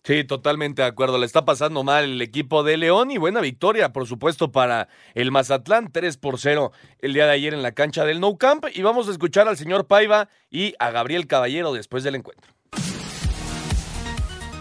Sí, 0.05 0.25
totalmente 0.25 0.83
de 0.83 0.89
acuerdo. 0.89 1.17
Le 1.17 1.27
está 1.27 1.45
pasando 1.45 1.85
mal 1.85 2.05
el 2.05 2.23
equipo 2.23 2.65
de 2.65 2.77
León 2.77 3.13
y 3.13 3.19
buena 3.19 3.41
victoria, 3.41 3.93
por 3.93 4.07
supuesto, 4.09 4.51
para 4.51 4.89
el 5.15 5.31
Mazatlán, 5.31 5.93
3 5.93 6.17
por 6.17 6.41
0 6.41 6.73
el 6.99 7.15
día 7.15 7.27
de 7.27 7.33
ayer 7.33 7.55
en 7.55 7.63
la 7.63 7.71
cancha 7.73 8.05
del 8.05 8.19
Nou 8.19 8.37
Camp. 8.37 8.67
Y 8.75 8.83
vamos 8.83 9.09
a 9.09 9.13
escuchar 9.13 9.47
al 9.47 9.57
señor 9.57 9.87
Paiva 9.87 10.29
y 10.51 10.75
a 10.81 10.91
Gabriel 10.91 11.29
Caballero 11.29 11.73
después 11.73 12.03
del 12.03 12.17
encuentro. 12.17 12.52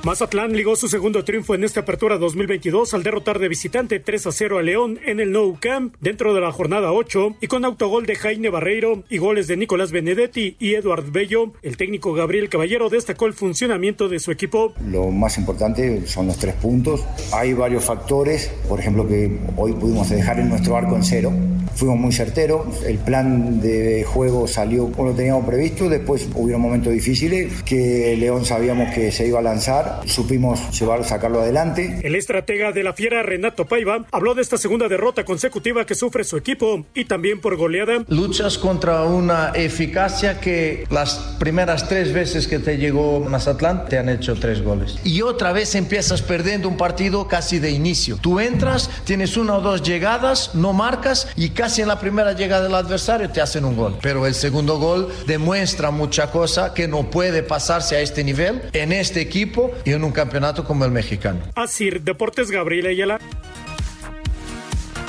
Mazatlán 0.03 0.53
ligó 0.53 0.75
su 0.75 0.87
segundo 0.87 1.23
triunfo 1.23 1.53
en 1.53 1.63
esta 1.63 1.81
apertura 1.81 2.17
2022 2.17 2.95
al 2.95 3.03
derrotar 3.03 3.37
de 3.37 3.47
visitante 3.47 3.99
3 3.99 4.27
a 4.27 4.31
0 4.31 4.57
a 4.57 4.63
León 4.63 4.99
en 5.05 5.19
el 5.19 5.31
Nou 5.31 5.55
Camp 5.59 5.93
dentro 6.01 6.33
de 6.33 6.41
la 6.41 6.51
jornada 6.51 6.91
8 6.91 7.35
y 7.39 7.45
con 7.45 7.65
autogol 7.65 8.07
de 8.07 8.15
Jaime 8.15 8.49
Barreiro 8.49 9.03
y 9.09 9.19
goles 9.19 9.45
de 9.45 9.57
Nicolás 9.57 9.91
Benedetti 9.91 10.55
y 10.57 10.73
Eduard 10.73 11.11
Bello. 11.11 11.53
El 11.61 11.77
técnico 11.77 12.13
Gabriel 12.13 12.49
Caballero 12.49 12.89
destacó 12.89 13.27
el 13.27 13.33
funcionamiento 13.33 14.09
de 14.09 14.17
su 14.17 14.31
equipo. 14.31 14.73
Lo 14.87 15.11
más 15.11 15.37
importante 15.37 16.07
son 16.07 16.25
los 16.25 16.37
tres 16.39 16.55
puntos. 16.55 17.05
Hay 17.31 17.53
varios 17.53 17.85
factores, 17.85 18.51
por 18.67 18.79
ejemplo, 18.79 19.07
que 19.07 19.37
hoy 19.55 19.73
pudimos 19.73 20.09
dejar 20.09 20.39
en 20.39 20.49
nuestro 20.49 20.75
arco 20.75 20.95
en 20.95 21.03
cero. 21.03 21.31
Fuimos 21.75 21.97
muy 21.97 22.11
certeros, 22.11 22.83
el 22.83 22.97
plan 22.97 23.61
de 23.61 24.03
juego 24.03 24.47
salió 24.47 24.91
como 24.91 25.09
lo 25.09 25.15
teníamos 25.15 25.45
previsto, 25.45 25.87
después 25.87 26.27
hubo 26.35 26.59
momentos 26.59 26.91
difíciles 26.91 27.63
que 27.63 28.15
León 28.17 28.45
sabíamos 28.45 28.93
que 28.93 29.11
se 29.11 29.25
iba 29.25 29.39
a 29.39 29.41
lanzar 29.41 29.90
supimos 30.05 30.77
llevarlo, 30.77 31.03
sacarlo 31.05 31.41
adelante. 31.41 31.99
El 32.03 32.15
estratega 32.15 32.71
de 32.71 32.83
la 32.83 32.93
Fiera, 32.93 33.23
Renato 33.23 33.65
Paiva, 33.65 34.05
habló 34.11 34.35
de 34.35 34.41
esta 34.41 34.57
segunda 34.57 34.87
derrota 34.87 35.25
consecutiva 35.25 35.85
que 35.85 35.95
sufre 35.95 36.23
su 36.23 36.37
equipo 36.37 36.85
y 36.93 37.05
también 37.05 37.39
por 37.39 37.55
goleada. 37.57 38.03
Luchas 38.07 38.57
contra 38.57 39.03
una 39.03 39.51
eficacia 39.55 40.39
que 40.39 40.85
las 40.89 41.35
primeras 41.39 41.87
tres 41.87 42.13
veces 42.13 42.47
que 42.47 42.59
te 42.59 42.77
llegó 42.77 43.19
Mazatlán 43.19 43.85
te 43.85 43.97
han 43.97 44.09
hecho 44.09 44.35
tres 44.35 44.61
goles. 44.63 44.97
Y 45.03 45.21
otra 45.21 45.51
vez 45.51 45.75
empiezas 45.75 46.21
perdiendo 46.21 46.67
un 46.67 46.77
partido 46.77 47.27
casi 47.27 47.59
de 47.59 47.71
inicio. 47.71 48.17
Tú 48.21 48.39
entras, 48.39 48.89
tienes 49.03 49.37
una 49.37 49.55
o 49.55 49.61
dos 49.61 49.83
llegadas, 49.83 50.55
no 50.55 50.73
marcas 50.73 51.27
y 51.35 51.49
casi 51.49 51.81
en 51.81 51.87
la 51.87 51.99
primera 51.99 52.33
llegada 52.33 52.63
del 52.63 52.75
adversario 52.75 53.29
te 53.29 53.41
hacen 53.41 53.65
un 53.65 53.75
gol. 53.75 53.97
Pero 54.01 54.25
el 54.27 54.35
segundo 54.35 54.77
gol 54.77 55.09
demuestra 55.27 55.91
mucha 55.91 56.31
cosa 56.31 56.73
que 56.73 56.87
no 56.87 57.09
puede 57.09 57.43
pasarse 57.43 57.95
a 57.95 58.01
este 58.01 58.23
nivel 58.23 58.61
en 58.73 58.91
este 58.91 59.21
equipo 59.21 59.71
y 59.85 59.91
en 59.91 60.03
un 60.03 60.11
campeonato 60.11 60.63
como 60.63 60.85
el 60.85 60.91
mexicano. 60.91 61.41
Así, 61.55 61.89
Deportes 61.89 62.51
Gabriel 62.51 62.87
Ayala. 62.87 63.19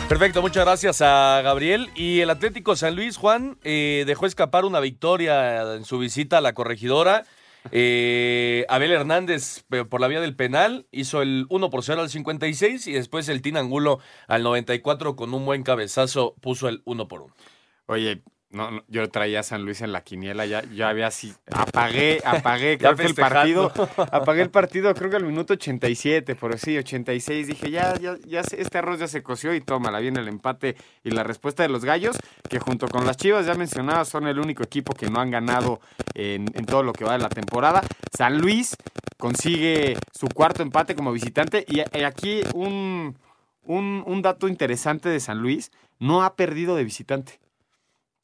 Perfecto, 0.08 0.42
muchas 0.42 0.66
gracias 0.66 1.00
a 1.00 1.40
Gabriel. 1.42 1.90
Y 1.94 2.20
el 2.20 2.28
Atlético 2.28 2.76
San 2.76 2.94
Luis, 2.96 3.16
Juan, 3.16 3.56
eh, 3.64 4.04
dejó 4.06 4.26
escapar 4.26 4.64
una 4.64 4.80
victoria 4.80 5.74
en 5.74 5.84
su 5.84 5.98
visita 5.98 6.38
a 6.38 6.40
la 6.42 6.52
corregidora. 6.52 7.24
Eh, 7.70 8.66
Abel 8.68 8.92
Hernández, 8.92 9.64
por 9.88 10.00
la 10.00 10.08
vía 10.08 10.20
del 10.20 10.36
penal, 10.36 10.86
hizo 10.90 11.22
el 11.22 11.46
1 11.48 11.70
por 11.70 11.82
0 11.82 12.02
al 12.02 12.10
56 12.10 12.88
y 12.88 12.92
después 12.92 13.28
el 13.28 13.40
Tinangulo 13.40 14.00
al 14.26 14.42
94 14.42 15.16
con 15.16 15.32
un 15.32 15.46
buen 15.46 15.62
cabezazo 15.62 16.34
puso 16.40 16.68
el 16.68 16.82
1 16.84 17.08
por 17.08 17.22
1. 17.22 17.34
Oye, 17.86 18.22
no, 18.52 18.82
yo 18.88 19.08
traía 19.08 19.40
a 19.40 19.42
San 19.42 19.64
Luis 19.64 19.80
en 19.80 19.92
la 19.92 20.02
quiniela, 20.02 20.44
ya, 20.44 20.62
ya 20.74 20.90
había 20.90 21.06
así, 21.06 21.34
apagué, 21.50 22.20
apagué, 22.24 22.76
creo 22.76 22.94
que 22.94 23.06
el 23.06 23.14
partido, 23.14 23.72
apagué 23.96 24.42
el 24.42 24.50
partido 24.50 24.94
creo 24.94 25.10
que 25.10 25.16
al 25.16 25.24
minuto 25.24 25.54
87, 25.54 26.34
por 26.34 26.58
sí, 26.58 26.76
86, 26.76 27.46
dije, 27.46 27.70
ya, 27.70 27.96
ya, 27.98 28.16
ya, 28.26 28.40
este 28.40 28.78
arroz 28.78 29.00
ya 29.00 29.08
se 29.08 29.22
coció 29.22 29.54
y 29.54 29.60
toma, 29.60 29.90
la 29.90 30.00
viene 30.00 30.20
el 30.20 30.28
empate 30.28 30.76
y 31.02 31.10
la 31.10 31.24
respuesta 31.24 31.62
de 31.62 31.70
los 31.70 31.84
gallos, 31.84 32.16
que 32.48 32.58
junto 32.58 32.88
con 32.88 33.06
las 33.06 33.16
chivas 33.16 33.46
ya 33.46 33.54
mencionaba, 33.54 34.04
son 34.04 34.26
el 34.26 34.38
único 34.38 34.62
equipo 34.62 34.92
que 34.94 35.08
no 35.08 35.20
han 35.20 35.30
ganado 35.30 35.80
en, 36.14 36.44
todo 36.66 36.82
lo 36.82 36.92
que 36.92 37.04
va 37.04 37.12
de 37.12 37.18
la 37.18 37.28
temporada. 37.28 37.82
San 38.16 38.38
Luis 38.38 38.76
consigue 39.18 39.96
su 40.12 40.28
cuarto 40.28 40.62
empate 40.62 40.94
como 40.94 41.12
visitante 41.12 41.64
y, 41.68 41.80
aquí 42.02 42.42
un, 42.54 43.16
un, 43.64 44.04
un 44.06 44.22
dato 44.22 44.46
interesante 44.46 45.08
de 45.08 45.20
San 45.20 45.38
Luis, 45.38 45.70
no 45.98 46.22
ha 46.22 46.36
perdido 46.36 46.76
de 46.76 46.84
visitante. 46.84 47.40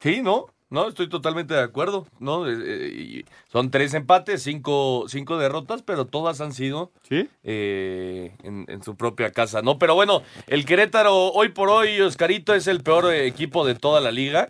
Sí, 0.01 0.23
¿no? 0.23 0.47
No, 0.71 0.87
estoy 0.87 1.09
totalmente 1.09 1.55
de 1.55 1.63
acuerdo. 1.63 2.07
¿no? 2.21 2.49
Eh, 2.49 2.57
eh, 2.61 3.25
son 3.51 3.71
tres 3.71 3.95
empates, 3.95 4.43
cinco, 4.43 5.07
cinco 5.09 5.39
derrotas, 5.39 5.83
pero 5.83 6.07
todas 6.07 6.41
han 6.41 6.53
sido 6.53 6.93
¿Sí? 7.09 7.29
Eh, 7.43 8.35
en, 8.43 8.83
su 8.83 8.97
propia 8.97 9.31
casa. 9.33 9.63
¿no? 9.63 9.79
Pero 9.79 9.95
bueno, 9.95 10.23
el 10.47 10.67
Querétaro 10.67 11.29
hoy 11.29 11.51
por 11.51 11.71
hoy, 11.71 12.01
Oscarito, 12.01 12.55
es 12.55 12.67
el 12.67 12.83
peor 12.83 13.13
equipo 13.15 13.67
de 13.67 13.75
toda 13.75 14.01
la 14.01 14.13
liga. 14.13 14.49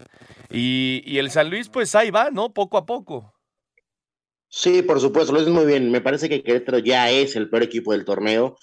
Y, 0.51 1.03
y 1.07 1.19
el 1.19 1.31
San 1.31 1.51
Luis, 1.51 1.69
pues 1.69 1.95
ahí 1.95 2.11
va, 2.11 2.31
¿no? 2.31 2.53
Poco 2.53 2.79
a 2.79 2.87
poco. 2.87 3.35
Sí, 4.49 4.83
por 4.83 4.99
supuesto, 4.99 5.33
lo 5.33 5.41
es 5.41 5.49
muy 5.49 5.67
bien. 5.67 5.91
Me 5.91 6.01
parece 6.01 6.29
que 6.29 6.43
Querétaro 6.43 6.79
ya 6.79 7.11
es 7.11 7.37
el 7.37 7.51
peor 7.51 7.63
equipo 7.63 7.93
del 7.93 8.07
torneo. 8.07 8.57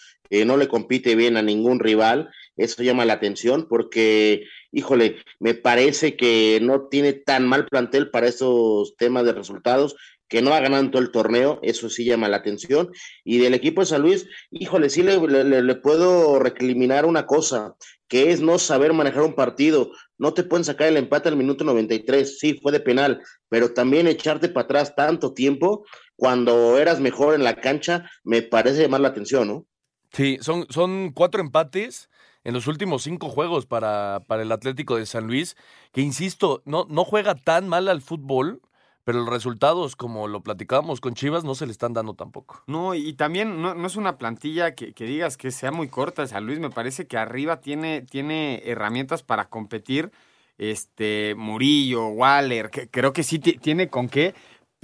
no 0.45 0.57
le 0.57 0.67
compite 0.67 1.15
bien 1.15 1.37
a 1.37 1.43
ningún 1.43 1.79
rival. 1.79 2.31
Eso 2.57 2.83
llama 2.83 3.05
la 3.05 3.13
atención 3.13 3.67
porque 3.67 4.45
híjole, 4.75 5.23
me 5.39 5.53
parece 5.53 6.17
que 6.17 6.59
no 6.61 6.87
tiene 6.87 7.13
tan 7.13 7.47
mal 7.47 7.65
plantel 7.65 8.09
para 8.09 8.27
esos 8.27 8.97
temas 8.97 9.23
de 9.23 9.31
resultados, 9.31 9.95
que 10.27 10.41
no 10.41 10.53
ha 10.53 10.59
ganado 10.59 10.89
todo 10.89 11.01
el 11.01 11.11
torneo, 11.11 11.59
eso 11.61 11.89
sí 11.89 12.03
llama 12.03 12.27
la 12.27 12.37
atención. 12.37 12.91
Y 13.23 13.37
del 13.37 13.53
equipo 13.53 13.81
de 13.81 13.87
San 13.87 14.01
Luis, 14.01 14.27
híjole, 14.51 14.89
sí 14.89 15.01
le, 15.01 15.17
le, 15.61 15.75
puedo 15.75 16.39
recriminar 16.39 17.05
una 17.05 17.25
cosa, 17.25 17.75
que 18.09 18.31
es 18.31 18.41
no 18.41 18.59
saber 18.59 18.91
manejar 18.91 19.23
un 19.23 19.35
partido. 19.35 19.91
No 20.17 20.33
te 20.33 20.43
pueden 20.43 20.65
sacar 20.65 20.89
el 20.89 20.97
empate 20.97 21.29
al 21.29 21.37
minuto 21.37 21.63
93, 21.63 22.37
sí, 22.37 22.59
fue 22.61 22.73
de 22.73 22.81
penal, 22.81 23.21
pero 23.47 23.73
también 23.73 24.07
echarte 24.07 24.49
para 24.49 24.65
atrás 24.65 24.93
tanto 24.93 25.33
tiempo 25.33 25.85
cuando 26.17 26.77
eras 26.79 26.99
mejor 26.99 27.33
en 27.35 27.45
la 27.45 27.61
cancha, 27.61 28.09
me 28.25 28.41
parece 28.41 28.81
llamar 28.81 29.01
la 29.01 29.09
atención, 29.09 29.47
¿no? 29.47 29.65
Sí, 30.11 30.37
son, 30.41 30.65
son 30.69 31.11
cuatro 31.11 31.41
empates 31.41 32.09
en 32.45 32.53
los 32.53 32.67
últimos 32.67 33.03
cinco 33.03 33.27
juegos 33.27 33.65
para, 33.65 34.21
para 34.27 34.43
el 34.43 34.51
Atlético 34.51 34.95
de 34.95 35.05
San 35.05 35.27
Luis, 35.27 35.57
que 35.91 36.01
insisto, 36.01 36.61
no, 36.63 36.85
no 36.89 37.03
juega 37.03 37.35
tan 37.35 37.67
mal 37.67 37.89
al 37.89 38.01
fútbol, 38.01 38.61
pero 39.03 39.19
los 39.19 39.29
resultados, 39.29 39.95
como 39.95 40.27
lo 40.27 40.41
platicábamos 40.41 41.01
con 41.01 41.15
Chivas, 41.15 41.43
no 41.43 41.55
se 41.55 41.65
le 41.65 41.71
están 41.71 41.93
dando 41.93 42.13
tampoco. 42.13 42.63
No, 42.67 42.95
y 42.95 43.13
también 43.13 43.61
no, 43.61 43.85
es 43.85 43.95
una 43.95 44.17
plantilla 44.17 44.73
que, 44.73 44.93
que, 44.93 45.05
digas 45.05 45.37
que 45.37 45.51
sea 45.51 45.71
muy 45.71 45.89
corta. 45.89 46.25
San 46.27 46.45
Luis 46.45 46.59
me 46.59 46.69
parece 46.69 47.05
que 47.07 47.17
arriba 47.17 47.61
tiene, 47.61 48.01
tiene 48.01 48.61
herramientas 48.65 49.21
para 49.21 49.49
competir. 49.49 50.11
Este, 50.57 51.35
Murillo, 51.35 52.07
Waller, 52.07 52.69
que 52.69 52.89
creo 52.89 53.11
que 53.11 53.23
sí 53.23 53.39
tiene 53.39 53.89
con 53.89 54.07
qué 54.07 54.33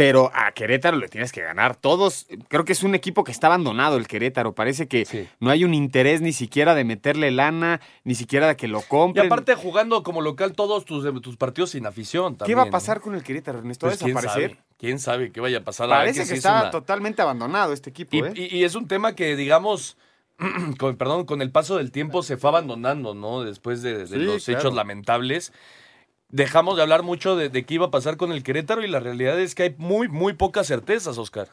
pero 0.02 0.32
a 0.34 0.52
Querétaro 0.52 0.98
le 0.98 1.08
tienes 1.10 1.32
que 1.32 1.44
ganar. 1.44 1.76
Todos, 1.76 2.26
creo 2.48 2.66
que 2.66 2.72
es 2.72 2.82
un 2.82 2.96
equipo 2.96 3.24
que 3.24 3.32
está 3.32 3.46
abandonado 3.46 3.98
el 3.98 4.08
Querétaro. 4.08 4.56
Parece 4.56 4.88
que 4.88 5.30
no 5.40 5.52
hay 5.52 5.64
un 5.64 5.76
interés 5.76 6.22
ni 6.22 6.34
siquiera 6.34 6.74
de 6.74 6.84
meterle 6.84 7.30
lana, 7.30 7.82
ni 8.04 8.16
siquiera 8.16 8.48
de 8.48 8.56
que 8.56 8.68
lo 8.68 8.82
compren. 8.82 9.26
Y 9.26 9.28
aparte 9.28 9.54
jugando 9.54 10.02
como 10.02 10.22
local 10.22 10.54
todos 10.54 10.86
tus, 10.86 11.06
tus 11.22 11.38
partidos 11.38 11.70
sin 11.70 11.86
afición. 11.86 12.36
¿Qué 12.36 12.56
va 12.56 12.64
a 12.64 12.70
pasar 12.72 13.00
con 13.00 13.14
el 13.14 13.22
Querétaro, 13.22 13.60
Ernesto? 13.60 13.86
¿Va 13.86 13.94
a 13.94 13.96
pues, 13.96 14.16
desaparecer? 14.16 14.58
¿quién 14.80 14.98
sabe? 14.98 15.32
qué 15.32 15.40
vaya 15.40 15.60
a 15.60 15.64
pasar? 15.64 15.88
Parece 15.88 16.26
que, 16.26 16.34
está 16.34 16.72
totalmente 16.72 17.22
abandonado 17.22 17.72
este 17.72 17.92
equipo. 17.92 18.18
Y, 18.18 18.22
¿eh? 18.22 18.34
y, 18.54 18.64
es 18.64 18.74
un 18.74 18.88
tema 18.88 19.14
que, 19.14 19.36
digamos, 19.36 19.98
con, 20.80 20.98
perdón, 20.98 21.26
con 21.28 21.44
el 21.44 21.52
paso 21.52 21.78
del 21.78 21.92
tiempo 21.92 22.24
se 22.24 22.38
fue 22.38 22.50
abandonando, 22.50 23.14
¿no? 23.14 23.44
Después 23.44 23.84
de, 23.84 24.08
los 24.18 24.50
hechos 24.50 24.74
lamentables 24.74 25.54
dejamos 26.32 26.78
de 26.78 26.82
hablar 26.82 27.04
mucho 27.04 27.36
de, 27.36 27.52
qué 27.66 27.74
iba 27.74 27.88
a 27.88 27.92
pasar 27.92 28.18
con 28.18 28.32
el 28.32 28.44
Querétaro 28.44 28.84
y 28.84 28.88
la 28.88 29.00
realidad 29.00 29.40
es 29.40 29.56
que 29.56 29.64
hay 29.64 29.76
muy, 29.78 30.08
muy 30.08 30.34
pocas 30.34 30.68
certezas, 30.68 31.18
Oscar. 31.18 31.50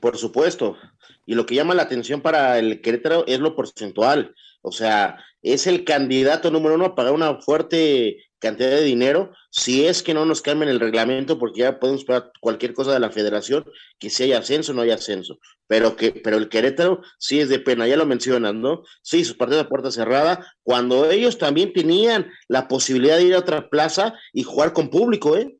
Por 0.00 0.16
supuesto. 0.16 0.76
Y 1.24 1.34
lo 1.34 1.46
que 1.46 1.54
llama 1.54 1.74
la 1.74 1.82
atención 1.82 2.20
para 2.20 2.58
el 2.58 2.80
Querétaro 2.80 3.24
es 3.26 3.38
lo 3.38 3.54
porcentual. 3.54 4.34
O 4.62 4.72
sea, 4.72 5.18
es 5.42 5.66
el 5.66 5.84
candidato 5.84 6.50
número 6.50 6.74
uno 6.74 6.86
a 6.86 6.94
pagar 6.94 7.12
una 7.12 7.40
fuerte 7.40 8.24
cantidad 8.42 8.70
de 8.70 8.82
dinero, 8.82 9.32
si 9.50 9.86
es 9.86 10.02
que 10.02 10.14
no 10.14 10.26
nos 10.26 10.42
cambien 10.42 10.68
el 10.68 10.80
reglamento, 10.80 11.38
porque 11.38 11.60
ya 11.60 11.78
podemos 11.78 12.02
esperar 12.02 12.32
cualquier 12.40 12.74
cosa 12.74 12.92
de 12.92 12.98
la 12.98 13.10
federación, 13.10 13.64
que 14.00 14.10
si 14.10 14.24
hay 14.24 14.32
ascenso 14.32 14.72
o 14.72 14.74
no 14.74 14.82
hay 14.82 14.90
ascenso, 14.90 15.38
pero 15.68 15.94
que, 15.94 16.10
pero 16.10 16.36
el 16.36 16.48
Querétaro 16.48 17.00
sí 17.18 17.38
es 17.38 17.48
de 17.48 17.60
pena, 17.60 17.86
ya 17.86 17.96
lo 17.96 18.04
mencionan, 18.04 18.60
¿no? 18.60 18.82
Sí, 19.00 19.24
sus 19.24 19.36
partidos 19.36 19.62
de 19.62 19.68
puerta 19.68 19.92
cerrada, 19.92 20.54
cuando 20.64 21.08
ellos 21.08 21.38
también 21.38 21.72
tenían 21.72 22.30
la 22.48 22.66
posibilidad 22.66 23.16
de 23.16 23.24
ir 23.24 23.34
a 23.34 23.38
otra 23.38 23.70
plaza 23.70 24.14
y 24.32 24.42
jugar 24.42 24.72
con 24.72 24.90
público, 24.90 25.36
¿eh? 25.36 25.56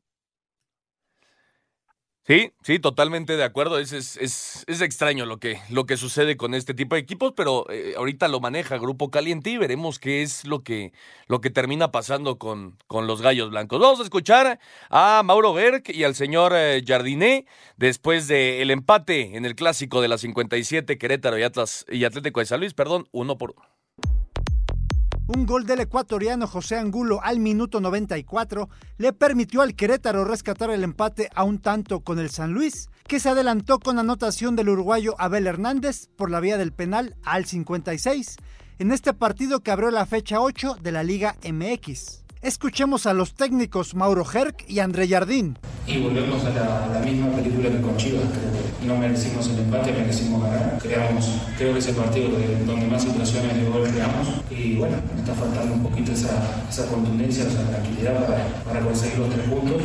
Sí, 2.25 2.53
sí, 2.63 2.79
totalmente 2.79 3.35
de 3.35 3.43
acuerdo. 3.43 3.79
Es, 3.79 3.91
es, 3.91 4.15
es, 4.15 4.63
es, 4.67 4.79
extraño 4.79 5.25
lo 5.25 5.39
que, 5.39 5.59
lo 5.69 5.85
que 5.85 5.97
sucede 5.97 6.37
con 6.37 6.53
este 6.53 6.73
tipo 6.73 6.95
de 6.95 7.01
equipos, 7.01 7.33
pero 7.35 7.69
eh, 7.69 7.95
ahorita 7.97 8.29
lo 8.29 8.39
maneja 8.39 8.77
Grupo 8.77 9.11
Caliente 9.11 9.49
y 9.49 9.57
veremos 9.57 9.99
qué 9.99 10.21
es 10.21 10.45
lo 10.45 10.63
que, 10.63 10.93
lo 11.27 11.41
que 11.41 11.49
termina 11.49 11.91
pasando 11.91 12.37
con, 12.37 12.77
con 12.87 13.07
los 13.07 13.21
Gallos 13.21 13.49
Blancos. 13.49 13.81
Vamos 13.81 13.99
a 13.99 14.03
escuchar 14.03 14.57
a 14.89 15.21
Mauro 15.25 15.53
Gerg 15.53 15.83
y 15.89 16.05
al 16.05 16.15
señor 16.15 16.53
eh, 16.55 16.81
Jardiné 16.87 17.45
después 17.75 18.29
del 18.29 18.71
empate 18.71 19.35
en 19.35 19.43
el 19.43 19.55
clásico 19.55 20.01
de 20.01 20.07
la 20.07 20.17
57 20.17 20.97
Querétaro 20.97 21.37
y, 21.37 21.43
Atlas, 21.43 21.85
y 21.89 22.05
Atlético 22.05 22.39
de 22.39 22.45
San 22.45 22.61
Luis, 22.61 22.73
perdón, 22.73 23.05
uno 23.11 23.37
por 23.37 23.51
uno. 23.51 23.67
Un 25.25 25.45
gol 25.45 25.65
del 25.65 25.79
ecuatoriano 25.79 26.47
José 26.47 26.75
Angulo 26.75 27.21
al 27.23 27.39
minuto 27.39 27.79
94 27.79 28.67
le 28.97 29.13
permitió 29.13 29.61
al 29.61 29.73
Querétaro 29.73 30.25
rescatar 30.25 30.69
el 30.69 30.83
empate 30.83 31.29
a 31.33 31.45
un 31.45 31.59
tanto 31.59 32.01
con 32.01 32.19
el 32.19 32.29
San 32.29 32.51
Luis, 32.51 32.89
que 33.07 33.21
se 33.21 33.29
adelantó 33.29 33.79
con 33.79 33.99
anotación 33.99 34.57
del 34.57 34.67
uruguayo 34.67 35.15
Abel 35.19 35.47
Hernández 35.47 36.09
por 36.17 36.29
la 36.29 36.41
vía 36.41 36.57
del 36.57 36.73
penal 36.73 37.15
al 37.23 37.45
56, 37.45 38.35
en 38.79 38.91
este 38.91 39.13
partido 39.13 39.61
que 39.61 39.71
abrió 39.71 39.91
la 39.91 40.05
fecha 40.05 40.41
8 40.41 40.79
de 40.81 40.91
la 40.91 41.03
Liga 41.03 41.37
MX. 41.49 42.22
Escuchemos 42.43 43.05
a 43.05 43.13
los 43.13 43.35
técnicos 43.35 43.95
Mauro 43.95 44.25
Herc 44.29 44.69
y 44.69 44.79
André 44.79 45.07
Jardín. 45.07 45.57
Y 45.87 45.99
volvemos 45.99 46.43
a 46.43 46.49
la, 46.49 46.99
misma 46.99 47.29
película 47.29 47.69
que 47.69 47.79
con 47.79 47.95
Chivas. 47.95 48.25
No 48.85 48.97
merecimos 48.97 49.47
el 49.47 49.59
empate, 49.59 49.93
merecimos 49.93 50.43
ganar. 50.43 50.77
Creamos, 50.81 51.37
creo 51.57 51.71
que 51.71 51.79
es 51.79 51.87
el 51.87 51.95
partido 51.95 52.31
donde 52.67 52.85
más 52.87 53.01
situaciones 53.01 53.55
de 53.55 53.69
gol 53.69 53.87
creamos. 53.87 54.27
Y 54.51 54.75
bueno, 54.75 54.97
está 55.17 55.33
faltando 55.33 55.73
un 55.73 55.83
poquito 55.83 56.11
esa, 56.11 56.85
contundencia, 56.89 57.45
esa 57.45 57.63
tranquilidad 57.63 58.27
para 58.65 58.81
conseguir 58.81 59.19
los 59.19 59.29
tres 59.29 59.47
puntos. 59.47 59.81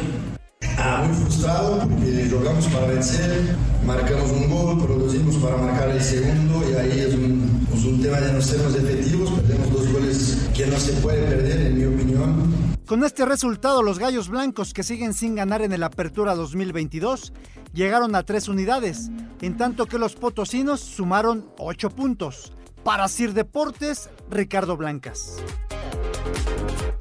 Ah, 0.80 1.02
muy 1.04 1.16
frustrado 1.16 1.80
porque 1.80 2.28
jugamos 2.30 2.66
para 2.68 2.86
vencer, 2.86 3.56
marcamos 3.84 4.30
un 4.30 4.48
gol, 4.48 4.78
producimos 4.80 5.34
para 5.38 5.56
marcar 5.56 5.88
el 5.88 6.00
segundo 6.00 6.62
y 6.70 6.74
ahí 6.74 7.00
es 7.00 7.14
un, 7.14 7.66
es 7.74 7.84
un 7.84 8.00
tema 8.00 8.20
de 8.20 8.32
no 8.32 8.40
sermos 8.40 8.76
efectivos, 8.76 9.28
perdemos 9.40 9.72
dos 9.72 9.92
goles 9.92 10.48
que 10.54 10.66
no 10.68 10.78
se 10.78 10.92
puede 10.94 11.26
perder 11.26 11.66
en 11.66 11.78
mi 11.78 11.84
opinión. 11.84 12.78
Con 12.86 13.02
este 13.02 13.26
resultado, 13.26 13.82
los 13.82 13.98
Gallos 13.98 14.28
Blancos, 14.28 14.72
que 14.72 14.84
siguen 14.84 15.14
sin 15.14 15.34
ganar 15.34 15.62
en 15.62 15.72
el 15.72 15.82
Apertura 15.82 16.36
2022, 16.36 17.32
llegaron 17.74 18.14
a 18.14 18.22
tres 18.22 18.46
unidades, 18.46 19.10
en 19.42 19.56
tanto 19.56 19.86
que 19.86 19.98
los 19.98 20.14
potosinos 20.14 20.78
sumaron 20.78 21.44
ocho 21.58 21.90
puntos. 21.90 22.52
Para 22.84 23.08
Sir 23.08 23.34
Deportes, 23.34 24.10
Ricardo 24.30 24.76
Blancas. 24.76 25.38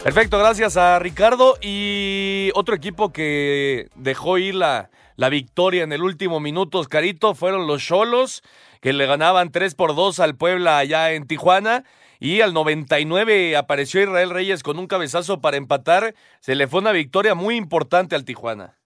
Perfecto, 0.04 0.40
gracias 0.40 0.78
a 0.78 1.00
Ricardo. 1.00 1.58
Y 1.62 2.50
otro 2.56 2.74
equipo 2.74 3.12
que 3.12 3.90
dejó 3.96 4.38
ir 4.38 4.56
la, 4.56 4.90
la 5.18 5.28
victoria 5.28 5.84
en 5.84 5.92
el 5.92 6.02
último 6.02 6.40
minuto, 6.40 6.80
Oscarito, 6.80 7.36
fueron 7.36 7.68
los 7.68 7.84
Cholos, 7.84 8.42
que 8.80 8.94
le 8.94 9.06
ganaban 9.06 9.52
3 9.52 9.76
por 9.76 9.96
2 9.96 10.22
al 10.22 10.38
Puebla 10.38 10.78
allá 10.78 11.12
en 11.12 11.28
Tijuana. 11.28 11.84
Y 12.20 12.40
al 12.40 12.54
99 12.54 13.58
apareció 13.58 14.02
Israel 14.02 14.30
Reyes 14.30 14.64
con 14.64 14.80
un 14.80 14.88
cabezazo 14.88 15.42
para 15.42 15.58
empatar. 15.58 16.16
Se 16.40 16.56
le 16.56 16.68
fue 16.68 16.80
una 16.80 16.94
victoria 16.94 17.36
muy 17.36 17.58
importante 17.58 18.16
al 18.16 18.24
Tijuana. 18.24 18.80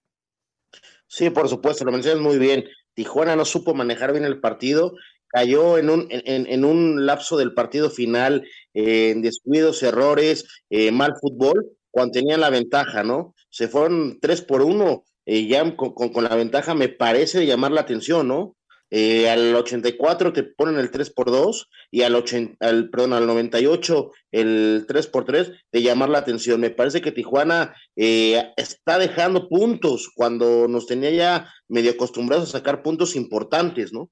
Sí, 1.08 1.30
por 1.30 1.48
supuesto, 1.48 1.86
lo 1.86 1.92
mencionas 1.92 2.22
muy 2.22 2.40
bien. 2.40 2.66
Tijuana 2.94 3.36
no 3.36 3.46
supo 3.46 3.74
manejar 3.74 4.12
bien 4.12 4.26
el 4.26 4.40
partido 4.40 4.96
cayó 5.32 5.78
en 5.78 5.90
un, 5.90 6.08
en, 6.10 6.46
en 6.48 6.66
un 6.66 7.06
lapso 7.06 7.38
del 7.38 7.54
partido 7.54 7.90
final, 7.90 8.46
eh, 8.74 9.12
en 9.12 9.22
descuidos, 9.22 9.84
errores, 9.84 10.46
eh, 10.70 10.92
mal 10.92 11.14
fútbol, 11.20 11.72
cuando 11.90 12.14
tenían 12.14 12.42
la 12.42 12.50
ventaja, 12.50 13.04
¿no? 13.04 13.36
Se 13.50 13.68
fueron 13.68 14.20
tres 14.22 14.42
por 14.42 14.62
uno, 14.62 15.04
eh, 15.26 15.48
ya 15.48 15.76
con, 15.76 15.94
con, 15.94 16.24
la 16.24 16.36
ventaja 16.36 16.74
me 16.74 16.90
parece 16.90 17.46
llamar 17.46 17.72
la 17.72 17.82
atención, 17.82 18.28
¿no? 18.28 18.56
al 18.94 19.56
84 19.56 20.34
te 20.34 20.44
ponen 20.44 20.78
el 20.78 20.92
3 20.92 21.12
por 21.12 21.32
2 21.32 21.70
y 21.92 22.02
al, 22.02 22.14
80, 22.14 22.58
al, 22.60 22.90
perdón, 22.90 23.14
al 23.14 23.26
98 23.26 24.12
el 24.34 24.84
3 24.86 25.08
por 25.08 25.24
3 25.24 25.50
de 25.72 25.82
llamar 25.82 26.10
la 26.10 26.18
atención. 26.18 26.60
Me 26.60 26.72
parece 26.72 27.00
que 27.00 27.14
Tijuana 27.14 27.74
está 27.96 29.00
dejando 29.00 29.48
puntos 29.48 30.10
cuando 30.14 30.68
nos 30.68 30.88
tenía 30.88 31.10
ya 31.10 31.54
medio 31.70 31.92
acostumbrados 31.92 32.50
a 32.50 32.58
sacar 32.58 32.84
puntos 32.84 33.16
importantes, 33.16 33.94
¿no? 33.94 34.12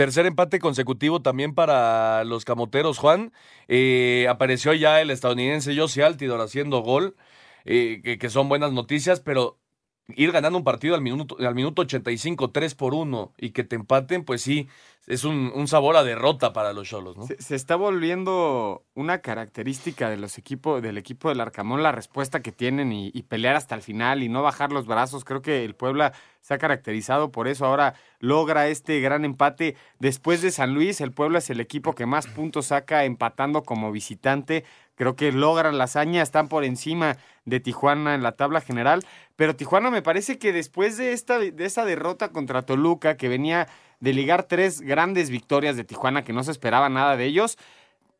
Tercer 0.00 0.24
empate 0.24 0.60
consecutivo 0.60 1.20
también 1.20 1.54
para 1.54 2.24
los 2.24 2.46
camoteros, 2.46 2.96
Juan. 2.96 3.34
Eh, 3.68 4.28
apareció 4.30 4.72
ya 4.72 4.98
el 5.02 5.10
estadounidense 5.10 5.76
Josie 5.76 6.02
Altidor 6.02 6.40
haciendo 6.40 6.80
gol, 6.80 7.16
eh, 7.66 8.00
que, 8.02 8.16
que, 8.16 8.30
son 8.30 8.48
buenas 8.48 8.72
noticias, 8.72 9.20
pero 9.20 9.59
ir 10.08 10.32
ganando 10.32 10.58
un 10.58 10.64
partido 10.64 10.94
al 10.94 11.02
minuto, 11.02 11.36
al 11.38 11.54
minuto 11.54 11.82
85, 11.82 12.50
3 12.50 12.74
por 12.74 12.94
1, 12.94 13.32
y 13.38 13.50
que 13.50 13.64
te 13.64 13.76
empaten, 13.76 14.24
pues 14.24 14.42
sí, 14.42 14.68
es 15.06 15.24
un, 15.24 15.66
sabor 15.66 15.96
a 15.96 16.04
derrota 16.04 16.52
para 16.52 16.72
los 16.72 16.88
Cholos, 16.88 17.16
¿no? 17.16 17.26
Se, 17.26 17.40
se, 17.40 17.54
está 17.54 17.74
volviendo 17.74 18.84
una 18.94 19.18
característica 19.18 20.08
de 20.10 20.16
los 20.16 20.38
equipos, 20.38 20.82
del 20.82 20.98
equipo 20.98 21.28
del 21.28 21.40
Arcamón, 21.40 21.82
la 21.82 21.90
respuesta 21.90 22.42
que 22.42 22.52
tienen 22.52 22.92
y, 22.92 23.10
y, 23.12 23.22
pelear 23.22 23.56
hasta 23.56 23.74
el 23.74 23.82
final 23.82 24.22
y 24.22 24.28
no 24.28 24.42
bajar 24.42 24.72
los 24.72 24.86
brazos. 24.86 25.24
Creo 25.24 25.42
que 25.42 25.64
el 25.64 25.74
Puebla 25.74 26.12
se 26.40 26.54
ha 26.54 26.58
caracterizado 26.58 27.32
por 27.32 27.48
eso. 27.48 27.66
Ahora 27.66 27.94
logra 28.18 28.68
este 28.68 29.00
gran 29.00 29.24
empate. 29.24 29.76
Después 29.98 30.42
de 30.42 30.50
San 30.50 30.74
Luis, 30.74 31.00
el 31.00 31.12
Puebla 31.12 31.38
es 31.38 31.50
el 31.50 31.60
equipo 31.60 31.94
que 31.94 32.06
más 32.06 32.26
puntos 32.26 32.66
saca 32.66 33.04
empatando 33.04 33.62
como 33.62 33.92
visitante. 33.92 34.64
Creo 35.00 35.16
que 35.16 35.32
logran 35.32 35.78
la 35.78 35.84
hazaña, 35.84 36.20
están 36.20 36.48
por 36.48 36.62
encima 36.62 37.16
de 37.46 37.58
Tijuana 37.58 38.14
en 38.14 38.22
la 38.22 38.32
tabla 38.32 38.60
general. 38.60 39.02
Pero 39.34 39.56
Tijuana 39.56 39.90
me 39.90 40.02
parece 40.02 40.38
que 40.38 40.52
después 40.52 40.98
de, 40.98 41.14
esta, 41.14 41.38
de 41.38 41.64
esa 41.64 41.86
derrota 41.86 42.32
contra 42.32 42.60
Toluca, 42.60 43.16
que 43.16 43.30
venía 43.30 43.66
de 44.00 44.12
ligar 44.12 44.42
tres 44.42 44.82
grandes 44.82 45.30
victorias 45.30 45.74
de 45.78 45.84
Tijuana, 45.84 46.22
que 46.22 46.34
no 46.34 46.44
se 46.44 46.50
esperaba 46.50 46.90
nada 46.90 47.16
de 47.16 47.24
ellos, 47.24 47.56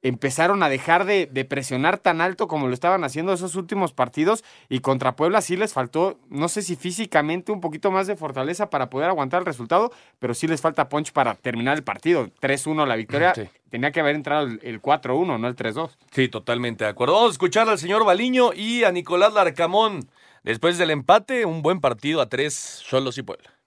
empezaron 0.02 0.62
a 0.62 0.68
dejar 0.68 1.04
de, 1.04 1.26
de, 1.26 1.44
presionar 1.44 1.98
tan 1.98 2.20
alto 2.20 2.48
como 2.48 2.66
lo 2.66 2.74
estaban 2.74 3.04
haciendo 3.04 3.32
esos 3.32 3.54
últimos 3.54 3.92
partidos 3.92 4.44
y 4.68 4.80
contra 4.80 5.16
Puebla 5.16 5.42
sí 5.42 5.56
les 5.56 5.72
faltó, 5.72 6.18
no 6.28 6.48
sé 6.48 6.62
si 6.62 6.76
físicamente 6.76 7.52
un 7.52 7.60
poquito 7.60 7.90
más 7.90 8.06
de 8.06 8.16
fortaleza 8.16 8.70
para 8.70 8.88
poder 8.88 9.08
aguantar 9.08 9.40
el 9.40 9.46
resultado, 9.46 9.92
pero 10.18 10.34
sí 10.34 10.46
les 10.46 10.60
falta 10.60 10.88
punch 10.88 11.12
para 11.12 11.34
terminar 11.34 11.76
el 11.76 11.84
partido. 11.84 12.28
3-1 12.40 12.86
la 12.86 12.96
victoria, 12.96 13.34
sí. 13.34 13.48
tenía 13.68 13.92
que 13.92 14.00
haber 14.00 14.14
entrado 14.14 14.46
el, 14.46 14.60
el 14.62 14.80
4-1, 14.80 15.38
no 15.38 15.48
el 15.48 15.56
3-2. 15.56 15.90
Sí, 16.10 16.28
totalmente 16.28 16.84
de 16.84 16.90
acuerdo. 16.90 17.14
Vamos 17.14 17.30
a 17.30 17.32
escuchar 17.32 17.68
al 17.68 17.78
señor 17.78 18.04
Baliño 18.04 18.52
y 18.54 18.84
a 18.84 18.92
Nicolás 18.92 19.34
Larcamón. 19.34 20.08
Después 20.42 20.78
del 20.78 20.90
empate, 20.90 21.44
un 21.44 21.60
buen 21.60 21.80
partido 21.80 22.22
a 22.22 22.28
tres, 22.28 22.54
solos 22.54 23.18
y 23.18 23.22
Puebla. 23.22 23.59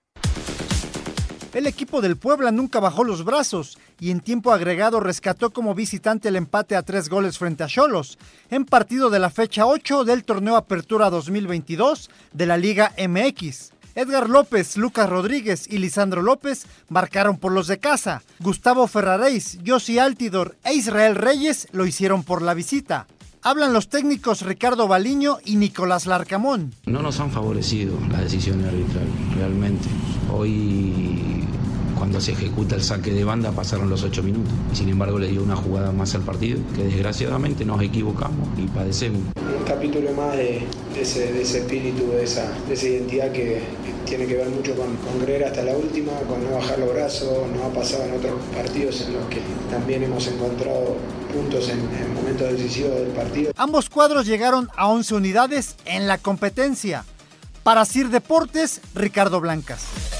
El 1.54 1.68
equipo 1.68 2.02
del 2.02 2.18
Puebla 2.18 2.52
nunca 2.52 2.80
bajó 2.80 3.04
los 3.04 3.24
brazos 3.24 3.78
y 4.00 4.10
en 4.10 4.22
tiempo 4.22 4.52
agregado 4.52 5.00
rescató 5.00 5.52
como 5.52 5.76
visitante 5.76 6.30
el 6.30 6.36
empate 6.36 6.76
a 6.76 6.82
tres 6.82 7.10
goles 7.10 7.38
frente 7.38 7.64
a 7.64 7.68
Cholos, 7.68 8.18
en 8.50 8.66
partido 8.66 9.12
de 9.12 9.20
la 9.20 9.30
fecha 9.30 9.68
8 9.68 10.04
del 10.04 10.24
torneo 10.24 10.56
Apertura 10.56 11.12
2022 11.12 12.10
de 12.34 12.46
la 12.48 12.58
Liga 12.58 12.92
MX. 12.98 13.72
Edgar 13.94 14.30
López, 14.30 14.78
Lucas 14.78 15.08
Rodríguez 15.08 15.68
y 15.70 15.78
Lisandro 15.78 16.24
López 16.24 16.66
marcaron 16.90 17.38
por 17.38 17.52
los 17.52 17.68
de 17.68 17.78
casa. 17.78 18.24
Gustavo 18.40 18.88
Ferraréis, 18.88 19.60
Yossi 19.62 20.00
Altidor 20.00 20.56
e 20.64 20.74
Israel 20.74 21.16
Reyes 21.16 21.68
lo 21.72 21.86
hicieron 21.86 22.24
por 22.24 22.42
la 22.42 22.56
visita. 22.56 23.06
Hablan 23.46 23.74
los 23.74 23.90
técnicos 23.90 24.42
Ricardo 24.42 24.88
Baliño 24.88 25.38
y 25.44 25.58
Nicolás 25.58 26.08
Larcamón. 26.08 26.74
No 26.86 27.02
nos 27.02 27.20
han 27.20 27.30
favorecido 27.30 28.00
las 28.10 28.22
decisiones 28.22 28.68
arbitrales, 28.68 29.36
realmente. 29.36 29.90
Hoy, 30.32 31.33
cuando 32.04 32.20
se 32.20 32.34
ejecuta 32.34 32.76
el 32.76 32.84
saque 32.84 33.12
de 33.12 33.24
banda, 33.24 33.54
pasaron 33.54 33.90
los 33.90 34.04
ocho 34.04 34.22
minutos. 34.22 34.52
Y 34.74 34.76
sin 34.76 34.90
embargo, 34.90 35.18
le 35.18 35.30
dio 35.30 35.42
una 35.42 35.56
jugada 35.56 35.94
más 35.94 36.14
al 36.16 36.22
partido, 36.24 36.60
que 36.76 36.84
desgraciadamente 36.84 37.64
nos 37.64 37.82
equivocamos 37.82 38.46
y 38.60 38.64
padecemos. 38.64 39.22
Un 39.38 39.64
capítulo 39.66 40.12
más 40.12 40.36
de, 40.36 40.68
de, 40.94 41.02
ese, 41.02 41.32
de 41.32 41.42
ese, 41.42 41.60
espíritu, 41.60 42.12
de 42.12 42.26
esa, 42.26 42.52
de 42.68 42.74
esa 42.74 42.88
identidad 42.88 43.32
que, 43.32 43.62
tiene 44.06 44.28
que 44.28 44.36
ver 44.36 44.50
mucho 44.50 44.76
con, 44.76 44.98
con, 44.98 45.18
creer 45.24 45.46
hasta 45.46 45.64
la 45.64 45.78
última, 45.78 46.12
con 46.28 46.44
no 46.44 46.58
bajar 46.58 46.78
los 46.78 46.94
brazos, 46.94 47.50
nos 47.56 47.64
ha 47.64 47.74
pasado 47.74 48.04
en 48.04 48.16
otros 48.16 48.34
partidos 48.54 49.00
en 49.08 49.14
los 49.14 49.26
que 49.28 49.40
también 49.72 50.04
hemos 50.04 50.28
encontrado 50.28 50.98
puntos 51.34 51.70
en, 51.70 51.80
en 51.80 52.14
momentos 52.14 52.52
decisivos 52.52 53.00
del 53.00 53.12
partido. 53.12 53.54
Ambos 53.56 53.90
cuadros 53.90 54.26
llegaron 54.26 54.68
a 54.76 54.90
11 54.90 55.16
unidades 55.16 55.78
en 55.86 56.10
la 56.10 56.18
competencia. 56.18 57.06
Para 57.64 57.86
Sir 57.86 58.10
Deportes, 58.10 58.82
Ricardo 58.94 59.40
Blancas. 59.40 60.13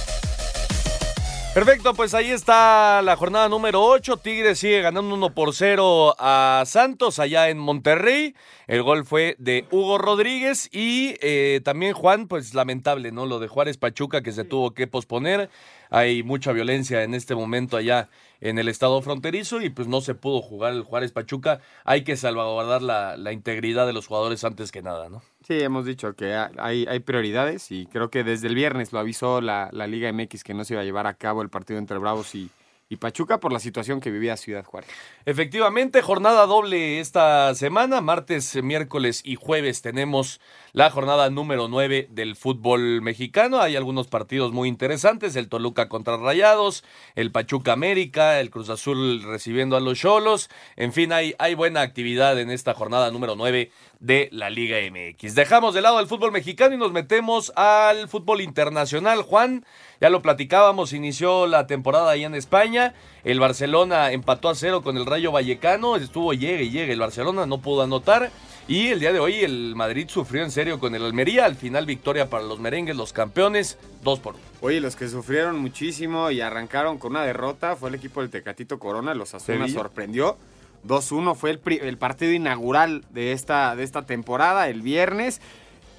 Perfecto, 1.54 1.94
pues 1.94 2.16
ahí 2.16 2.32
está 2.32 3.04
la 3.04 3.16
jornada 3.16 3.48
número 3.48 3.84
8. 3.84 4.18
Tigres 4.18 4.58
sigue 4.58 4.82
ganando 4.82 5.14
1 5.14 5.36
por 5.36 5.54
0 5.54 6.16
a 6.18 6.64
Santos 6.66 7.20
allá 7.20 7.50
en 7.50 7.60
Monterrey. 7.60 8.34
El 8.66 8.82
gol 8.82 9.06
fue 9.06 9.36
de 9.38 9.68
Hugo 9.70 10.00
Rodríguez 10.00 10.68
y 10.74 11.14
eh, 11.22 11.62
también 11.64 11.94
Juan, 11.94 12.28
pues 12.28 12.56
lamentable, 12.56 13.12
¿no? 13.12 13.28
Lo 13.28 13.38
de 13.38 13.48
Juárez 13.50 13.78
Pachuca 13.78 14.24
que 14.24 14.32
se 14.32 14.46
tuvo 14.46 14.74
que 14.74 14.88
posponer. 14.88 15.52
Hay 15.92 16.24
mucha 16.24 16.54
violencia 16.54 17.04
en 17.04 17.14
este 17.14 17.36
momento 17.36 17.78
allá 17.78 18.10
en 18.42 18.58
el 18.58 18.68
estado 18.68 19.00
fronterizo 19.04 19.62
y 19.62 19.70
pues 19.70 19.88
no 19.88 20.02
se 20.02 20.16
pudo 20.16 20.42
jugar 20.42 20.74
el 20.74 20.82
Juárez 20.82 21.12
Pachuca. 21.12 21.60
Hay 21.84 22.04
que 22.04 22.18
salvaguardar 22.18 22.82
la, 22.82 23.16
la 23.16 23.32
integridad 23.32 23.86
de 23.86 23.94
los 23.94 24.08
jugadores 24.08 24.44
antes 24.44 24.72
que 24.72 24.82
nada, 24.82 25.08
¿no? 25.08 25.22
Sí, 25.46 25.60
hemos 25.60 25.86
dicho 25.86 26.14
que 26.16 26.34
hay, 26.34 26.86
hay 26.88 27.00
prioridades 27.00 27.70
y 27.72 27.86
creo 27.88 28.10
que 28.10 28.24
desde 28.24 28.48
el 28.48 28.56
viernes 28.56 28.94
lo 28.94 29.00
avisó 29.00 29.42
la, 29.42 29.70
la 29.74 29.88
Liga 29.88 30.12
MX 30.12 30.44
que 30.44 30.54
no 30.54 30.64
se 30.64 30.74
iba 30.74 30.82
a 30.82 30.86
llevar 30.86 31.06
a 31.06 31.16
cabo 31.16 31.42
el 31.42 31.50
partido 31.50 31.80
entre 31.80 31.98
Bravos 31.98 32.34
y, 32.34 32.50
y 32.88 32.96
Pachuca 32.96 33.40
por 33.40 33.52
la 33.52 33.60
situación 33.60 34.00
que 34.00 34.10
vivía 34.10 34.38
Ciudad 34.38 34.64
Juárez. 34.64 34.90
Efectivamente, 35.26 36.02
jornada 36.02 36.46
doble 36.46 37.02
esta 37.02 37.54
semana, 37.56 38.00
martes, 38.00 38.62
miércoles 38.64 39.22
y 39.26 39.36
jueves 39.36 39.82
tenemos 39.82 40.40
la 40.74 40.90
jornada 40.90 41.30
número 41.30 41.68
9 41.68 42.08
del 42.10 42.36
fútbol 42.36 43.04
mexicano. 43.04 43.62
Hay 43.62 43.76
algunos 43.76 44.08
partidos 44.08 44.52
muy 44.52 44.68
interesantes, 44.68 45.36
el 45.36 45.48
Toluca 45.48 45.88
contra 45.88 46.18
Rayados, 46.18 46.84
el 47.14 47.32
Pachuca 47.32 47.74
América, 47.74 48.40
el 48.40 48.50
Cruz 48.50 48.70
Azul 48.70 49.22
recibiendo 49.22 49.78
a 49.78 49.80
los 49.80 50.00
Cholos. 50.00 50.50
En 50.76 50.92
fin, 50.92 51.12
hay, 51.14 51.36
buena 51.54 51.82
actividad 51.82 52.40
en 52.40 52.50
esta 52.50 52.74
jornada 52.74 53.12
número 53.12 53.36
9 53.36 53.72
de 54.00 54.30
la 54.32 54.50
Liga 54.50 54.78
MX. 54.80 55.36
Dejamos 55.36 55.76
de 55.76 55.82
lado 55.82 56.00
el 56.00 56.08
fútbol 56.08 56.32
mexicano 56.32 56.74
y 56.74 56.80
nos 56.80 56.92
metemos 56.92 57.54
al 57.56 58.10
fútbol 58.10 58.42
internacional. 58.42 59.22
Juan, 59.22 59.66
ya 60.02 60.10
lo 60.10 60.24
platicábamos, 60.24 60.92
inició 60.92 61.46
la 61.46 61.68
temporada 61.68 62.10
ahí 62.10 62.24
en 62.24 62.34
España. 62.34 62.96
El 63.24 63.40
Barcelona 63.40 64.12
empató 64.12 64.50
a 64.50 64.56
cero 64.56 64.82
con 64.82 64.98
el 64.98 65.06
Rayo 65.06 65.32
Vallecano. 65.32 65.96
Estuvo 65.96 66.34
llegue 66.34 66.64
y 66.64 66.72
llegue. 66.72 66.92
El 66.92 67.00
Barcelona 67.00 67.46
no 67.46 67.60
pudo 67.60 67.84
anotar. 67.84 68.32
Y 68.68 68.90
el 68.90 69.00
día 69.00 69.14
de 69.14 69.20
hoy 69.20 69.42
el 69.42 69.76
Madrid 69.76 70.08
sufrió 70.10 70.44
en 70.44 70.52
serio 70.52 70.78
con 70.80 70.94
el 70.94 71.06
Almería. 71.06 71.46
Al 71.46 71.56
final 71.56 71.86
victoria 71.86 72.30
para 72.30 72.44
los 72.44 72.60
merengues, 72.60 72.98
los 72.98 73.14
campeones, 73.14 73.78
dos 74.04 74.20
por 74.20 74.36
uno. 74.36 74.44
Oye, 74.62 74.82
los 74.82 74.98
que 74.98 75.08
sufrieron 75.08 75.60
muchísimo 75.60 76.32
y 76.32 76.42
arrancaron 76.42 76.98
con 76.98 77.12
una 77.12 77.24
derrota 77.24 77.78
fue 77.78 77.90
el 77.90 77.96
equipo 77.96 78.20
del 78.20 78.30
Tecatito 78.30 78.78
Corona. 78.78 79.14
Los 79.14 79.34
Asuna 79.34 79.70
sorprendió. 79.70 80.38
2-1 80.86 81.36
fue 81.36 81.52
el, 81.52 81.62
el, 81.82 81.98
partido 81.98 82.34
inaugural 82.34 83.06
de 83.12 83.32
esta, 83.32 83.74
de 83.78 83.84
esta 83.84 84.06
temporada, 84.06 84.68
el 84.68 84.82
viernes. 84.82 85.40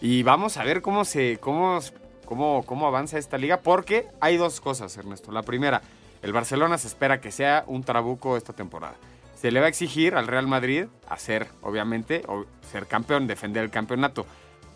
Y 0.02 0.22
vamos 0.24 0.58
a 0.58 0.64
ver 0.64 0.82
cómo, 0.82 1.06
se, 1.06 1.38
cómo, 1.40 1.80
cómo, 2.26 2.64
cómo 2.66 2.86
avanza 2.86 3.16
esta 3.16 3.38
liga, 3.38 3.60
porque 3.60 4.08
hay 4.20 4.36
dos 4.36 4.60
cosas, 4.60 4.94
Ernesto. 4.98 5.32
La 5.32 5.42
primera, 5.42 5.80
el 6.24 6.32
Barcelona 6.32 6.78
se 6.78 6.88
espera 6.88 7.20
que 7.20 7.30
sea 7.30 7.64
un 7.66 7.84
trabuco 7.84 8.38
esta 8.38 8.54
temporada. 8.54 8.94
Se 9.36 9.50
le 9.50 9.60
va 9.60 9.66
a 9.66 9.68
exigir 9.68 10.14
al 10.14 10.26
Real 10.26 10.46
Madrid 10.46 10.86
hacer, 11.06 11.48
obviamente, 11.60 12.22
o 12.26 12.46
ser 12.72 12.86
campeón, 12.86 13.26
defender 13.26 13.62
el 13.62 13.70
campeonato. 13.70 14.24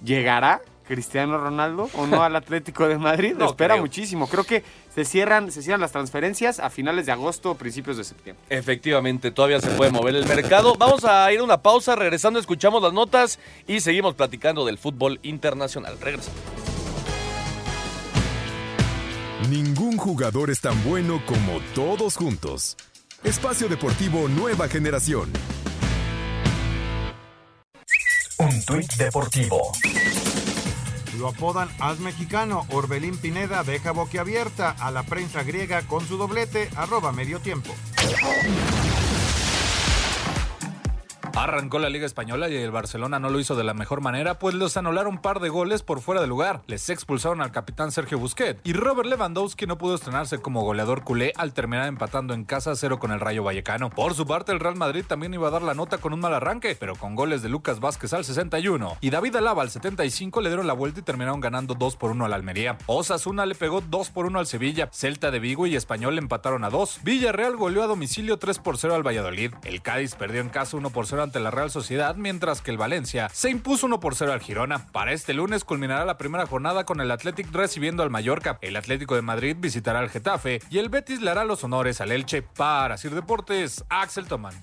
¿Llegará 0.05 0.61
Cristiano 0.87 1.39
Ronaldo 1.39 1.89
o 1.95 2.07
no 2.07 2.23
al 2.23 2.37
Atlético 2.37 2.87
de 2.87 2.99
Madrid? 2.99 3.35
Lo 3.39 3.47
espera 3.47 3.77
muchísimo. 3.77 4.29
Creo 4.29 4.45
que 4.45 4.63
se 4.95 5.07
cierran, 5.07 5.51
se 5.51 5.63
cierran 5.63 5.81
las 5.81 5.93
transferencias 5.93 6.61
a 6.61 6.69
finales 6.69 7.07
de 7.07 7.13
agosto 7.13 7.53
o 7.53 7.55
principios 7.55 7.97
de 7.97 8.05
septiembre. 8.05 8.45
Efectivamente, 8.51 9.31
todavía 9.31 9.59
se 9.59 9.71
puede 9.71 9.91
mover 9.91 10.17
el 10.17 10.27
mercado. 10.27 10.75
Vamos 10.77 11.07
a 11.07 11.33
ir 11.33 11.41
a 11.41 11.45
una 11.45 11.63
pausa, 11.63 11.97
regresando 11.97 12.39
escuchamos 12.39 12.83
las 12.83 12.93
notas 12.93 13.39
y 13.67 13.81
seguimos 13.81 14.15
platicando 14.15 14.67
del 14.67 14.77
fútbol 14.77 15.19
internacional. 15.23 15.99
Regresamos. 15.99 16.68
Ningún 19.47 19.97
jugador 19.97 20.51
es 20.51 20.61
tan 20.61 20.83
bueno 20.83 21.23
como 21.25 21.61
todos 21.75 22.17
juntos. 22.17 22.77
Espacio 23.23 23.69
Deportivo 23.69 24.29
Nueva 24.29 24.69
Generación. 24.69 25.33
Un 28.39 28.65
tuit 28.65 28.93
deportivo. 28.95 29.73
Lo 31.19 31.29
apodan 31.29 31.69
As 31.79 32.01
Mexicano. 32.01 32.67
Orbelín 32.71 33.17
Pineda 33.17 33.63
deja 33.63 33.93
boquiabierta 33.93 34.71
a 34.71 34.91
la 34.91 35.05
prensa 35.05 35.45
griega 35.45 35.83
con 35.83 36.07
su 36.07 36.17
doblete 36.17 36.69
arroba 36.77 37.13
medio 37.13 37.39
tiempo. 37.39 37.73
Arrancó 41.37 41.79
la 41.79 41.91
Liga 41.91 42.07
Española 42.07 42.49
y 42.49 42.57
el 42.57 42.71
Barcelona 42.71 43.19
no 43.19 43.31
lo 43.31 43.41
hizo 43.41 43.57
de 43.57 43.65
la 43.65 43.75
mejor 43.75 44.01
manera, 44.01 44.39
pues 44.39 44.55
los 44.55 44.77
anularon 44.77 45.09
un 45.09 45.23
par 45.23 45.41
de 45.41 45.49
goles 45.49 45.83
por 45.83 46.01
fuera 46.01 46.21
de 46.21 46.27
lugar. 46.27 46.63
Les 46.67 46.89
expulsaron 46.91 47.41
al 47.41 47.53
capitán 47.53 47.93
Sergio 47.93 48.19
Busquets 48.19 48.61
y 48.65 48.73
Robert 48.73 49.09
Lewandowski 49.09 49.67
no 49.67 49.79
pudo 49.79 49.95
estrenarse 49.95 50.39
como 50.39 50.63
goleador 50.63 51.03
culé 51.05 51.33
al 51.37 51.53
terminar 51.53 51.87
empatando 51.87 52.35
en 52.35 52.45
casa 52.45 52.73
a 52.73 52.77
cero 52.77 52.99
con 52.99 53.13
el 53.13 53.21
Rayo 53.21 53.43
Vallecano. 53.43 53.91
Por 53.91 54.15
su 54.15 54.27
parte, 54.27 54.53
el 54.53 54.61
Real 54.61 54.77
Madrid 54.77 55.05
también 55.07 55.35
iba 55.35 55.49
a 55.49 55.51
dar 55.51 55.63
la 55.63 55.75
nota 55.75 55.99
con 55.99 56.13
un 56.13 56.21
mal 56.21 56.35
arranque, 56.35 56.77
pero 56.79 56.97
con 56.97 57.15
goles 57.15 57.43
de 57.43 57.49
Lucas 57.49 57.81
Vázquez 57.81 58.13
al 58.13 58.25
61 58.25 58.99
y 59.01 59.11
David 59.11 59.37
Alaba 59.37 59.63
al 59.63 59.71
75 59.71 60.41
le 60.41 60.51
dieron 60.51 60.67
la 60.67 60.73
vuelta 60.73 61.01
y 61.01 61.03
terminaron 61.03 61.41
ganando 61.41 61.75
2 61.75 61.97
por 61.97 62.11
1 62.11 62.25
al 62.25 62.33
Almería. 62.33 62.79
Osasuna 62.87 63.47
le 63.47 63.55
pegó 63.55 63.81
2 63.81 64.11
por 64.11 64.27
1 64.27 64.39
al 64.39 64.47
Sevilla, 64.47 64.89
Celta 64.93 65.31
de 65.31 65.39
Vigo 65.39 65.67
y 65.67 65.77
Español 65.77 66.19
empataron 66.19 66.65
a 66.65 66.71
2. 66.71 67.01
Villarreal 67.03 67.57
goleó 67.57 67.83
a 67.83 67.87
domicilio 67.87 68.39
3 68.39 68.59
por 68.59 68.79
0 68.79 68.95
al 68.95 69.07
Valladolid. 69.07 69.55
El 69.65 69.83
Cádiz 69.83 70.15
perdió 70.15 70.41
en 70.41 70.49
casa 70.49 70.77
1 70.77 70.91
por 70.91 71.07
0 71.07 71.18
ante 71.23 71.41
la 71.41 71.51
Real 71.51 71.71
Sociedad, 71.71 72.17
mientras 72.17 72.63
que 72.63 72.71
el 72.71 72.79
Valencia 72.79 73.29
se 73.33 73.51
impuso 73.51 73.87
1 73.87 74.01
por 74.01 74.15
0 74.15 74.33
al 74.33 74.41
Girona. 74.41 74.87
Para 74.93 75.13
este 75.13 75.35
lunes 75.35 75.65
culminará 75.65 76.05
la 76.05 76.19
primera 76.19 76.47
jornada 76.47 76.85
con 76.85 77.01
el 77.01 77.11
Athletic 77.11 77.53
recibiendo 77.53 78.03
al 78.03 78.11
Mallorca. 78.11 78.59
El 78.61 78.77
Atlético 78.77 79.15
de 79.15 79.23
Madrid 79.23 79.57
visitará 79.59 80.01
al 80.01 80.11
Getafe 80.11 80.61
y 80.71 80.79
el 80.79 80.89
Betis 80.89 81.21
le 81.21 81.31
hará 81.31 81.45
los 81.45 81.65
honores 81.65 82.01
al 82.01 82.13
Elche. 82.13 82.43
Para 82.43 82.97
Sir 82.97 83.15
Deportes, 83.15 83.85
Axel 83.89 84.27
Tomán. 84.27 84.55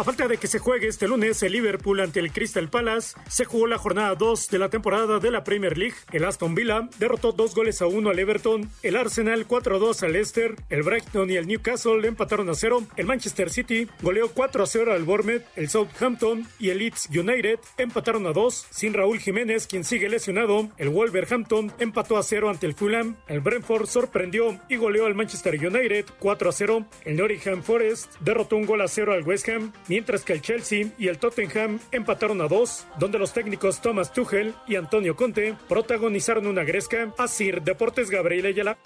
A 0.00 0.02
falta 0.04 0.26
de 0.28 0.38
que 0.38 0.46
se 0.46 0.58
juegue 0.58 0.88
este 0.88 1.06
lunes 1.06 1.42
el 1.42 1.52
Liverpool 1.52 2.00
ante 2.00 2.20
el 2.20 2.32
Crystal 2.32 2.70
Palace, 2.70 3.14
se 3.28 3.44
jugó 3.44 3.66
la 3.66 3.76
jornada 3.76 4.14
2 4.14 4.48
de 4.48 4.58
la 4.58 4.70
temporada 4.70 5.18
de 5.18 5.30
la 5.30 5.44
Premier 5.44 5.76
League. 5.76 5.94
El 6.10 6.24
Aston 6.24 6.54
Villa 6.54 6.88
derrotó 6.98 7.32
dos 7.32 7.54
goles 7.54 7.82
a 7.82 7.86
uno 7.86 8.08
al 8.08 8.18
Everton, 8.18 8.70
el 8.82 8.96
Arsenal 8.96 9.46
4-2 9.46 10.02
al 10.02 10.14
Leicester, 10.14 10.56
el 10.70 10.84
Brighton 10.84 11.28
y 11.28 11.36
el 11.36 11.46
Newcastle 11.46 12.08
empataron 12.08 12.48
a 12.48 12.54
cero, 12.54 12.82
el 12.96 13.04
Manchester 13.04 13.50
City 13.50 13.88
goleó 14.00 14.32
4-0 14.34 14.90
al 14.90 15.04
Bournemouth, 15.04 15.42
el 15.56 15.68
Southampton 15.68 16.46
y 16.58 16.70
el 16.70 16.78
Leeds 16.78 17.10
United 17.10 17.58
empataron 17.76 18.26
a 18.26 18.32
dos, 18.32 18.66
sin 18.70 18.94
Raúl 18.94 19.18
Jiménez, 19.18 19.66
quien 19.66 19.84
sigue 19.84 20.08
lesionado, 20.08 20.70
el 20.78 20.88
Wolverhampton 20.88 21.74
empató 21.78 22.16
a 22.16 22.22
cero 22.22 22.48
ante 22.48 22.64
el 22.64 22.72
Fulham, 22.72 23.16
el 23.28 23.40
Brentford 23.40 23.84
sorprendió 23.84 24.58
y 24.70 24.76
goleó 24.76 25.04
al 25.04 25.14
Manchester 25.14 25.56
United 25.56 26.06
4-0, 26.18 26.86
el 27.04 27.16
Nottingham 27.18 27.62
Forest 27.62 28.14
derrotó 28.20 28.56
un 28.56 28.64
gol 28.64 28.80
a 28.80 28.88
cero 28.88 29.12
al 29.12 29.24
West 29.24 29.46
Ham, 29.50 29.74
mientras 29.90 30.22
que 30.22 30.32
el 30.32 30.40
Chelsea 30.40 30.86
y 30.98 31.08
el 31.08 31.18
Tottenham 31.18 31.80
empataron 31.90 32.40
a 32.40 32.46
dos, 32.46 32.86
donde 33.00 33.18
los 33.18 33.32
técnicos 33.32 33.82
Thomas 33.82 34.12
Tuchel 34.12 34.54
y 34.68 34.76
Antonio 34.76 35.16
Conte 35.16 35.56
protagonizaron 35.68 36.46
una 36.46 36.62
gresca. 36.62 37.12
Asir 37.18 37.60
Deportes 37.62 38.08
Gabriel 38.08 38.46
Ayala. 38.46 38.78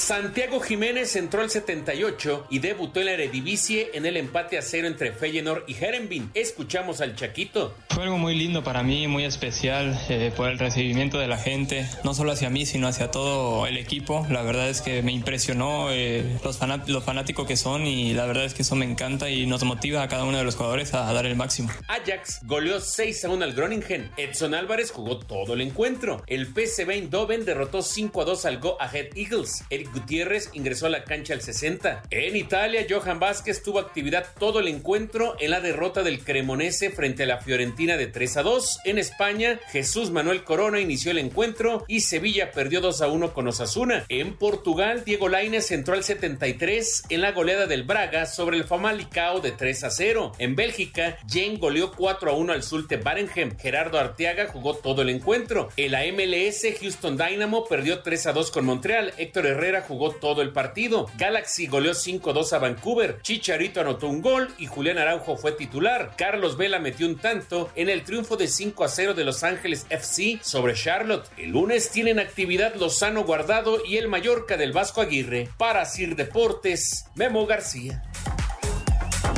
Santiago 0.00 0.60
Jiménez 0.60 1.14
entró 1.14 1.42
al 1.42 1.50
78 1.50 2.46
y 2.48 2.60
debutó 2.60 3.00
en 3.00 3.06
la 3.06 3.12
Eredivisie 3.12 3.90
en 3.92 4.06
el 4.06 4.16
empate 4.16 4.56
a 4.56 4.62
cero 4.62 4.86
entre 4.86 5.12
Feyenoord 5.12 5.64
y 5.68 5.74
Herenvin. 5.74 6.30
Escuchamos 6.32 7.02
al 7.02 7.14
Chaquito. 7.14 7.74
Fue 7.90 8.04
algo 8.04 8.16
muy 8.16 8.34
lindo 8.34 8.64
para 8.64 8.82
mí, 8.82 9.06
muy 9.08 9.24
especial 9.24 10.00
eh, 10.08 10.32
por 10.34 10.48
el 10.48 10.58
recibimiento 10.58 11.18
de 11.18 11.28
la 11.28 11.36
gente, 11.36 11.86
no 12.02 12.14
solo 12.14 12.32
hacia 12.32 12.48
mí, 12.48 12.64
sino 12.64 12.88
hacia 12.88 13.10
todo 13.10 13.66
el 13.66 13.76
equipo. 13.76 14.26
La 14.30 14.40
verdad 14.40 14.70
es 14.70 14.80
que 14.80 15.02
me 15.02 15.12
impresionó 15.12 15.90
eh, 15.90 16.38
los, 16.42 16.56
fanat 16.56 16.88
los 16.88 17.04
fanáticos 17.04 17.46
que 17.46 17.58
son 17.58 17.86
y 17.86 18.14
la 18.14 18.24
verdad 18.24 18.46
es 18.46 18.54
que 18.54 18.62
eso 18.62 18.76
me 18.76 18.86
encanta 18.86 19.28
y 19.28 19.44
nos 19.46 19.64
motiva 19.64 20.02
a 20.02 20.08
cada 20.08 20.24
uno 20.24 20.38
de 20.38 20.44
los 20.44 20.56
jugadores 20.56 20.94
a, 20.94 21.10
a 21.10 21.12
dar 21.12 21.26
el 21.26 21.36
máximo. 21.36 21.68
Ajax 21.88 22.40
goleó 22.46 22.80
6 22.80 23.26
a 23.26 23.28
1 23.28 23.44
al 23.44 23.52
Groningen. 23.52 24.10
Edson 24.16 24.54
Álvarez 24.54 24.92
jugó 24.92 25.18
todo 25.18 25.52
el 25.52 25.60
encuentro. 25.60 26.22
El 26.26 26.46
PSV 26.46 26.90
Eindhoven 26.90 27.44
derrotó 27.44 27.82
5 27.82 28.22
a 28.22 28.24
2 28.24 28.44
al 28.46 28.60
Go 28.60 28.78
Ahead 28.80 29.08
Eagles. 29.14 29.62
Eric 29.68 29.89
Gutiérrez 29.92 30.50
ingresó 30.52 30.86
a 30.86 30.90
la 30.90 31.04
cancha 31.04 31.34
al 31.34 31.42
60. 31.42 32.02
En 32.10 32.36
Italia, 32.36 32.86
Johan 32.88 33.20
Vázquez 33.20 33.62
tuvo 33.62 33.78
actividad 33.78 34.26
todo 34.38 34.60
el 34.60 34.68
encuentro 34.68 35.36
en 35.40 35.50
la 35.50 35.60
derrota 35.60 36.02
del 36.02 36.20
Cremonese 36.20 36.90
frente 36.90 37.24
a 37.24 37.26
la 37.26 37.38
Fiorentina 37.38 37.96
de 37.96 38.06
3 38.06 38.38
a 38.38 38.42
2. 38.42 38.80
En 38.84 38.98
España, 38.98 39.60
Jesús 39.70 40.10
Manuel 40.10 40.44
Corona 40.44 40.80
inició 40.80 41.10
el 41.10 41.18
encuentro 41.18 41.84
y 41.88 42.00
Sevilla 42.00 42.52
perdió 42.52 42.80
2 42.80 43.02
a 43.02 43.08
1 43.08 43.32
con 43.32 43.48
Osasuna. 43.48 44.04
En 44.08 44.36
Portugal, 44.36 45.04
Diego 45.04 45.28
Lainez 45.28 45.70
entró 45.70 45.94
al 45.94 46.04
73 46.04 47.04
en 47.08 47.20
la 47.20 47.32
goleada 47.32 47.66
del 47.66 47.84
Braga 47.84 48.26
sobre 48.26 48.56
el 48.56 48.64
Famalicao 48.64 49.40
de 49.40 49.52
3 49.52 49.84
a 49.84 49.90
0. 49.90 50.32
En 50.38 50.56
Bélgica, 50.56 51.18
Jen 51.28 51.58
goleó 51.58 51.92
4 51.92 52.30
a 52.30 52.34
1 52.34 52.52
al 52.52 52.62
Zulte 52.62 52.96
Barenhem. 52.96 53.56
Gerardo 53.58 53.98
Arteaga 53.98 54.46
jugó 54.46 54.74
todo 54.74 55.02
el 55.02 55.10
encuentro. 55.10 55.68
En 55.76 55.92
la 55.92 56.00
MLS, 56.12 56.66
Houston 56.80 57.16
Dynamo 57.16 57.66
perdió 57.66 58.00
3 58.00 58.26
a 58.26 58.32
2 58.32 58.50
con 58.50 58.64
Montreal. 58.64 59.12
Héctor 59.16 59.46
Herrera 59.46 59.69
jugó 59.80 60.10
todo 60.10 60.42
el 60.42 60.52
partido. 60.52 61.06
Galaxy 61.16 61.68
goleó 61.68 61.92
5-2 61.92 62.52
a 62.52 62.58
Vancouver. 62.58 63.18
Chicharito 63.22 63.80
anotó 63.80 64.08
un 64.08 64.20
gol 64.20 64.48
y 64.58 64.66
Julián 64.66 64.98
Araujo 64.98 65.36
fue 65.36 65.52
titular. 65.52 66.14
Carlos 66.16 66.56
Vela 66.56 66.80
metió 66.80 67.06
un 67.06 67.18
tanto 67.18 67.70
en 67.76 67.88
el 67.88 68.02
triunfo 68.02 68.36
de 68.36 68.48
5 68.48 68.82
a 68.82 68.88
0 68.88 69.14
de 69.14 69.24
Los 69.24 69.44
Ángeles 69.44 69.86
FC 69.88 70.40
sobre 70.42 70.74
Charlotte. 70.74 71.28
El 71.36 71.50
lunes 71.50 71.90
tienen 71.90 72.18
actividad 72.18 72.74
Lozano 72.74 73.24
Guardado 73.24 73.84
y 73.86 73.96
el 73.98 74.08
Mallorca 74.08 74.56
del 74.56 74.72
Vasco 74.72 75.00
Aguirre. 75.00 75.48
Para 75.56 75.84
Sir 75.84 76.16
Deportes, 76.16 77.06
Memo 77.14 77.46
García. 77.46 78.02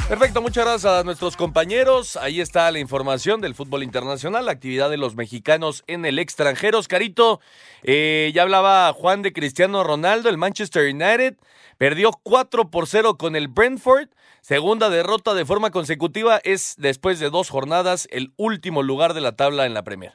Perfecto, 0.08 0.42
muchas 0.42 0.64
gracias 0.64 0.92
a 0.92 1.04
nuestros 1.04 1.36
compañeros. 1.36 2.16
Ahí 2.16 2.40
está 2.40 2.70
la 2.70 2.78
información 2.78 3.40
del 3.40 3.54
fútbol 3.54 3.82
internacional, 3.82 4.44
la 4.44 4.52
actividad 4.52 4.90
de 4.90 4.98
los 4.98 5.16
mexicanos 5.16 5.84
en 5.86 6.04
el 6.04 6.18
extranjero. 6.18 6.78
Oscarito, 6.78 7.40
eh, 7.82 8.30
ya 8.34 8.42
hablaba 8.42 8.92
Juan 8.92 9.22
de 9.22 9.32
Cristiano 9.32 9.82
Ronaldo, 9.84 10.28
el 10.28 10.36
Manchester 10.36 10.92
United 10.92 11.36
perdió 11.78 12.12
4 12.22 12.70
por 12.70 12.86
0 12.86 13.16
con 13.16 13.36
el 13.36 13.48
Brentford. 13.48 14.08
Segunda 14.40 14.90
derrota 14.90 15.34
de 15.34 15.44
forma 15.44 15.70
consecutiva 15.70 16.40
es 16.44 16.74
después 16.78 17.18
de 17.18 17.30
dos 17.30 17.48
jornadas 17.48 18.06
el 18.10 18.32
último 18.36 18.82
lugar 18.82 19.14
de 19.14 19.20
la 19.20 19.32
tabla 19.32 19.66
en 19.66 19.74
la 19.74 19.82
Premier. 19.82 20.12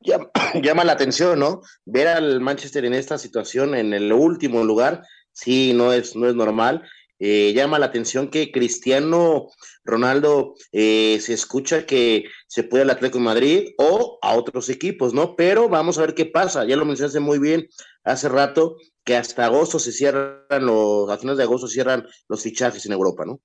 Llama, 0.00 0.30
llama 0.62 0.84
la 0.84 0.92
atención, 0.92 1.38
¿no? 1.38 1.62
Ver 1.84 2.08
al 2.08 2.40
Manchester 2.40 2.84
en 2.84 2.94
esta 2.94 3.18
situación, 3.18 3.74
en 3.74 3.92
el 3.92 4.12
último 4.12 4.64
lugar, 4.64 5.02
sí, 5.32 5.72
no 5.74 5.92
es, 5.92 6.16
no 6.16 6.28
es 6.28 6.34
normal. 6.34 6.82
Eh, 7.24 7.52
llama 7.52 7.78
la 7.78 7.86
atención 7.86 8.30
que 8.30 8.50
Cristiano 8.50 9.46
Ronaldo 9.84 10.54
eh, 10.72 11.20
se 11.20 11.34
escucha 11.34 11.86
que 11.86 12.24
se 12.48 12.64
puede 12.64 12.82
al 12.82 12.90
Atlético 12.90 13.18
de 13.18 13.24
Madrid 13.24 13.68
o 13.78 14.18
a 14.22 14.34
otros 14.34 14.68
equipos, 14.68 15.14
¿no? 15.14 15.36
Pero 15.36 15.68
vamos 15.68 15.98
a 15.98 16.00
ver 16.00 16.16
qué 16.16 16.26
pasa. 16.26 16.64
Ya 16.64 16.74
lo 16.74 16.84
mencionaste 16.84 17.20
muy 17.20 17.38
bien 17.38 17.68
hace 18.02 18.28
rato 18.28 18.76
que 19.04 19.16
hasta 19.16 19.44
agosto 19.44 19.78
se 19.78 19.92
cierran 19.92 20.66
los, 20.66 21.08
a 21.10 21.16
finales 21.16 21.38
de 21.38 21.44
agosto 21.44 21.68
cierran 21.68 22.04
los 22.28 22.42
fichajes 22.42 22.84
en 22.86 22.92
Europa, 22.92 23.24
¿no? 23.24 23.40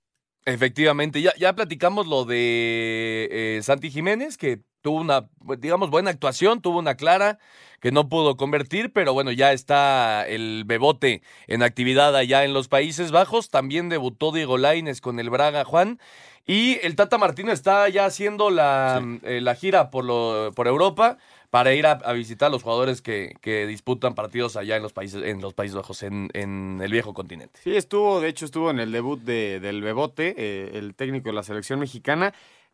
Efectivamente, 0.47 1.21
ya, 1.21 1.33
ya 1.37 1.53
platicamos 1.55 2.07
lo 2.07 2.23
de 2.23 3.27
eh, 3.29 3.59
Santi 3.63 3.91
Jiménez, 3.91 4.37
que 4.37 4.61
tuvo 4.81 5.01
una, 5.01 5.27
digamos, 5.57 5.89
buena 5.89 6.09
actuación, 6.09 6.61
tuvo 6.61 6.79
una 6.79 6.95
clara 6.95 7.37
que 7.81 7.91
no 7.91 8.07
pudo 8.07 8.37
convertir, 8.37 8.93
pero 8.93 9.11
bueno, 9.11 9.33
ya 9.33 9.51
está 9.51 10.25
el 10.25 10.63
Bebote 10.65 11.21
en 11.47 11.63
actividad 11.63 12.15
allá 12.15 12.45
en 12.45 12.53
los 12.53 12.69
Países 12.69 13.11
Bajos. 13.11 13.49
También 13.49 13.89
debutó 13.89 14.31
Diego 14.31 14.57
Laines 14.57 15.01
con 15.01 15.19
el 15.19 15.29
Braga 15.29 15.65
Juan. 15.65 15.99
Y 16.45 16.79
el 16.81 16.95
Tata 16.95 17.17
Martino 17.17 17.51
está 17.51 17.89
ya 17.89 18.05
haciendo 18.05 18.49
la, 18.49 19.03
eh, 19.23 19.41
la 19.41 19.53
gira 19.53 19.91
por, 19.91 20.05
lo, 20.05 20.53
por 20.55 20.67
Europa 20.67 21.17
para 21.49 21.73
ir 21.73 21.87
a, 21.87 21.95
visitar 22.13 22.47
a 22.47 22.49
los 22.49 22.63
jugadores 22.63 23.01
que, 23.01 23.35
que, 23.41 23.65
disputan 23.67 24.15
partidos 24.15 24.57
allá 24.57 24.75
en 24.75 24.83
los 24.83 24.93
Países, 24.93 25.23
en 25.23 25.41
los 25.41 25.53
países 25.53 25.75
Bajos, 25.75 26.03
en, 26.03 26.29
en, 26.33 26.79
el 26.81 26.91
viejo 26.91 27.13
continente. 27.13 27.59
Sí, 27.63 27.75
estuvo, 27.75 28.19
de 28.19 28.27
hecho, 28.27 28.45
estuvo 28.45 28.69
en 28.69 28.79
el 28.79 28.91
debut 28.91 29.21
de, 29.21 29.59
del 29.59 29.81
Bebote, 29.81 30.35
eh, 30.37 30.71
el 30.77 30.93
técnico 30.93 31.29
de 31.29 31.33
la 31.33 31.43
selección 31.43 31.79
mexicana. 31.79 32.33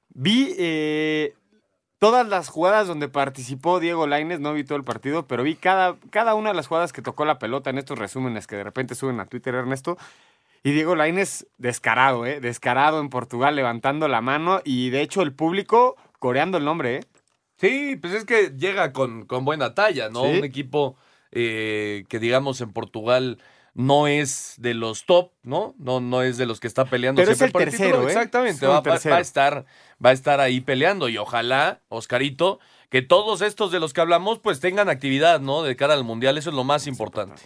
Vi 0.10 0.56
eh, 0.58 1.36
todas 2.00 2.28
las 2.28 2.50
jugadas 2.50 2.88
donde 2.88 3.10
participó 3.10 3.80
Diego 3.80 4.08
Laines, 4.08 4.40
no 4.40 4.54
vi 4.54 4.64
todo 4.64 4.78
el 4.78 4.84
partido, 4.84 5.28
pero 5.28 5.44
vi 5.44 5.56
cada, 5.56 5.96
cada 6.10 6.34
una 6.34 6.50
de 6.50 6.56
las 6.56 6.68
jugadas 6.68 6.94
que 6.94 7.02
tocó 7.02 7.26
la 7.26 7.40
pelota 7.40 7.70
en 7.70 7.78
estos 7.78 7.98
resúmenes 8.00 8.48
que 8.48 8.56
de 8.56 8.64
repente 8.64 8.96
suben 8.96 9.20
a 9.20 9.26
Twitter, 9.28 9.54
Ernesto. 9.54 9.98
Y 10.64 10.72
Diego 10.72 10.96
Laines 10.96 11.46
descarado, 11.58 12.26
¿eh? 12.26 12.40
Descarado 12.40 13.02
en 13.02 13.10
Portugal, 13.10 13.56
levantando 13.56 14.08
la 14.08 14.22
mano 14.22 14.62
y 14.64 14.90
de 14.90 15.02
hecho 15.02 15.22
el 15.22 15.34
público 15.34 15.98
coreando 16.20 16.58
el 16.58 16.66
nombre, 16.66 16.96
¿eh? 16.96 17.04
Sí, 17.64 17.96
pues 17.96 18.14
es 18.14 18.26
que 18.26 18.54
llega 18.58 18.92
con, 18.92 19.26
con 19.26 19.46
buena 19.46 19.74
talla, 19.74 20.10
¿no? 20.10 20.24
Un 20.24 20.44
equipo 20.44 20.98
eh, 21.32 22.04
que 22.10 22.20
digamos 22.20 22.60
en 22.60 22.74
Portugal 22.74 23.38
no 23.74 24.08
es 24.08 24.56
de 24.58 24.74
los 24.74 25.06
top, 25.06 25.32
¿no? 25.44 25.74
No, 25.80 26.02
no 26.02 26.24
es 26.24 26.38
de 26.38 26.46
los 26.46 26.60
que 26.60 26.68
está 26.68 26.84
peleando 26.84 27.22
Pero 27.22 27.32
es 27.32 27.42
el 27.42 27.54
tercero, 27.54 28.04
¿eh? 28.04 28.08
Exactamente, 28.08 28.68
va, 28.68 28.82
va, 28.82 28.94
a 28.96 29.20
estar, 29.22 29.66
va 30.04 30.10
a 30.10 30.14
estar 30.14 30.42
ahí 30.42 30.60
peleando 30.60 31.08
y 31.08 31.18
ojalá, 31.18 31.80
Oscarito, 31.88 32.60
que 32.90 33.02
todos 33.02 33.42
estos 33.42 33.72
de 33.72 33.80
los 33.80 33.94
que 33.94 34.02
hablamos 34.02 34.40
pues 34.40 34.60
tengan 34.60 34.90
actividad, 34.90 35.40
¿no? 35.40 35.64
De 35.64 35.78
cara 35.78 35.94
al 35.94 36.04
Mundial, 36.04 36.38
eso 36.38 36.50
es 36.50 36.56
lo 36.58 36.66
más 36.66 36.86
importante. 36.86 37.44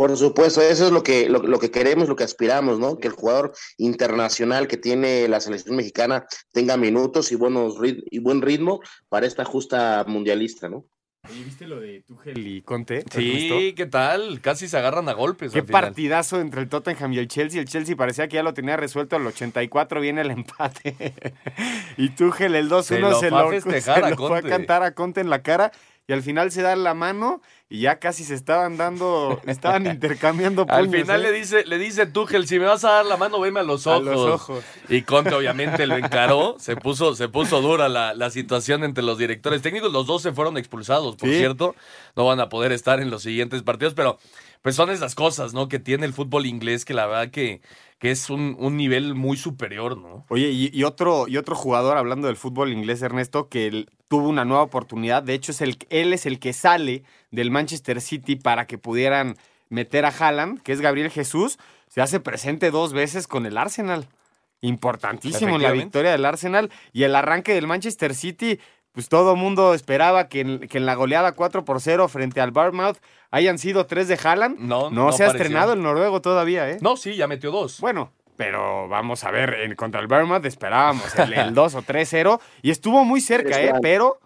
Por 0.00 0.16
supuesto, 0.16 0.62
eso 0.62 0.86
es 0.86 0.92
lo 0.92 1.02
que, 1.02 1.28
lo, 1.28 1.40
lo, 1.42 1.58
que 1.58 1.70
queremos, 1.70 2.08
lo 2.08 2.16
que 2.16 2.24
aspiramos, 2.24 2.78
¿no? 2.78 2.96
Que 2.96 3.08
el 3.08 3.12
jugador 3.12 3.52
internacional 3.76 4.66
que 4.66 4.78
tiene 4.78 5.28
la 5.28 5.40
selección 5.40 5.76
mexicana 5.76 6.24
tenga 6.52 6.78
minutos 6.78 7.30
y, 7.32 7.34
buenos, 7.34 7.74
y 7.82 8.18
buen 8.18 8.40
ritmo 8.40 8.80
para 9.10 9.26
esta 9.26 9.44
justa 9.44 10.02
mundialista, 10.08 10.70
¿no? 10.70 10.86
¿Y 11.28 11.44
viste 11.44 11.66
lo 11.66 11.80
de 11.80 12.00
Tuchel 12.00 12.38
y 12.38 12.62
Conte? 12.62 13.04
Sí, 13.12 13.74
¿qué 13.76 13.84
tal? 13.84 14.40
Casi 14.40 14.68
se 14.68 14.78
agarran 14.78 15.06
a 15.10 15.12
golpes. 15.12 15.52
Qué 15.52 15.62
partidazo 15.62 16.40
entre 16.40 16.62
el 16.62 16.70
Tottenham 16.70 17.12
y 17.12 17.18
el 17.18 17.28
Chelsea. 17.28 17.60
El 17.60 17.68
Chelsea 17.68 17.94
parecía 17.94 18.26
que 18.26 18.36
ya 18.36 18.42
lo 18.42 18.54
tenía 18.54 18.78
resuelto 18.78 19.16
al 19.16 19.26
84, 19.26 20.00
viene 20.00 20.22
el 20.22 20.30
empate. 20.30 21.12
y 21.98 22.08
Tuchel 22.08 22.54
el 22.54 22.70
2-1 22.70 22.82
se, 22.84 23.00
lo, 23.00 23.14
se 23.20 23.30
lo 23.30 23.48
fue 24.28 24.38
a 24.38 24.42
cantar 24.42 24.82
a 24.82 24.94
Conte 24.94 25.20
en 25.20 25.28
la 25.28 25.42
cara 25.42 25.72
y 26.10 26.12
al 26.12 26.22
final 26.22 26.50
se 26.50 26.62
dan 26.62 26.82
la 26.82 26.92
mano 26.92 27.40
y 27.68 27.82
ya 27.82 28.00
casi 28.00 28.24
se 28.24 28.34
estaban 28.34 28.76
dando, 28.76 29.40
estaban 29.46 29.86
intercambiando 29.86 30.66
puños, 30.66 30.80
Al 30.80 30.90
final 30.90 31.24
¿eh? 31.24 31.30
le 31.30 31.38
dice, 31.38 31.64
le 31.64 31.78
dice 31.78 32.04
Tuchel, 32.06 32.48
si 32.48 32.58
me 32.58 32.64
vas 32.64 32.84
a 32.84 32.90
dar 32.90 33.06
la 33.06 33.16
mano, 33.16 33.38
veme 33.38 33.60
a 33.60 33.62
los 33.62 33.86
ojos. 33.86 34.08
A 34.08 34.10
los 34.10 34.18
ojos. 34.18 34.64
Y 34.88 35.02
Conte 35.02 35.32
obviamente 35.32 35.86
lo 35.86 35.96
encaró, 35.96 36.56
se 36.58 36.74
puso, 36.74 37.14
se 37.14 37.28
puso 37.28 37.60
dura 37.60 37.88
la, 37.88 38.12
la, 38.12 38.28
situación 38.30 38.82
entre 38.82 39.04
los 39.04 39.18
directores 39.18 39.62
técnicos, 39.62 39.92
los 39.92 40.08
dos 40.08 40.20
se 40.20 40.32
fueron 40.32 40.58
expulsados, 40.58 41.14
por 41.14 41.28
cierto, 41.28 41.76
no 42.16 42.26
van 42.26 42.40
a 42.40 42.48
poder 42.48 42.72
estar 42.72 42.98
en 42.98 43.08
los 43.08 43.22
siguientes 43.22 43.62
partidos, 43.62 43.94
pero 43.94 44.18
pues 44.62 44.74
son 44.74 44.90
esas 44.90 45.14
cosas, 45.14 45.54
¿no? 45.54 45.68
Que 45.68 45.78
tiene 45.78 46.06
el 46.06 46.12
fútbol 46.12 46.46
inglés 46.46 46.84
que 46.84 46.92
la 46.92 47.06
verdad 47.06 47.30
que 47.30 47.60
que 48.00 48.10
es 48.10 48.30
un, 48.30 48.56
un, 48.58 48.78
nivel 48.78 49.14
muy 49.14 49.36
superior, 49.36 49.98
¿no? 49.98 50.24
Oye, 50.30 50.48
y, 50.48 50.70
y, 50.72 50.84
otro, 50.84 51.28
y 51.28 51.36
otro 51.36 51.54
jugador, 51.54 51.98
hablando 51.98 52.28
del 52.28 52.36
fútbol 52.36 52.72
inglés, 52.72 53.02
Ernesto, 53.02 53.50
que 53.50 53.84
tuvo 54.10 54.28
una 54.28 54.44
nueva 54.44 54.64
oportunidad, 54.64 55.22
de 55.22 55.34
hecho 55.34 55.52
es 55.52 55.60
el, 55.60 55.78
él 55.88 56.12
es 56.12 56.26
el 56.26 56.40
que 56.40 56.52
sale 56.52 57.04
del 57.30 57.52
Manchester 57.52 58.00
City 58.00 58.34
para 58.34 58.66
que 58.66 58.76
pudieran 58.76 59.36
meter 59.68 60.04
a 60.04 60.08
Haaland, 60.08 60.60
que 60.62 60.72
es 60.72 60.80
Gabriel 60.80 61.10
Jesús, 61.10 61.60
se 61.86 62.00
hace 62.00 62.18
presente 62.18 62.72
dos 62.72 62.92
veces 62.92 63.28
con 63.28 63.46
el 63.46 63.56
Arsenal. 63.56 64.08
Importantísimo 64.62 65.58
la 65.58 65.70
victoria 65.70 66.10
del 66.10 66.24
Arsenal 66.24 66.72
y 66.92 67.04
el 67.04 67.14
arranque 67.14 67.54
del 67.54 67.68
Manchester 67.68 68.16
City 68.16 68.58
pues 68.90 69.08
todo 69.08 69.36
mundo 69.36 69.74
esperaba 69.74 70.28
que 70.28 70.40
en, 70.40 70.58
que 70.58 70.78
en, 70.78 70.86
la 70.86 70.96
goleada 70.96 71.32
4 71.32 71.64
por 71.64 71.80
0 71.80 72.08
frente 72.08 72.40
al 72.40 72.50
Barmouth 72.50 72.98
hayan 73.30 73.58
sido 73.58 73.86
tres 73.86 74.08
de 74.08 74.18
Haaland. 74.22 74.58
No, 74.58 74.90
no, 74.90 75.12
se 75.12 75.22
ha 75.22 75.28
estrenado 75.28 75.74
el 75.74 75.82
noruego 75.82 76.20
todavía, 76.20 76.68
¿eh? 76.68 76.78
No, 76.80 76.96
sí, 76.96 77.14
ya 77.14 77.28
metió 77.28 77.52
dos. 77.52 77.80
Bueno, 77.80 78.12
pero 78.40 78.88
vamos 78.88 79.22
a 79.24 79.30
ver, 79.30 79.52
en, 79.52 79.74
contra 79.74 80.00
el 80.00 80.06
Barmouth 80.06 80.46
esperábamos 80.46 81.14
el, 81.18 81.34
el 81.34 81.52
2 81.52 81.74
o 81.74 81.82
3-0 81.82 82.40
y 82.62 82.70
estuvo 82.70 83.04
muy 83.04 83.20
cerca, 83.20 83.60
¿eh? 83.60 83.74
Pero 83.82 84.18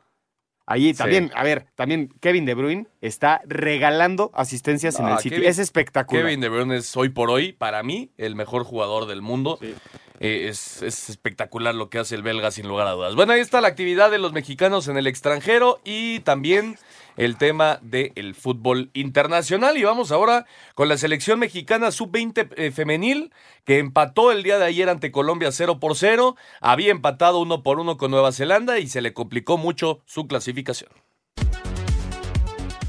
Ahí 0.66 0.94
también, 0.94 1.26
sí. 1.28 1.32
a 1.34 1.42
ver, 1.42 1.66
también 1.74 2.08
Kevin 2.20 2.46
De 2.46 2.54
Bruyne 2.54 2.86
está 3.00 3.42
regalando 3.44 4.30
asistencias 4.34 4.98
no, 4.98 5.08
en 5.08 5.14
el. 5.14 5.18
Kevin, 5.18 5.44
es 5.44 5.58
espectacular. 5.58 6.24
Kevin 6.24 6.40
De 6.40 6.48
Bruyne 6.48 6.76
es 6.76 6.96
hoy 6.96 7.08
por 7.08 7.28
hoy, 7.28 7.52
para 7.52 7.82
mí, 7.82 8.12
el 8.16 8.36
mejor 8.36 8.62
jugador 8.62 9.06
del 9.06 9.20
mundo. 9.20 9.58
Sí. 9.60 9.74
Eh, 10.20 10.48
es, 10.48 10.82
es, 10.82 11.10
espectacular 11.10 11.74
lo 11.74 11.90
que 11.90 11.98
hace 11.98 12.14
el 12.14 12.22
belga, 12.22 12.50
sin 12.50 12.68
lugar 12.68 12.86
a 12.86 12.92
dudas. 12.92 13.14
Bueno, 13.16 13.32
ahí 13.32 13.40
está 13.40 13.60
la 13.60 13.68
actividad 13.68 14.10
de 14.10 14.18
los 14.18 14.32
mexicanos 14.32 14.88
en 14.88 14.96
el 14.96 15.06
extranjero 15.06 15.80
y 15.84 16.20
también 16.20 16.76
el 17.16 17.36
tema 17.36 17.78
del 17.82 18.34
fútbol 18.34 18.90
internacional. 18.94 19.76
Y 19.76 19.84
vamos 19.84 20.12
ahora 20.12 20.46
con 20.74 20.88
la 20.88 20.96
selección 20.96 21.38
mexicana 21.38 21.90
sub-20 21.90 22.48
eh, 22.56 22.70
femenil, 22.70 23.32
que 23.64 23.78
empató 23.78 24.32
el 24.32 24.42
día 24.42 24.58
de 24.58 24.66
ayer 24.66 24.88
ante 24.88 25.12
Colombia 25.12 25.52
0 25.52 25.80
por 25.80 25.96
0. 25.96 26.36
Había 26.60 26.90
empatado 26.90 27.40
1 27.40 27.62
por 27.62 27.80
1 27.80 27.96
con 27.96 28.10
Nueva 28.10 28.32
Zelanda 28.32 28.78
y 28.78 28.88
se 28.88 29.00
le 29.00 29.14
complicó 29.14 29.56
mucho 29.56 30.02
su 30.06 30.26
clasificación. 30.26 30.90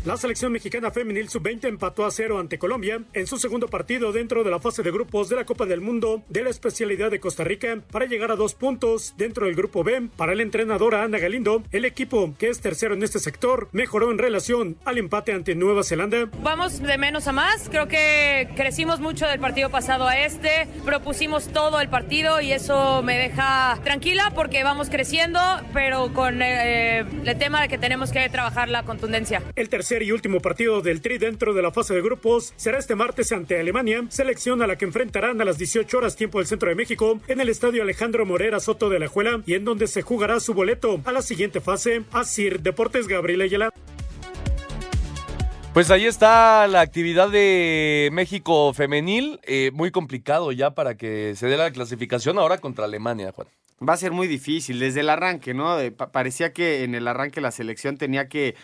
La 0.06 0.18
selección 0.18 0.52
mexicana 0.52 0.92
femenil 0.92 1.30
sub-20 1.30 1.68
empató 1.68 2.06
a 2.06 2.12
cero 2.12 2.38
ante 2.38 2.60
Colombia 2.60 3.02
en 3.14 3.26
su 3.26 3.38
segundo 3.38 3.68
partido 3.68 4.12
dentro 4.12 4.44
de 4.44 4.52
la 4.52 4.60
fase 4.60 4.84
de 4.84 4.92
grupos 4.92 5.30
de 5.30 5.36
la 5.36 5.46
Copa 5.46 5.66
del 5.66 5.82
Mundo 5.82 6.22
de 6.30 6.44
la 6.44 6.52
especialidad 6.52 7.10
de 7.10 7.20
Costa 7.20 7.44
Rica 7.44 7.80
para 7.90 8.06
llegar 8.06 8.30
a 8.30 8.36
dos 8.36 8.54
puntos 8.54 9.16
dentro 9.18 9.48
del 9.48 9.56
grupo 9.56 9.84
B. 9.84 10.10
Para 10.16 10.34
el 10.34 10.42
entrenador 10.42 10.94
Ana 10.94 11.18
Galindo, 11.18 11.64
el 11.72 11.86
equipo, 11.86 12.36
que 12.38 12.50
es 12.50 12.62
tercero 12.62 12.94
en 12.94 13.02
este 13.02 13.18
sector, 13.18 13.68
mejoró 13.72 14.12
en 14.12 14.20
relación 14.20 14.78
al 14.86 15.00
empate 15.00 15.34
ante 15.34 15.56
Nueva 15.56 15.84
Zelanda. 15.84 16.30
Vamos 16.44 16.84
de 16.84 17.00
menos 17.00 17.28
a 17.28 17.32
más. 17.32 17.68
Creo 17.68 17.88
que 17.88 18.48
crecimos 18.56 19.00
mucho 19.00 19.26
del 19.26 19.40
partido 19.40 19.72
pasado 19.72 20.08
a 20.08 20.20
este. 20.20 20.68
Propusimos 20.86 21.48
todo 21.48 21.82
el 21.82 21.90
partido 21.90 22.42
y 22.42 22.52
eso 22.52 23.02
me 23.02 23.18
deja 23.18 23.80
tranquila 23.84 24.32
porque 24.36 24.64
vamos 24.64 24.92
creciendo, 24.92 25.40
pero 25.74 26.14
con 26.14 26.44
eh, 26.44 27.00
el 27.00 27.38
tema 27.40 27.64
de 27.64 27.70
que 27.70 27.80
tenemos 27.80 28.12
que 28.12 28.30
trabajar 28.30 28.70
la 28.70 28.84
contundencia. 28.84 29.42
El 29.56 29.68
tercer 29.68 29.95
y 30.04 30.12
último 30.12 30.40
partido 30.40 30.82
del 30.82 31.02
Tri 31.02 31.18
dentro 31.18 31.54
de 31.54 31.62
la 31.62 31.72
fase 31.72 31.94
de 31.94 32.02
grupos 32.02 32.54
será 32.56 32.78
este 32.78 32.96
martes 32.96 33.32
ante 33.32 33.60
Alemania, 33.60 34.04
selección 34.10 34.62
a 34.62 34.68
la 34.68 34.78
que 34.78 34.86
enfrentarán 34.86 35.42
a 35.42 35.46
las 35.46 35.58
18 35.58 35.98
horas 35.98 36.16
tiempo 36.16 36.40
del 36.40 36.48
centro 36.48 36.70
de 36.70 36.76
México 36.76 37.20
en 37.28 37.42
el 37.42 37.50
estadio 37.50 37.84
Alejandro 37.84 38.26
Morera 38.26 38.60
Soto 38.60 38.90
de 38.90 39.00
la 39.00 39.08
Juela 39.08 39.42
y 39.46 39.54
en 39.54 39.66
donde 39.66 39.88
se 39.88 40.02
jugará 40.02 40.40
su 40.40 40.54
boleto 40.54 41.02
a 41.06 41.12
la 41.12 41.22
siguiente 41.22 41.62
fase. 41.62 42.04
Asir 42.12 42.62
Deportes 42.62 43.08
Gabriel 43.08 43.42
Ayala. 43.42 43.70
Pues 45.74 45.92
ahí 45.92 46.06
está 46.06 46.68
la 46.68 46.80
actividad 46.80 47.30
de 47.30 48.10
México 48.14 48.74
femenil, 48.74 49.42
eh, 49.44 49.72
muy 49.74 49.92
complicado 49.92 50.54
ya 50.54 50.72
para 50.72 50.96
que 50.96 51.36
se 51.36 51.48
dé 51.48 51.58
la 51.58 51.72
clasificación 51.72 52.38
ahora 52.38 52.60
contra 52.60 52.86
Alemania, 52.86 53.34
Juan. 53.34 53.48
Va 53.88 53.94
a 53.94 53.98
ser 53.98 54.14
muy 54.14 54.28
difícil 54.28 54.80
desde 54.80 55.02
el 55.02 55.10
arranque, 55.10 55.54
¿no? 55.54 55.78
Eh, 55.78 55.92
parecía 55.92 56.54
que 56.54 56.86
en 56.86 56.96
el 56.96 57.06
arranque 57.10 57.42
la 57.42 57.52
selección 57.52 57.98
tenía 57.98 58.30
que 58.30 58.56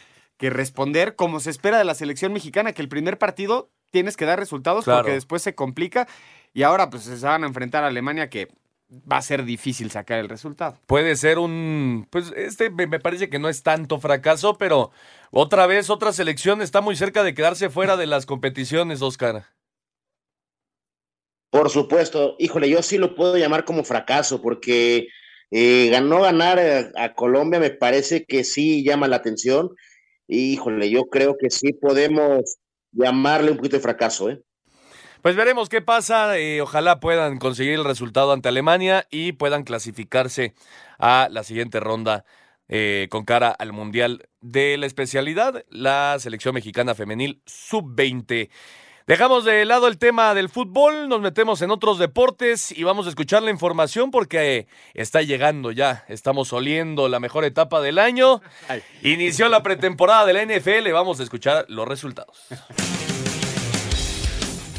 que 0.42 0.50
responder 0.50 1.16
como 1.16 1.40
se 1.40 1.52
espera 1.52 1.78
de 1.78 1.84
la 1.84 1.94
selección 1.94 2.34
mexicana, 2.34 2.74
que 2.74 2.82
el 2.82 2.90
primer 2.90 3.20
partido 3.20 3.70
tienes 3.92 4.18
que 4.18 4.26
dar 4.26 4.40
resultados 4.40 4.86
claro. 4.86 5.02
porque 5.02 5.14
después 5.14 5.44
se 5.44 5.54
complica. 5.54 6.08
y 6.52 6.64
ahora 6.64 6.90
pues 6.90 7.04
se 7.04 7.16
van 7.24 7.44
a 7.44 7.48
enfrentar 7.48 7.84
a 7.84 7.88
Alemania 7.88 8.28
que 8.28 8.48
va 8.90 9.18
a 9.18 9.22
ser 9.22 9.46
difícil 9.46 9.92
sacar 9.92 10.18
el 10.18 10.30
resultado. 10.30 10.80
Puede 10.88 11.16
ser 11.16 11.38
un, 11.38 12.08
pues 12.10 12.34
este 12.36 12.72
me 12.72 13.00
parece 13.00 13.30
que 13.30 13.38
no 13.38 13.50
es 13.50 13.62
tanto 13.62 14.00
fracaso, 14.00 14.58
pero 14.58 14.90
otra 15.30 15.68
vez 15.68 15.92
otra 15.92 16.12
selección 16.12 16.64
está 16.64 16.82
muy 16.82 16.96
cerca 16.96 17.22
de 17.22 17.36
quedarse 17.36 17.70
fuera 17.70 17.96
de 17.96 18.08
las 18.08 18.26
competiciones, 18.26 19.04
Oscar. 19.04 19.46
Por 21.52 21.70
supuesto, 21.70 22.36
híjole, 22.40 22.68
yo 22.68 22.82
sí 22.82 22.98
lo 22.98 23.14
puedo 23.14 23.38
llamar 23.38 23.64
como 23.64 23.84
fracaso, 23.84 24.42
porque 24.42 25.08
eh, 25.52 25.90
ganó 25.92 26.22
ganar 26.22 26.58
a, 26.58 26.92
a 26.96 27.14
Colombia, 27.14 27.60
me 27.60 27.70
parece 27.70 28.26
que 28.26 28.44
sí 28.44 28.84
llama 28.84 29.08
la 29.08 29.18
atención. 29.18 29.70
Híjole, 30.34 30.90
yo 30.90 31.10
creo 31.10 31.36
que 31.38 31.50
sí 31.50 31.74
podemos 31.74 32.58
llamarle 32.94 33.52
un 33.52 33.58
poquito 33.58 33.76
de 33.76 33.82
fracaso, 33.82 34.30
¿eh? 34.30 34.42
Pues 35.22 35.36
veremos 35.36 35.68
qué 35.68 35.82
pasa. 35.82 36.40
eh, 36.40 36.62
ojalá 36.62 37.02
puedan 37.02 37.38
conseguir 37.38 37.74
el 37.74 37.84
resultado 37.84 38.32
ante 38.32 38.48
Alemania 38.48 39.06
y 39.12 39.34
puedan 39.34 39.64
clasificarse 39.64 40.54
a 41.00 41.28
la 41.30 41.44
siguiente 41.44 41.82
ronda 41.82 42.24
eh, 42.70 43.08
con 43.12 43.26
cara 43.26 43.50
al 43.52 43.74
Mundial 43.74 44.30
de 44.40 44.78
la 44.78 44.86
especialidad, 44.86 45.66
la 45.70 46.16
selección 46.18 46.54
mexicana 46.56 46.96
femenil 46.96 47.42
sub-20. 47.46 48.50
Dejamos 49.08 49.46
de 49.46 49.66
lado 49.66 49.88
el 49.88 49.98
tema 49.98 50.34
del 50.36 50.48
fútbol, 50.48 51.10
nos 51.10 51.22
metemos 51.22 51.62
en 51.62 51.72
otros 51.72 51.98
deportes 51.98 52.72
y 52.72 52.84
vamos 52.84 53.08
a 53.08 53.10
escuchar 53.10 53.42
la 53.42 53.50
información 53.50 54.12
porque 54.12 54.58
eh, 54.58 54.68
está 54.94 55.22
llegando 55.24 55.72
ya, 55.72 56.06
estamos 56.08 56.54
oliendo 56.54 57.10
la 57.10 57.20
mejor 57.20 57.44
etapa 57.44 57.82
del 57.82 57.98
año. 57.98 58.42
Inició 59.02 59.50
la 59.50 59.64
pretemporada 59.64 60.26
de 60.26 60.34
la 60.34 60.46
NFL, 60.46 60.92
vamos 60.92 61.20
a 61.20 61.24
escuchar 61.24 61.66
los 61.68 61.88
resultados. 61.88 62.48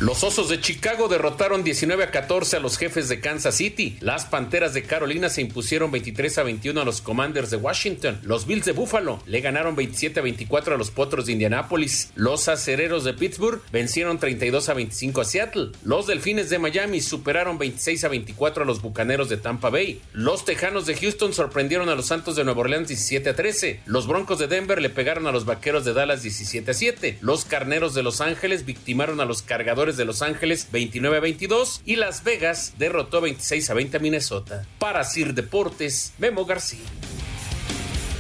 Los 0.02 0.24
Osos 0.24 0.48
de 0.48 0.60
Chicago 0.60 1.06
derrotaron 1.06 1.62
19 1.62 2.02
a 2.02 2.10
14 2.10 2.56
a 2.56 2.58
los 2.58 2.76
jefes 2.76 3.08
de 3.08 3.20
Kansas 3.20 3.54
City. 3.54 3.98
Las 4.00 4.24
Panteras 4.24 4.74
de 4.74 4.82
Carolina 4.82 5.28
se 5.28 5.42
impusieron 5.42 5.92
23 5.92 6.38
a 6.38 6.42
21 6.42 6.80
a 6.80 6.84
los 6.84 7.00
Commanders 7.00 7.50
de 7.52 7.56
Washington. 7.56 8.18
Los 8.24 8.44
Bills 8.48 8.64
de 8.64 8.72
Buffalo 8.72 9.22
le 9.26 9.40
ganaron 9.40 9.76
27 9.76 10.18
a 10.18 10.22
24 10.24 10.74
a 10.74 10.76
los 10.76 10.90
Potros 10.90 11.26
de 11.26 11.34
Indianápolis. 11.34 12.10
Los 12.16 12.48
Acereros 12.48 13.04
de 13.04 13.14
Pittsburgh 13.14 13.62
vencieron 13.70 14.18
32 14.18 14.68
a 14.70 14.74
25 14.74 15.20
a 15.20 15.24
Seattle. 15.24 15.70
Los 15.84 16.08
Delfines 16.08 16.50
de 16.50 16.58
Miami 16.58 17.00
superaron 17.00 17.58
26 17.58 18.02
a 18.02 18.08
24 18.08 18.64
a 18.64 18.66
los 18.66 18.82
Bucaneros 18.82 19.28
de 19.28 19.36
Tampa 19.36 19.70
Bay. 19.70 20.02
Los 20.12 20.44
Tejanos 20.44 20.86
de 20.86 20.96
Houston 20.96 21.32
sorprendieron 21.32 21.88
a 21.88 21.94
los 21.94 22.06
Santos 22.06 22.34
de 22.34 22.42
Nueva 22.42 22.62
Orleans 22.62 22.88
17 22.88 23.30
a 23.30 23.36
13. 23.36 23.82
Los 23.86 24.08
Broncos 24.08 24.40
de 24.40 24.48
Denver 24.48 24.82
le 24.82 24.90
pegaron 24.90 25.28
a 25.28 25.32
los 25.32 25.44
Vaqueros 25.44 25.84
de 25.84 25.92
Dallas 25.92 26.24
17 26.24 26.72
a 26.72 26.74
7. 26.74 27.18
Los 27.20 27.44
Carneros 27.44 27.94
de 27.94 28.02
Los 28.02 28.20
Ángeles 28.20 28.64
victimaron 28.64 29.20
a 29.20 29.26
los 29.26 29.42
Cargadores 29.42 29.91
de 29.96 30.04
Los 30.04 30.22
Ángeles 30.22 30.68
29 30.72 31.16
a 31.16 31.20
22 31.20 31.82
y 31.84 31.96
Las 31.96 32.24
Vegas 32.24 32.74
derrotó 32.78 33.20
26 33.20 33.70
a 33.70 33.74
20 33.74 33.96
a 33.96 34.00
Minnesota. 34.00 34.66
Para 34.78 35.04
Sir 35.04 35.34
Deportes, 35.34 36.12
Memo 36.18 36.44
García. 36.44 36.84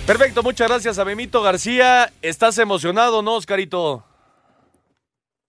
Perfecto, 0.06 0.42
muchas 0.42 0.68
gracias 0.68 0.98
a 0.98 1.04
Memito 1.04 1.42
García. 1.42 2.12
¿Estás 2.22 2.58
emocionado, 2.58 3.22
no, 3.22 3.34
Oscarito? 3.34 4.04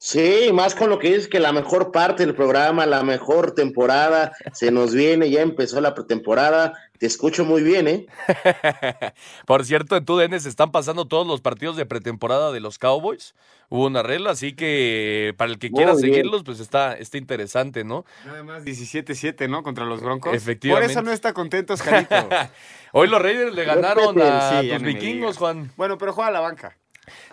Sí, 0.05 0.49
más 0.51 0.75
con 0.75 0.89
lo 0.89 0.99
que 0.99 1.07
dices 1.07 1.29
que 1.29 1.39
la 1.39 1.53
mejor 1.53 1.93
parte 1.93 2.25
del 2.25 2.35
programa, 2.35 2.85
la 2.85 3.03
mejor 3.03 3.53
temporada, 3.53 4.33
se 4.53 4.69
nos 4.69 4.93
viene, 4.93 5.29
ya 5.29 5.39
empezó 5.39 5.79
la 5.79 5.93
pretemporada. 5.93 6.73
Te 6.99 7.05
escucho 7.05 7.45
muy 7.45 7.63
bien, 7.63 7.87
¿eh? 7.87 8.05
Por 9.47 9.63
cierto, 9.63 9.95
en 9.95 10.03
TUDN 10.03 10.37
se 10.41 10.49
están 10.49 10.73
pasando 10.73 11.07
todos 11.07 11.25
los 11.25 11.39
partidos 11.39 11.77
de 11.77 11.85
pretemporada 11.85 12.51
de 12.51 12.59
los 12.59 12.79
Cowboys. 12.79 13.33
Hubo 13.69 13.85
una 13.85 14.03
regla, 14.03 14.31
así 14.31 14.57
que 14.57 15.33
para 15.37 15.49
el 15.49 15.57
que 15.57 15.71
quiera 15.71 15.95
seguirlos, 15.95 16.43
pues 16.43 16.59
está, 16.59 16.97
está 16.97 17.17
interesante, 17.17 17.85
¿no? 17.85 18.03
Nada 18.25 18.43
más 18.43 18.65
17-7, 18.65 19.49
¿no? 19.49 19.63
Contra 19.63 19.85
los 19.85 20.01
Broncos. 20.01 20.35
Efectivamente. 20.35 20.85
Por 20.85 20.91
eso 20.91 21.01
no 21.01 21.13
está 21.13 21.31
contento, 21.31 21.75
Oscarito. 21.75 22.27
Hoy 22.91 23.07
los 23.07 23.21
Raiders 23.21 23.55
le 23.55 23.63
ganaron 23.63 24.21
a 24.21 24.59
Sí, 24.61 24.69
tus 24.69 24.81
vikingos. 24.81 25.37
Juan. 25.37 25.71
Bueno, 25.77 25.97
pero 25.97 26.11
juega 26.11 26.27
a 26.27 26.33
la 26.33 26.41
banca. 26.41 26.77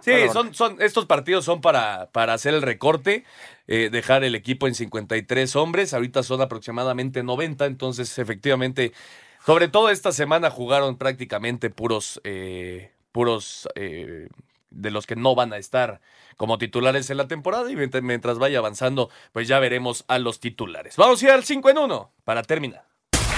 Sí, 0.01 0.11
Bueno, 0.11 0.33
son, 0.33 0.55
son, 0.55 0.77
estos 0.81 1.07
partidos 1.07 1.45
son 1.45 1.61
para, 1.61 2.11
para 2.13 2.35
hacer 2.35 2.55
el 2.55 2.63
recorte, 2.63 3.25
eh, 3.69 3.89
dejar 3.91 4.25
el 4.25 4.35
equipo 4.35 4.67
en 4.67 4.75
53 4.75 5.57
hombres, 5.57 5.95
ahorita 5.95 6.23
son 6.23 6.41
aproximadamente 6.41 7.23
90, 7.23 7.67
entonces 7.67 8.19
efectivamente, 8.19 8.93
sobre 9.45 9.69
todo 9.69 9.91
esta 9.91 10.13
semana 10.13 10.51
jugaron 10.51 10.97
prácticamente 10.97 11.71
puros, 11.71 12.21
eh, 12.25 12.93
puros 13.13 13.69
eh, 13.75 14.29
de 14.71 14.91
los 14.91 15.07
que 15.07 15.17
no 15.17 15.35
van 15.35 15.53
a 15.53 15.59
estar 15.59 16.01
como 16.37 16.59
titulares 16.59 17.11
en 17.11 17.19
la 17.19 17.29
temporada 17.29 17.71
y 17.71 17.77
mientras, 17.77 18.03
mientras 18.03 18.39
vaya 18.39 18.59
avanzando, 18.59 19.11
pues 19.33 19.47
ya 19.47 19.59
veremos 19.59 20.05
a 20.09 20.19
los 20.19 20.41
titulares. 20.41 20.97
Vamos 20.97 21.23
a 21.23 21.27
ir 21.27 21.33
al 21.33 21.45
5 21.45 21.71
en 21.71 21.79
1 21.79 22.13
para 22.25 22.43
terminar. 22.43 22.85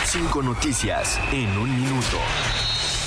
Cinco 0.05 0.43
noticias 0.43 1.19
en 1.33 1.49
un 1.57 1.75
minuto. 1.75 2.19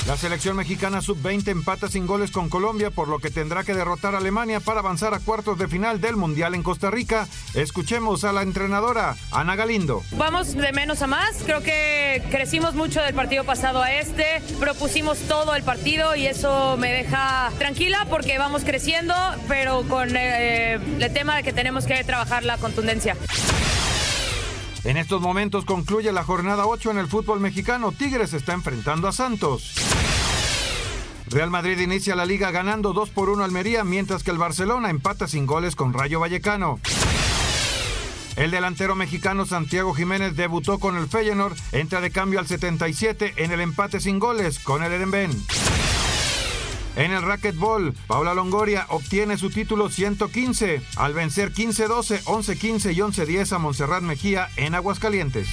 La 0.08 0.16
selección 0.18 0.56
mexicana 0.56 1.02
sub-20 1.02 1.48
empata 1.48 1.88
sin 1.88 2.06
goles 2.06 2.30
con 2.30 2.48
Colombia, 2.48 2.92
por 2.92 3.08
lo 3.08 3.18
que 3.18 3.32
tendrá 3.32 3.64
que 3.64 3.74
derrotar 3.74 4.14
a 4.14 4.20
Alemania 4.20 4.60
para 4.60 4.82
avanzar 4.82 5.16
a 5.16 5.20
cuartos 5.20 5.58
de 5.58 5.68
final 5.68 6.00
del 6.00 6.16
Mundial 6.16 6.54
en 6.54 6.62
Costa 6.62 6.92
Rica. 6.92 7.28
Escuchemos 7.56 8.24
a 8.24 8.32
la 8.32 8.44
entrenadora, 8.44 9.16
Ana 9.32 9.56
Galindo. 9.56 10.04
Vamos 10.12 10.54
de 10.54 10.72
menos 10.74 11.02
a 11.02 11.08
más. 11.08 11.38
Creo 11.44 11.64
que 11.64 12.24
crecimos 12.30 12.76
mucho 12.76 13.02
del 13.02 13.16
partido 13.16 13.46
pasado 13.46 13.82
a 13.82 13.94
este. 13.94 14.44
Propusimos 14.60 15.18
todo 15.22 15.56
el 15.56 15.64
partido 15.64 16.16
y 16.16 16.28
eso 16.28 16.78
me 16.78 16.92
deja 16.92 17.52
tranquila 17.58 18.06
porque 18.08 18.38
vamos 18.38 18.64
creciendo, 18.64 19.16
pero 19.48 19.88
con 19.88 20.16
eh, 20.16 20.76
el 21.00 21.14
tema 21.14 21.38
de 21.38 21.42
que 21.42 21.52
tenemos 21.52 21.88
que 21.88 22.04
trabajar 22.04 22.44
la 22.44 22.60
contundencia. 22.60 23.18
En 24.86 24.98
estos 24.98 25.20
momentos 25.20 25.66
concluye 25.66 26.12
la 26.12 26.24
jornada 26.24 26.68
8 26.68 26.92
en 26.92 27.00
el 27.00 27.08
fútbol 27.08 27.40
mexicano. 27.40 27.92
Tigres 27.92 28.34
está 28.34 28.54
enfrentando 28.54 29.08
a 29.08 29.12
Santos. 29.12 29.74
Real 31.28 31.50
Madrid 31.50 31.80
inicia 31.80 32.16
la 32.16 32.28
liga 32.28 32.52
ganando 32.52 32.94
2 32.94 33.10
por 33.10 33.30
1 33.30 33.44
Almería, 33.44 33.84
mientras 33.84 34.22
que 34.22 34.30
el 34.30 34.38
Barcelona 34.38 34.92
empata 34.92 35.28
sin 35.28 35.48
goles 35.48 35.76
con 35.76 35.92
Rayo 35.92 36.20
Vallecano. 36.20 36.80
El 38.36 38.52
delantero 38.52 38.96
mexicano 38.96 39.48
Santiago 39.48 39.92
Jiménez 39.96 40.36
debutó 40.36 40.78
con 40.78 40.98
el 40.98 41.08
Feyenoord, 41.08 41.58
entra 41.72 42.00
de 42.00 42.12
cambio 42.12 42.40
al 42.40 42.46
77 42.46 43.34
en 43.38 43.52
el 43.52 43.62
empate 43.62 44.00
sin 44.00 44.20
goles 44.20 44.60
con 44.60 44.84
el 44.84 44.92
Erenben. 44.92 45.32
En 46.96 47.12
el 47.12 47.24
racquetball, 47.24 47.94
Paula 48.08 48.34
Longoria 48.34 48.86
obtiene 48.90 49.38
su 49.38 49.50
título 49.50 49.90
115 49.90 50.82
al 50.96 51.14
vencer 51.14 51.52
15-12, 51.52 52.24
11-15 52.24 52.94
y 52.94 53.00
11-10 53.00 53.52
a 53.52 53.58
Montserrat 53.58 54.02
Mejía 54.02 54.48
en 54.56 54.76
Aguascalientes. 54.76 55.48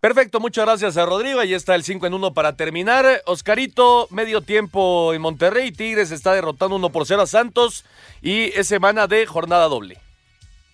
Perfecto, 0.00 0.38
muchas 0.38 0.64
gracias 0.64 0.96
a 0.96 1.06
Rodrigo. 1.06 1.40
Ahí 1.40 1.54
está 1.54 1.74
el 1.74 1.82
5 1.82 2.06
en 2.06 2.14
1 2.14 2.34
para 2.34 2.54
terminar. 2.54 3.22
Oscarito, 3.26 4.06
medio 4.10 4.42
tiempo 4.42 5.12
en 5.12 5.20
Monterrey. 5.20 5.72
Tigres 5.72 6.12
está 6.12 6.34
derrotando 6.34 6.76
1 6.76 6.90
por 6.90 7.04
0 7.04 7.22
a 7.22 7.26
Santos. 7.26 7.84
Y 8.22 8.56
es 8.56 8.68
semana 8.68 9.08
de 9.08 9.26
jornada 9.26 9.66
doble. 9.66 9.98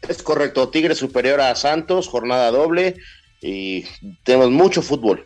Es 0.07 0.22
correcto, 0.22 0.68
Tigre 0.68 0.95
superior 0.95 1.41
a 1.41 1.55
Santos, 1.55 2.09
jornada 2.09 2.51
doble 2.51 2.97
y 3.41 3.87
tenemos 4.24 4.51
mucho 4.51 4.82
fútbol. 4.82 5.24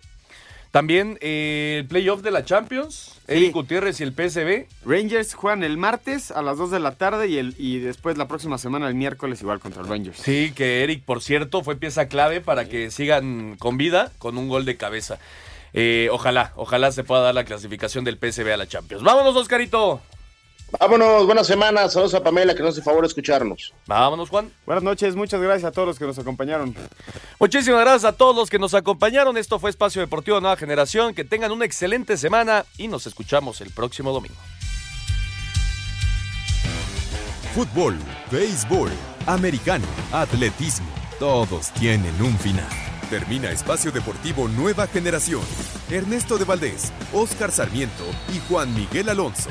También 0.70 1.18
eh, 1.20 1.78
el 1.80 1.86
playoff 1.86 2.22
de 2.22 2.30
la 2.30 2.44
Champions. 2.44 3.14
Eric 3.26 3.52
Gutiérrez 3.52 4.00
y 4.00 4.04
el 4.04 4.12
PSV. 4.12 4.66
Rangers 4.86 5.34
juegan 5.34 5.62
el 5.62 5.76
martes 5.76 6.30
a 6.30 6.42
las 6.42 6.58
2 6.58 6.70
de 6.70 6.80
la 6.80 6.92
tarde 6.92 7.28
y, 7.28 7.38
el, 7.38 7.54
y 7.58 7.78
después 7.78 8.16
la 8.18 8.28
próxima 8.28 8.58
semana, 8.58 8.88
el 8.88 8.94
miércoles, 8.94 9.40
igual 9.40 9.60
contra 9.60 9.82
el 9.82 9.88
Rangers. 9.88 10.18
Sí, 10.18 10.52
que 10.54 10.82
Eric, 10.84 11.04
por 11.04 11.22
cierto, 11.22 11.62
fue 11.62 11.76
pieza 11.76 12.08
clave 12.08 12.40
para 12.40 12.68
que 12.68 12.90
sigan 12.90 13.56
con 13.58 13.76
vida 13.76 14.12
con 14.18 14.36
un 14.38 14.48
gol 14.48 14.64
de 14.64 14.76
cabeza. 14.76 15.18
Eh, 15.74 16.08
ojalá, 16.10 16.52
ojalá 16.56 16.92
se 16.92 17.04
pueda 17.04 17.22
dar 17.22 17.34
la 17.34 17.44
clasificación 17.44 18.04
del 18.04 18.16
PSV 18.16 18.52
a 18.52 18.56
la 18.56 18.66
Champions. 18.66 19.02
Vámonos, 19.02 19.36
Oscarito. 19.36 20.00
Vámonos, 20.70 21.24
buenas 21.24 21.46
semanas. 21.46 21.94
Saludos 21.94 22.14
a 22.14 22.22
Pamela 22.22 22.54
que 22.54 22.62
nos 22.62 22.74
hace 22.74 22.82
favor 22.82 23.04
escucharnos. 23.04 23.72
Vámonos, 23.86 24.28
Juan. 24.28 24.52
Buenas 24.66 24.84
noches, 24.84 25.16
muchas 25.16 25.40
gracias 25.40 25.64
a 25.64 25.72
todos 25.72 25.88
los 25.88 25.98
que 25.98 26.04
nos 26.04 26.18
acompañaron. 26.18 26.74
Muchísimas 27.40 27.80
gracias 27.80 28.04
a 28.04 28.16
todos 28.16 28.36
los 28.36 28.50
que 28.50 28.58
nos 28.58 28.74
acompañaron. 28.74 29.36
Esto 29.38 29.58
fue 29.58 29.70
Espacio 29.70 30.02
Deportivo 30.02 30.40
Nueva 30.40 30.56
Generación. 30.56 31.14
Que 31.14 31.24
tengan 31.24 31.52
una 31.52 31.64
excelente 31.64 32.16
semana 32.16 32.66
y 32.76 32.88
nos 32.88 33.06
escuchamos 33.06 33.60
el 33.62 33.70
próximo 33.70 34.12
domingo. 34.12 34.36
Fútbol, 37.54 37.96
béisbol, 38.30 38.90
americano, 39.26 39.86
atletismo, 40.12 40.86
todos 41.18 41.70
tienen 41.72 42.14
un 42.22 42.38
final. 42.38 42.68
Termina 43.08 43.50
Espacio 43.50 43.90
Deportivo 43.90 44.48
Nueva 44.48 44.86
Generación. 44.86 45.40
Ernesto 45.90 46.36
de 46.36 46.44
Valdés, 46.44 46.92
Oscar 47.12 47.50
Sarmiento 47.50 48.04
y 48.34 48.38
Juan 48.48 48.74
Miguel 48.74 49.08
Alonso. 49.08 49.50